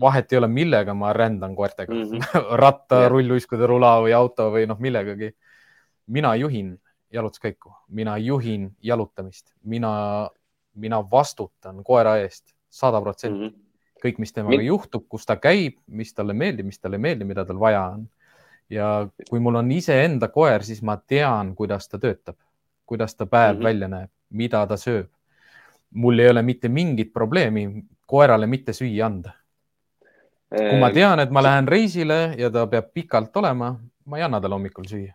[0.00, 2.46] vahet ei ole, millega ma rändan koertega mm -hmm.
[2.64, 5.34] ratta yeah., rulluiskude rula või auto või noh, millegagi.
[6.06, 6.78] mina juhin
[7.14, 10.30] jalutuskäiku, mina juhin jalutamist, mina,
[10.74, 13.48] mina vastutan koera eest sada protsenti.
[13.48, 13.60] Mhm.
[14.04, 14.66] kõik, mis temaga Min...
[14.66, 18.02] juhtub, kus ta käib, mis talle meeldib, mis talle ei meeldi, mida tal vaja on.
[18.70, 22.36] ja kui mul on iseenda koer, siis ma tean, kuidas ta töötab,
[22.86, 23.64] kuidas ta päev mm -hmm.
[23.64, 25.08] välja näeb, mida ta sööb.
[25.90, 29.32] mul ei ole mitte mingit probleemi koerale mitte süüa anda.
[30.48, 34.40] kui ma tean, et ma lähen reisile ja ta peab pikalt olema, ma ei anna
[34.40, 35.14] talle hommikul süüa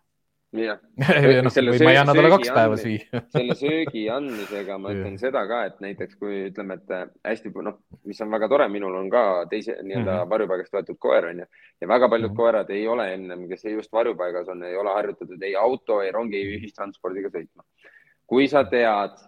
[0.57, 0.80] jah
[1.45, 5.43] no, või ma ei anna talle kaks päeva süüa selle söögi andmisega ma ütlen seda
[5.49, 7.77] ka, et näiteks kui ütleme, et äh, hästi noh,
[8.09, 10.31] mis on väga tore, minul on ka teise nii-öelda mm -hmm.
[10.34, 12.38] varjupaigast võetud koer onju ja väga paljud mm -hmm.
[12.41, 16.41] koerad ei ole ennem, kes just varjupaigas on, ei ole harjutatud ei auto, ei rongi,
[16.57, 17.63] ühistranspordiga sõitma.
[18.26, 19.21] kui sa tead,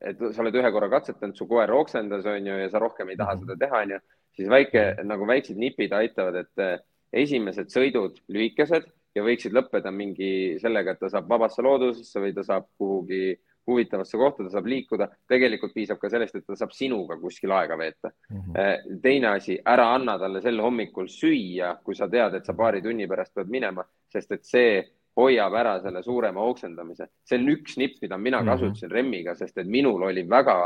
[0.00, 3.34] et sa oled ühe korra katsetanud, su koer oksendas onju ja sa rohkem ei taha
[3.34, 3.40] -hmm.
[3.40, 3.98] seda teha onju,
[4.32, 6.78] siis väike nagu väiksed nipid aitavad, et äh,
[7.12, 12.44] esimesed sõidud lühikesed ja võiksid lõppeda mingi sellega, et ta saab vabasse loodusesse või ta
[12.46, 13.34] saab kuhugi
[13.66, 15.08] huvitavasse kohta, ta saab liikuda.
[15.28, 18.40] tegelikult piisab ka sellest, et ta saab sinuga kuskil aega veeta mm.
[18.40, 18.98] -hmm.
[19.02, 23.08] teine asi, ära anna talle sel hommikul süüa, kui sa tead, et sa paari tunni
[23.08, 24.84] pärast pead minema, sest et see
[25.16, 27.08] hoiab ära selle suurema oksendamise.
[27.24, 28.48] see on üks nipp, mida mina mhm.
[28.48, 28.94] kasutasin mm -hmm.
[28.94, 30.56] remmiga, sest et minul oli väga,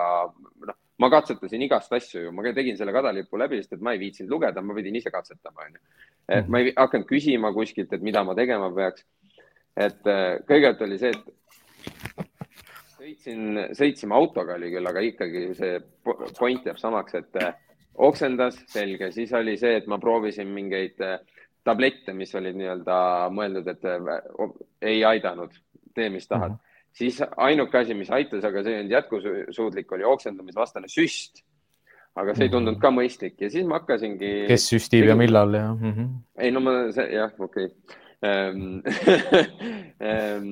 [0.66, 4.00] noh, ma katsetasin igast asju ju, ma tegin selle kadalipu läbi, sest et ma ei
[4.02, 5.80] viitsinud lugeda, ma pidin ise katsetama, onju.
[6.38, 9.06] et ma ei hakanud küsima kuskilt, et mida ma tegema peaks.
[9.76, 12.26] et äh, kõigepealt oli see, et
[12.98, 15.78] sõitsin, sõitsime autoga oli küll, aga ikkagi see
[16.38, 17.54] point jääb samaks, et äh,
[17.94, 21.20] oksendas, selge, siis oli see, et ma proovisin mingeid äh,
[21.64, 22.96] tablette, mis olid nii-öelda
[23.34, 23.86] mõeldud, et
[24.82, 25.54] ei aidanud,
[25.94, 26.56] tee, mis tahad mm.
[26.56, 26.67] -hmm.
[26.96, 31.44] Siis ainuke asi, mis aitas, aga see ei olnud jätkusuutlik, oli oksendamisvastane süst.
[32.18, 34.32] aga see ei tundunud ka mõistlik ja siis ma hakkasingi.
[34.48, 35.12] kes süstib tegin...
[35.12, 35.92] ja millal ja mm?
[35.92, 36.08] -hmm.
[36.42, 37.98] ei no ma, jah, okei okay.
[38.18, 38.80] Ehm,
[40.10, 40.48] ehm,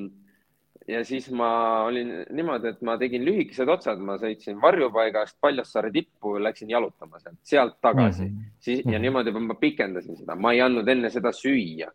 [0.89, 1.49] ja siis ma
[1.83, 7.41] olin niimoodi, et ma tegin lühikesed otsad, ma sõitsin varjupaigast Paljassaare tippu, läksin jalutama sealt,
[7.43, 8.37] sealt tagasi mm.
[8.37, 8.53] -hmm.
[8.61, 9.03] siis ja mhm.
[9.03, 11.91] niimoodi ma pikendasin seda, ma ei andnud enne seda süüa.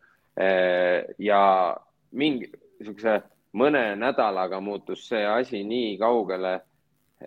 [1.20, 1.40] ja
[2.12, 2.48] mingi
[2.80, 3.22] niisuguse
[3.54, 6.54] mõne nädalaga muutus see asi nii kaugele,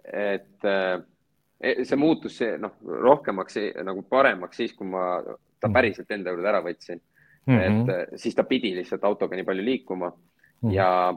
[0.05, 5.75] et e, see muutus see noh, rohkemaks nagu paremaks siis, kui ma ta mhm.
[5.75, 7.01] päriselt enda juurde ära võtsin
[7.47, 7.59] mm.
[7.59, 7.91] -hmm.
[8.15, 10.17] et siis ta pidi lihtsalt autoga nii palju liikuma mm
[10.71, 10.75] -hmm.
[10.75, 11.15] ja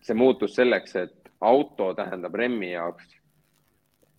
[0.00, 3.16] see muutus selleks, et auto tähendab Remmi jaoks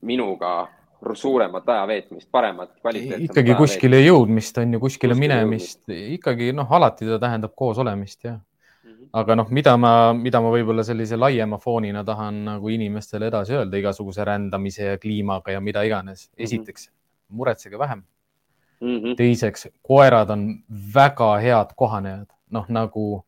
[0.02, 0.68] minuga
[1.14, 3.30] suuremat aja veetmist, paremat, kvaliteetsemat.
[3.30, 8.26] ikkagi kuskile jõudmist on ju, kuskile, minemist, ikkagi noh, alati ta tähendab koos olemist.
[8.26, 8.40] -hmm.
[9.16, 13.80] Aga noh, mida ma, mida ma võib-olla sellise laiema foonina tahan nagu inimestele edasi öelda
[13.80, 16.30] igasuguse rändamise ja kliimaga ja mida iganes.
[16.30, 16.44] Mhm.
[16.44, 17.38] esiteks mm, -hmm.
[17.38, 18.04] muretsege vähem
[18.82, 18.98] mm.
[18.98, 19.16] -hmm.
[19.16, 20.60] teiseks, koerad on
[20.96, 23.26] väga head kohanejad, noh nagu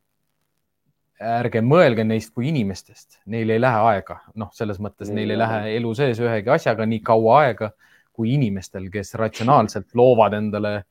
[1.18, 5.76] ärge mõelge neist kui inimestest, neil ei lähe aega, noh, selles mõttes neil ei lähe
[5.78, 7.72] elu sees ühegi asjaga nii kaua aega
[8.14, 10.84] kui inimestel, kes ratsionaalselt loovad endale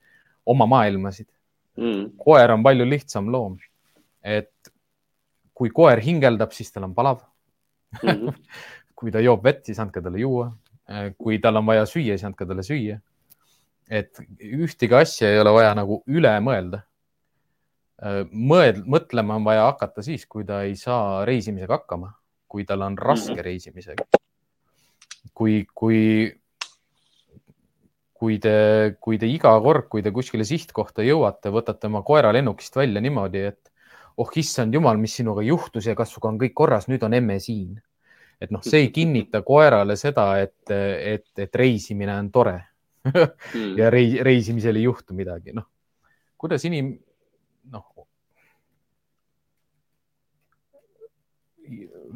[0.47, 1.28] oma maailmasid
[1.77, 2.16] mm..
[2.18, 3.59] koer on palju lihtsam loom.
[4.23, 4.51] et
[5.56, 7.22] kui koer hingeldab, siis tal on palav
[8.02, 8.08] mm.
[8.08, 8.34] -hmm.
[8.98, 10.52] kui ta joob vett, siis andke talle juua.
[11.18, 13.00] kui tal on vaja süüa, siis andke talle süüa.
[13.90, 16.82] et ühtegi asja ei ole vaja nagu üle mõelda
[18.32, 22.12] mõeld-, mõtlema on vaja hakata siis, kui ta ei saa reisimisega hakkama,
[22.48, 23.44] kui tal on raske -hmm.
[23.44, 24.04] reisimisega.
[25.34, 26.32] kui, kui,
[28.14, 32.76] kui te, kui te iga kord, kui te kuskile sihtkohta jõuate, võtate oma koera lennukist
[32.76, 33.72] välja niimoodi, et
[34.16, 37.38] oh issand jumal, mis sinuga juhtus ja kas sinuga on kõik korras, nüüd on emme
[37.40, 37.76] siin.
[38.40, 42.56] et noh, see ei kinnita koerale seda, et, et, et reisimine on tore
[43.80, 45.64] ja reis, reisimisel ei juhtu midagi, noh.
[46.36, 46.98] kuidas inim-,
[47.72, 47.86] noh,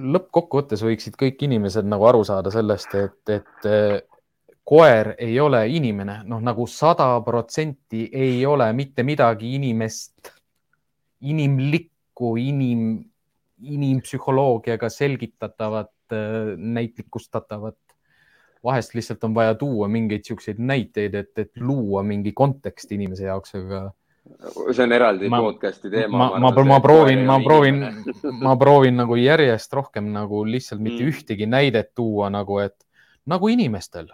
[0.01, 3.97] lõppkokkuvõttes võiksid kõik inimesed nagu aru saada sellest, et, et eh,
[4.71, 10.31] koer ei ole inimene, noh nagu sada protsenti ei ole mitte midagi inimest,
[11.21, 13.05] inimlikku, inim,
[13.61, 17.77] inimpsühholoogiaga selgitatavat, eh, näitlikustatavat.
[18.65, 23.55] vahest lihtsalt on vaja tuua mingeid siukseid näiteid, et, et luua mingi kontekst inimese jaoks,
[23.57, 23.87] aga
[24.75, 26.19] see on eraldi ma, podcast'i teema.
[26.19, 27.81] ma, ma, ma, ma proovin, ma proovin,
[28.45, 31.13] ma proovin nagu järjest rohkem nagu lihtsalt mitte mm.
[31.15, 32.77] ühtegi näidet tuua nagu, et
[33.31, 34.11] nagu inimestel.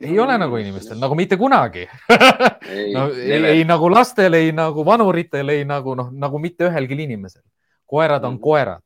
[0.00, 1.82] Ei no, ole nagu inimestel, nagu mitte kunagi
[2.68, 6.98] ei, no, ei, ei nagu lastel, ei nagu vanuritel, ei nagu noh, nagu mitte ühelgi
[7.06, 7.42] inimesel.
[7.86, 8.40] koerad on mm.
[8.40, 8.84] koerad.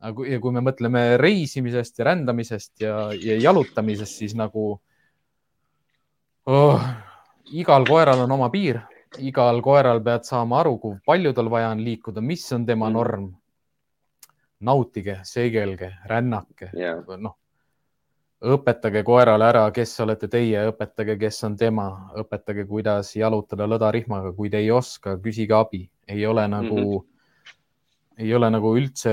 [0.00, 4.70] ja kui me mõtleme reisimisest ja rändamisest ja, ja jalutamisest, siis nagu
[6.46, 6.86] oh,
[7.52, 8.80] igal koeral on oma piir
[9.16, 12.92] igal koeral pead saama aru, kui palju tal vaja on liikuda, mis on tema mm.
[12.92, 13.28] norm.
[14.58, 17.36] nautige, seegelge, rännake yeah., noh,
[18.38, 21.88] õpetage koerale ära, kes olete teie, õpetage, kes on tema,
[22.20, 27.54] õpetage, kuidas jalutada lõdarihmaga, kui te ei oska, küsige abi, ei ole nagu mm, -hmm.
[28.18, 29.12] ei ole nagu üldse,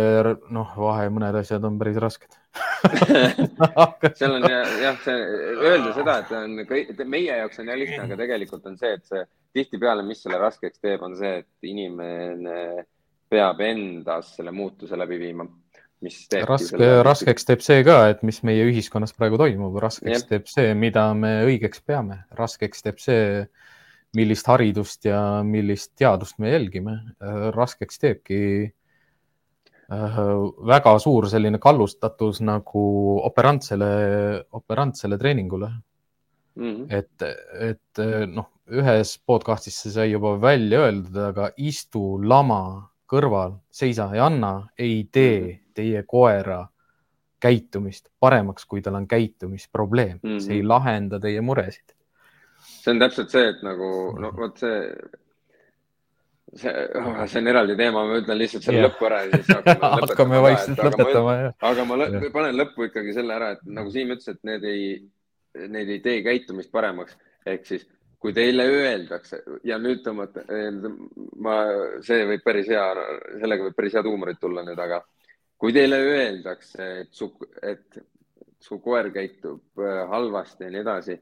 [0.49, 2.37] noh, vahe, mõned asjad on päris rasked
[4.19, 8.65] seal on jah, see öelda seda, et on meie jaoks on jah lihtne, aga tegelikult
[8.69, 9.23] on see, et see
[9.55, 12.85] tihtipeale, mis selle raskeks teeb, on see, et inimene
[13.31, 15.47] peab endas selle muutuse läbi viima.
[16.47, 20.29] Raske, raskeks teeb see ka, et mis meie ühiskonnas praegu toimub, raskeks Jep.
[20.29, 23.45] teeb see, mida me õigeks peame, raskeks teeb see,
[24.15, 26.95] millist haridust ja millist teadust me jälgime.
[27.55, 28.39] raskeks teebki
[29.91, 30.19] äh,
[30.71, 32.85] väga suur selline kallustatus nagu
[33.27, 33.91] operantsele,
[34.51, 35.71] operantsele treeningule
[36.55, 36.75] mm.
[36.75, 36.85] -hmm.
[36.89, 37.21] et,
[37.71, 44.25] et noh, ühes podcastis see sai juba välja öeldud, aga istu lama kõrval, seisa ja
[44.29, 45.59] anna ei tee mhm.
[45.77, 46.65] teie koera
[47.45, 50.39] käitumist paremaks, kui tal on käitumisprobleem mm, -hmm.
[50.39, 50.69] see ei mhm.
[50.69, 51.93] lahenda teie muresid.
[52.65, 54.79] see on täpselt see, et nagu no vot see,
[56.55, 58.89] see oh,, see on eraldi teema, ma ütlen lihtsalt selle yeah.
[58.89, 61.35] lõppu ära ja siis hakkame, hakkame vaikselt lõpetama.
[61.71, 64.87] aga ma lõ panen lõppu ikkagi selle ära, et nagu Siim ütles, et need ei,
[65.67, 67.85] need ei tee käitumist paremaks ehk siis
[68.25, 69.37] kui teile öeldakse
[69.69, 70.41] ja nüüd tõmmata,
[71.45, 71.59] ma,
[72.01, 72.85] see võib päris hea,
[73.37, 74.97] sellega võib päris head huumorit tulla nüüd, aga
[75.61, 77.27] kui teile öeldakse, et su,
[77.61, 77.99] et
[78.65, 81.19] su koer käitub äh, halvasti ja nii edasi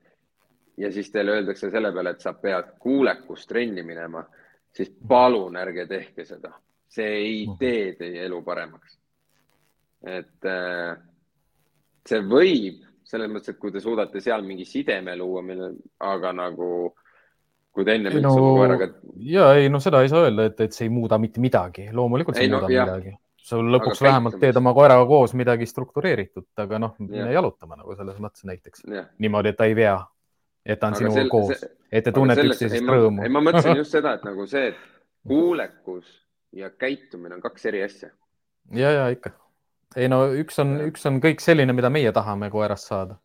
[0.80, 4.24] ja siis teile öeldakse selle peale, et sa pead kuulekust trenni minema,
[4.72, 6.54] siis palun ärge tehke seda.
[6.94, 7.58] see ei mhm.
[7.60, 8.96] tee teie elu paremaks.
[10.08, 10.96] et äh,
[12.08, 15.72] see võib selles mõttes, et kui te suudate seal mingi sideme luua, mille,
[16.04, 16.70] aga nagu
[17.74, 18.90] kui te ennem üldse no, koeraga.
[19.26, 22.38] ja ei, no seda ei saa öelda, et, et see ei muuda mitte midagi, loomulikult
[22.38, 22.90] see ei no, muuda jah.
[22.90, 27.78] midagi sa lõpuks aga vähemalt teed oma koeraga koos midagi struktureeritud, aga noh, mine jalutama
[27.80, 28.86] nagu selles mõttes näiteks
[29.20, 29.98] niimoodi, et ta ei vea,
[30.64, 33.26] et ta on sinuga sel, koos, et te tunnete üksteisest rõõmu.
[33.26, 34.80] ei, ma mõtlesin just seda, et nagu see, et
[35.28, 36.08] kuulekus
[36.56, 38.14] ja käitumine on kaks eri asja.
[38.72, 39.36] ja, ja ikka.
[39.98, 43.18] Ei no üks on, üks on kõik selline, mida meie tahame koerast saada.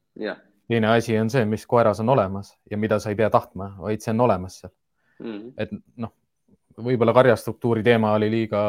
[0.68, 4.04] teine asi on see, mis koeras on olemas ja mida sa ei pea tahtma, vaid
[4.04, 4.72] see on olemas seal
[5.20, 5.30] mm.
[5.32, 5.52] -hmm.
[5.56, 6.12] et noh,
[6.76, 8.62] võib-olla karjastruktuuri teema oli liiga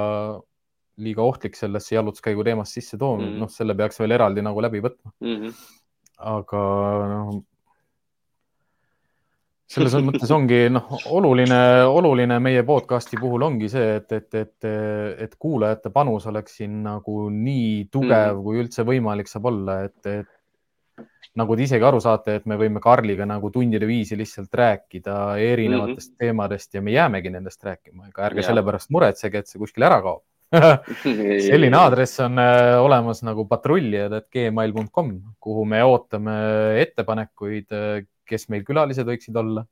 [0.99, 4.61] liiga ohtlik sellesse jalutuskäigu teemast sisse tooma mm -hmm., noh, selle peaks veel eraldi nagu
[4.61, 5.35] läbi võtma mm.
[5.35, 5.53] -hmm.
[6.35, 6.63] aga
[7.13, 7.43] noh,
[9.69, 11.59] selles mõttes ongi noh, oluline,
[11.89, 14.69] oluline meie podcast'i puhul ongi see, et, et, et,
[15.27, 19.99] et kuulajate panus oleks siin nagu nii tugev mm., kui üldse võimalik saab olla, et,
[20.09, 21.07] et
[21.39, 26.09] nagu te isegi aru saate, et me võime Karliga nagu tundide viisi lihtsalt rääkida erinevatest
[26.09, 26.25] mm -hmm.
[26.25, 28.49] teemadest ja me jäämegi nendest rääkima, ega ärge ja.
[28.49, 30.23] sellepärast muretsege, et see kuskil ära kaob
[31.49, 36.31] selline aadress on äh, olemas nagu patrullijad.gmail.com, kuhu me ootame
[36.81, 39.65] ettepanekuid, äh, kes meil külalised võiksid olla.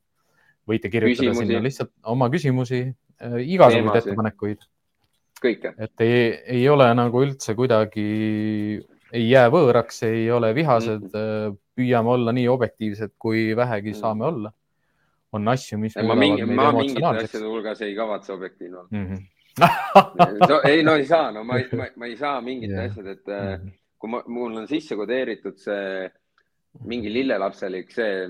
[0.68, 1.46] võite kirjutada küsimusi.
[1.46, 2.82] sinna lihtsalt oma küsimusi,
[3.24, 4.66] äh, igasuguseid ettepanekuid.
[5.40, 5.72] kõike.
[5.78, 6.20] et ei,
[6.58, 8.04] ei ole nagu üldse kuidagi,
[9.12, 11.58] ei jää võõraks, ei ole vihased mm, -hmm.
[11.78, 14.00] püüame olla nii objektiivsed, kui vähegi mm -hmm.
[14.00, 14.52] saame olla.
[15.32, 15.96] on asju, mis.
[15.96, 19.04] ma, mingi, ma mingite asjade hulgas ei kavatse objektiivne olla mm.
[19.14, 19.26] -hmm
[20.48, 22.86] no, ei, no ei saa, no ma, ma, ma ei saa mingit yeah.
[22.90, 23.74] asjad, et äh, mhm.
[23.98, 26.08] kui ma, mul on sisse kodeeritud see
[26.86, 28.26] mingi lillelapselik see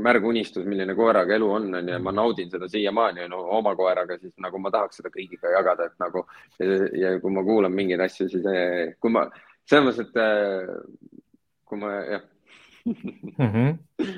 [0.00, 4.32] märgunistus, milline koeraga elu on, on ju, ma naudin seda siiamaani no, oma koeraga, siis
[4.42, 6.24] nagu ma tahaks seda kõigiga jagada, et nagu
[6.60, 9.26] ja, ja kui ma kuulan mingeid asju, siis äh, kui ma
[9.68, 11.20] selles mõttes, et äh,
[11.66, 12.26] kui ma jah
[12.86, 13.50] mm.
[13.52, 14.12] -hmm.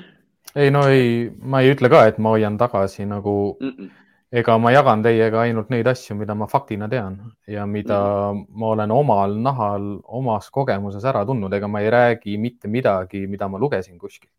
[0.55, 3.73] ei no ei, ma ei ütle ka, et ma hoian tagasi nagu mm.
[3.77, 3.97] -mm
[4.31, 7.17] ega ma jagan teiega ainult neid asju, mida ma faktina tean
[7.49, 7.99] ja mida
[8.33, 8.43] mm.
[8.61, 13.49] ma olen omal nahal, omas kogemuses ära tundnud, ega ma ei räägi mitte midagi, mida
[13.49, 14.33] ma lugesin kuskilt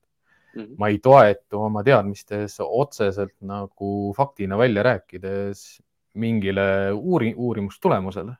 [0.54, 0.62] mm.
[0.62, 0.76] -hmm.
[0.78, 5.82] ma ei toetu oma teadmistes otseselt nagu faktina välja rääkides
[6.14, 8.36] mingile uuri, uurimustulemusele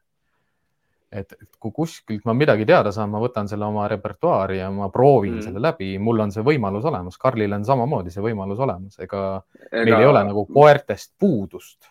[1.12, 5.38] et kui kuskilt ma midagi teada saan, ma võtan selle oma repertuaari ja ma proovin
[5.38, 5.46] mm.
[5.46, 9.24] selle läbi, mul on see võimalus olemas, Karlil on samamoodi see võimalus olemas, ega,
[9.72, 11.90] meil ei ole nagu koertest puudust.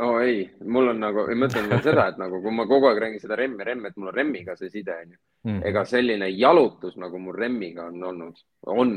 [0.00, 3.00] oo oh, ei, mul on nagu, ma ütlen seda, et nagu kui ma kogu aeg
[3.06, 5.16] räägin seda remmi, remm, et mul on remmiga see side onju
[5.48, 5.64] mm.
[5.72, 8.94] ega selline jalutus nagu mul remmiga on olnud, on.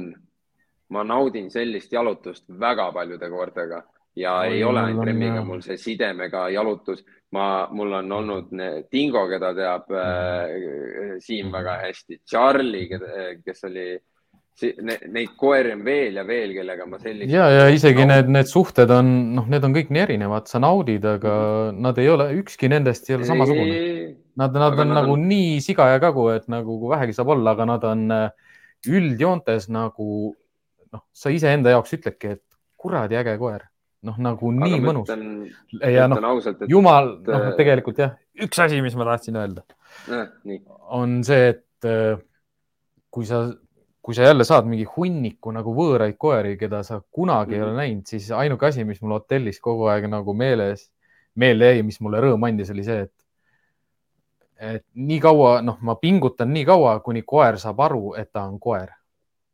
[0.93, 3.79] ma naudin sellist jalutust väga paljude koertega
[4.15, 7.03] ja Oi, ei ole ainult remmiga mul see sidemega jalutus
[7.33, 8.51] ma, mul on olnud
[8.91, 12.87] Dingo, keda teab äh, Siim väga hästi, Charlie,
[13.43, 13.87] kes oli
[14.85, 17.31] ne, neid koeri on veel ja veel, kellega ma sellist.
[17.33, 21.05] ja, ja isegi need, need suhted on, noh, need on kõik nii erinevad, sa naudid,
[21.15, 21.33] aga
[21.71, 21.81] mm.
[21.87, 23.81] nad ei ole, ükski nendest ei ole samasugune.
[24.39, 25.27] Nad, nad on nad nagu on...
[25.29, 28.55] nii siga ja kagu, et nagu kui vähegi saab olla, aga nad on äh,
[28.89, 30.07] üldjoontes nagu
[30.93, 32.43] noh, sa iseenda jaoks ütledki, et
[32.77, 33.63] kuradi äge koer
[34.03, 35.11] noh, nagu Aga nii mõnus.
[35.93, 36.21] ja noh,
[36.69, 39.63] jumal, noh, äh, tegelikult jah, üks asi, mis ma tahtsin öelda
[40.11, 40.27] äh,,
[40.93, 42.17] on see, et äh,
[43.13, 43.45] kui sa,
[44.03, 47.57] kui sa jälle saad mingi hunniku nagu võõraid koeri, keda sa kunagi mm -hmm.
[47.57, 47.81] ei ole mhm.
[47.81, 50.89] näinud, siis ainuke asi, mis mul hotellis kogu aeg nagu meeles,
[51.35, 53.13] meelde jäi, mis mulle rõõmu andis, oli see, et
[54.63, 58.59] et nii kaua, noh, ma pingutan nii kaua, kuni koer saab aru, et ta on
[58.59, 58.91] koer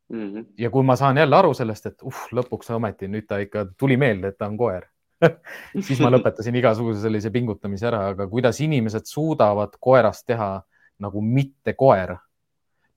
[0.09, 0.33] mm.
[0.33, 0.45] -hmm.
[0.57, 3.97] ja kui ma saan jälle aru sellest, et uh, lõpuks ometi nüüd ta ikka tuli
[3.97, 4.87] meelde, et ta on koer
[5.87, 10.51] siis ma lõpetasin igasuguse sellise pingutamise ära, aga kuidas inimesed suudavad koerast teha
[10.99, 12.15] nagu mitte koer,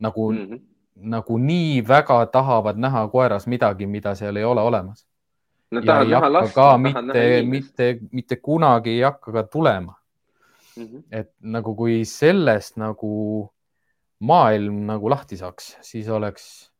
[0.02, 0.60] nagu mm, -hmm.
[1.14, 5.06] nagu nii väga tahavad näha koeras midagi, mida seal ei ole olemas.
[5.70, 9.94] Nad tahavad näha last, ka mitte, mitte, mitte kunagi ei hakka ka tulema
[10.76, 10.84] mm.
[10.84, 11.02] -hmm.
[11.10, 13.51] et nagu, kui sellest nagu
[14.18, 16.72] maailm nagu lahti saaks, siis oleks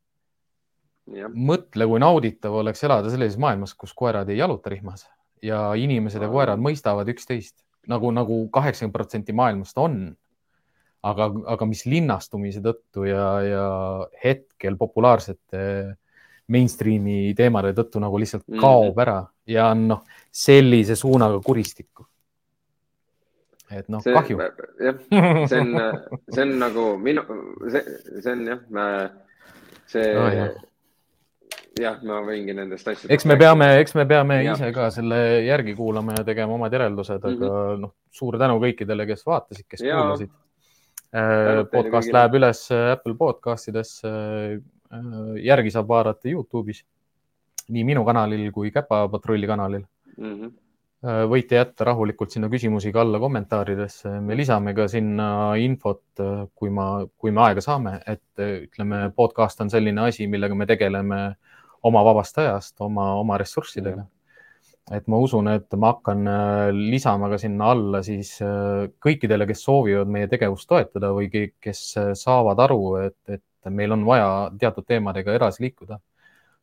[1.07, 5.07] mõtle, kui nauditav oleks elada sellises maailmas, kus koerad ei jaluta rihmas
[5.43, 7.57] ja inimesed ja koerad mõistavad üksteist
[7.91, 10.17] nagu, nagu kaheksakümmend protsenti maailmast on.
[11.03, 13.67] aga, aga mis linnastumise tõttu ja, ja
[14.23, 15.97] hetkel populaarsete
[16.47, 18.61] mainstream'i teemade tõttu nagu lihtsalt mm.
[18.63, 19.17] kaob ära
[19.51, 22.07] ja on noh, sellise suunaga kuristikku.
[23.73, 24.39] et noh, kahju.
[24.79, 25.03] jah,
[25.51, 25.75] see on,
[26.31, 27.27] see on nagu minu,
[27.67, 27.83] see,
[28.21, 28.63] see on jah,
[29.91, 30.61] see oh, jah
[31.81, 33.11] jah, ma võingi nendest asjadest.
[33.15, 34.55] eks me peame, eks me peame ja.
[34.57, 37.83] ise ka selle järgi kuulama ja tegema omad järeldused, aga mm -hmm.
[37.87, 40.01] noh, suur tänu kõikidele, kes vaatasid, kes ja.
[40.01, 40.33] kuulasid.
[41.13, 44.09] Äh, podcast läheb üles Apple podcastidesse.
[44.09, 45.07] Äh,
[45.45, 46.85] järgi saab vaadata Youtube'is,
[47.69, 49.87] nii minu kanalil kui Käpa patrulli kanalil
[50.17, 50.35] mm.
[50.35, 50.53] -hmm
[51.03, 56.05] võite jätta rahulikult sinna küsimusi ka alla kommentaaridesse, me lisame ka sinna infot,
[56.55, 61.19] kui ma, kui me aega saame, et ütleme, podcast on selline asi, millega me tegeleme
[61.25, 61.52] äh,
[61.83, 64.05] oma vabast ajast, oma, oma ressurssidega.
[64.93, 69.63] et ma usun, et ma hakkan äh, lisama ka sinna alla siis äh, kõikidele, kes
[69.65, 74.87] soovivad meie tegevust toetada või kes äh, saavad aru, et, et meil on vaja teatud
[74.87, 76.01] teemadega edasi liikuda.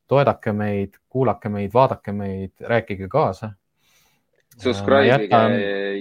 [0.09, 3.53] toedake meid, kuulake meid, vaadake meid, rääkige kaasa
[4.59, 5.51] subscribe'ige jätan...,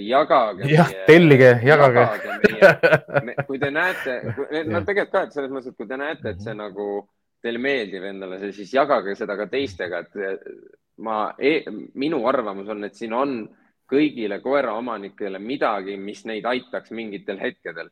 [0.07, 0.67] jagage.
[0.73, 2.07] jah, tellige, jagage,
[2.49, 3.35] jagage.
[3.47, 4.17] kui te näete,
[4.73, 6.89] no tegelikult ka, et selles mõttes, et kui te näete, et see nagu
[7.41, 10.43] teile meeldib endale see, siis jagage seda ka teistega, et
[11.05, 11.63] ma e,,
[11.99, 13.39] minu arvamus on, et siin on
[13.89, 17.89] kõigile koeraomanikele midagi, mis neid aitaks mingitel hetkedel.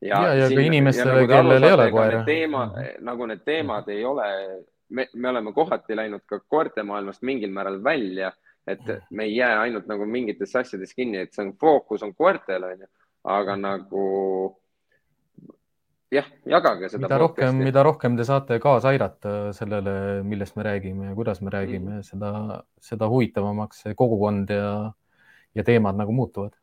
[0.00, 2.20] ja, ja, ja siin, ka inimestele, nagu kellel ei ole koera.
[2.24, 2.66] teema,
[3.04, 4.28] nagu need teemad ei ole,
[4.90, 8.32] me, me oleme kohati läinud ka koertemaailmast mingil määral välja,
[8.66, 12.64] et me ei jää ainult nagu mingitesse asjadesse kinni, et see on fookus on koertel,
[12.70, 12.88] onju,
[13.24, 14.04] aga nagu
[16.10, 17.06] jah, jagage seda.
[17.06, 21.52] mida rohkem, mida rohkem te saate kaasa aidata sellele, millest me räägime ja kuidas me
[21.54, 24.72] räägime mm., seda, seda huvitavamaks see kogukond ja,
[25.54, 26.56] ja teemad nagu muutuvad.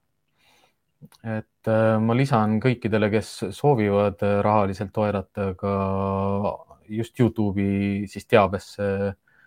[1.23, 5.73] et äh, ma lisan kõikidele, kes soovivad rahaliselt toetada ka
[6.89, 8.83] just Youtube'i siis teabesse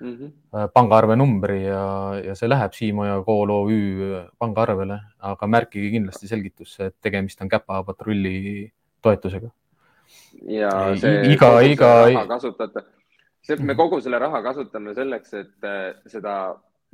[0.01, 0.69] mm -hmm.
[0.73, 6.87] pangaarve numbri ja, ja see läheb Siimo ja Kool OÜ pangaarvele, aga märkige kindlasti selgitusse,
[6.87, 8.71] et tegemist on Käpa patrulli
[9.03, 9.51] toetusega
[10.49, 11.93] ja see iga, iga.
[12.29, 12.85] kasutate,
[13.45, 16.37] see, me kogu selle raha kasutame selleks, et äh, seda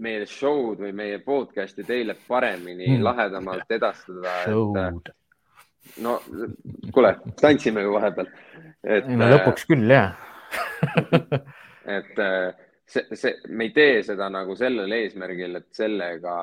[0.03, 4.35] meie show'd või meie podcast'i teile paremini mm., lahedamalt edastada.
[4.45, 6.19] et no
[6.93, 8.31] kuule, tantsime ju vahepeal.
[9.09, 10.17] no lõpuks küll jah
[11.97, 12.51] et äh,
[12.87, 16.37] see, see, me ei tee seda nagu sellel eesmärgil, et sellega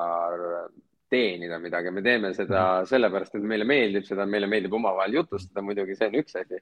[1.14, 2.88] teenida midagi, me teeme seda mhm.
[2.90, 6.60] sellepärast, et meile meeldib seda, meile meeldib omavahel jutustada, muidugi see on üks asi.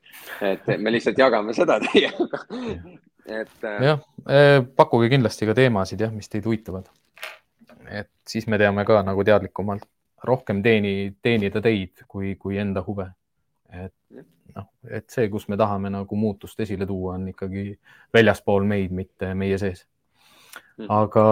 [0.53, 2.43] et me lihtsalt jagame seda teiega.
[3.41, 3.57] et.
[3.65, 6.91] Äh, jah, äh, pakkuge kindlasti ka teemasid jah, mis teid huvitavad.
[7.93, 9.89] et siis me teame ka nagu teadlikumalt
[10.25, 13.09] rohkem teeni, teenida teid kui, kui enda huve.
[13.73, 14.25] et
[14.57, 17.73] noh, et see, kus me tahame nagu muutust esile tuua, on ikkagi
[18.15, 19.87] väljaspool meid, mitte meie sees.
[20.91, 21.27] Aga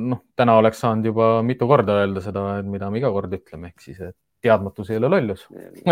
[0.00, 3.84] noh, täna oleks saanud juba mitu korda öelda seda, mida me iga kord ütleme, ehk
[3.84, 5.40] siis, et teadmatus ei ole lollus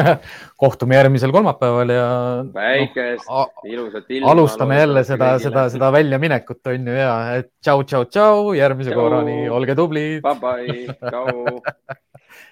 [0.62, 2.06] kohtume järgmisel kolmapäeval ja.
[2.54, 4.30] väikest no,, ilusat ilma.
[4.30, 9.40] alustame jälle seda, seda, seda väljaminekut on ju ja, et tšau, tšau, tšau, järgmise korrani,
[9.50, 10.22] olge tublid.
[10.22, 11.58] Bye bye, tšau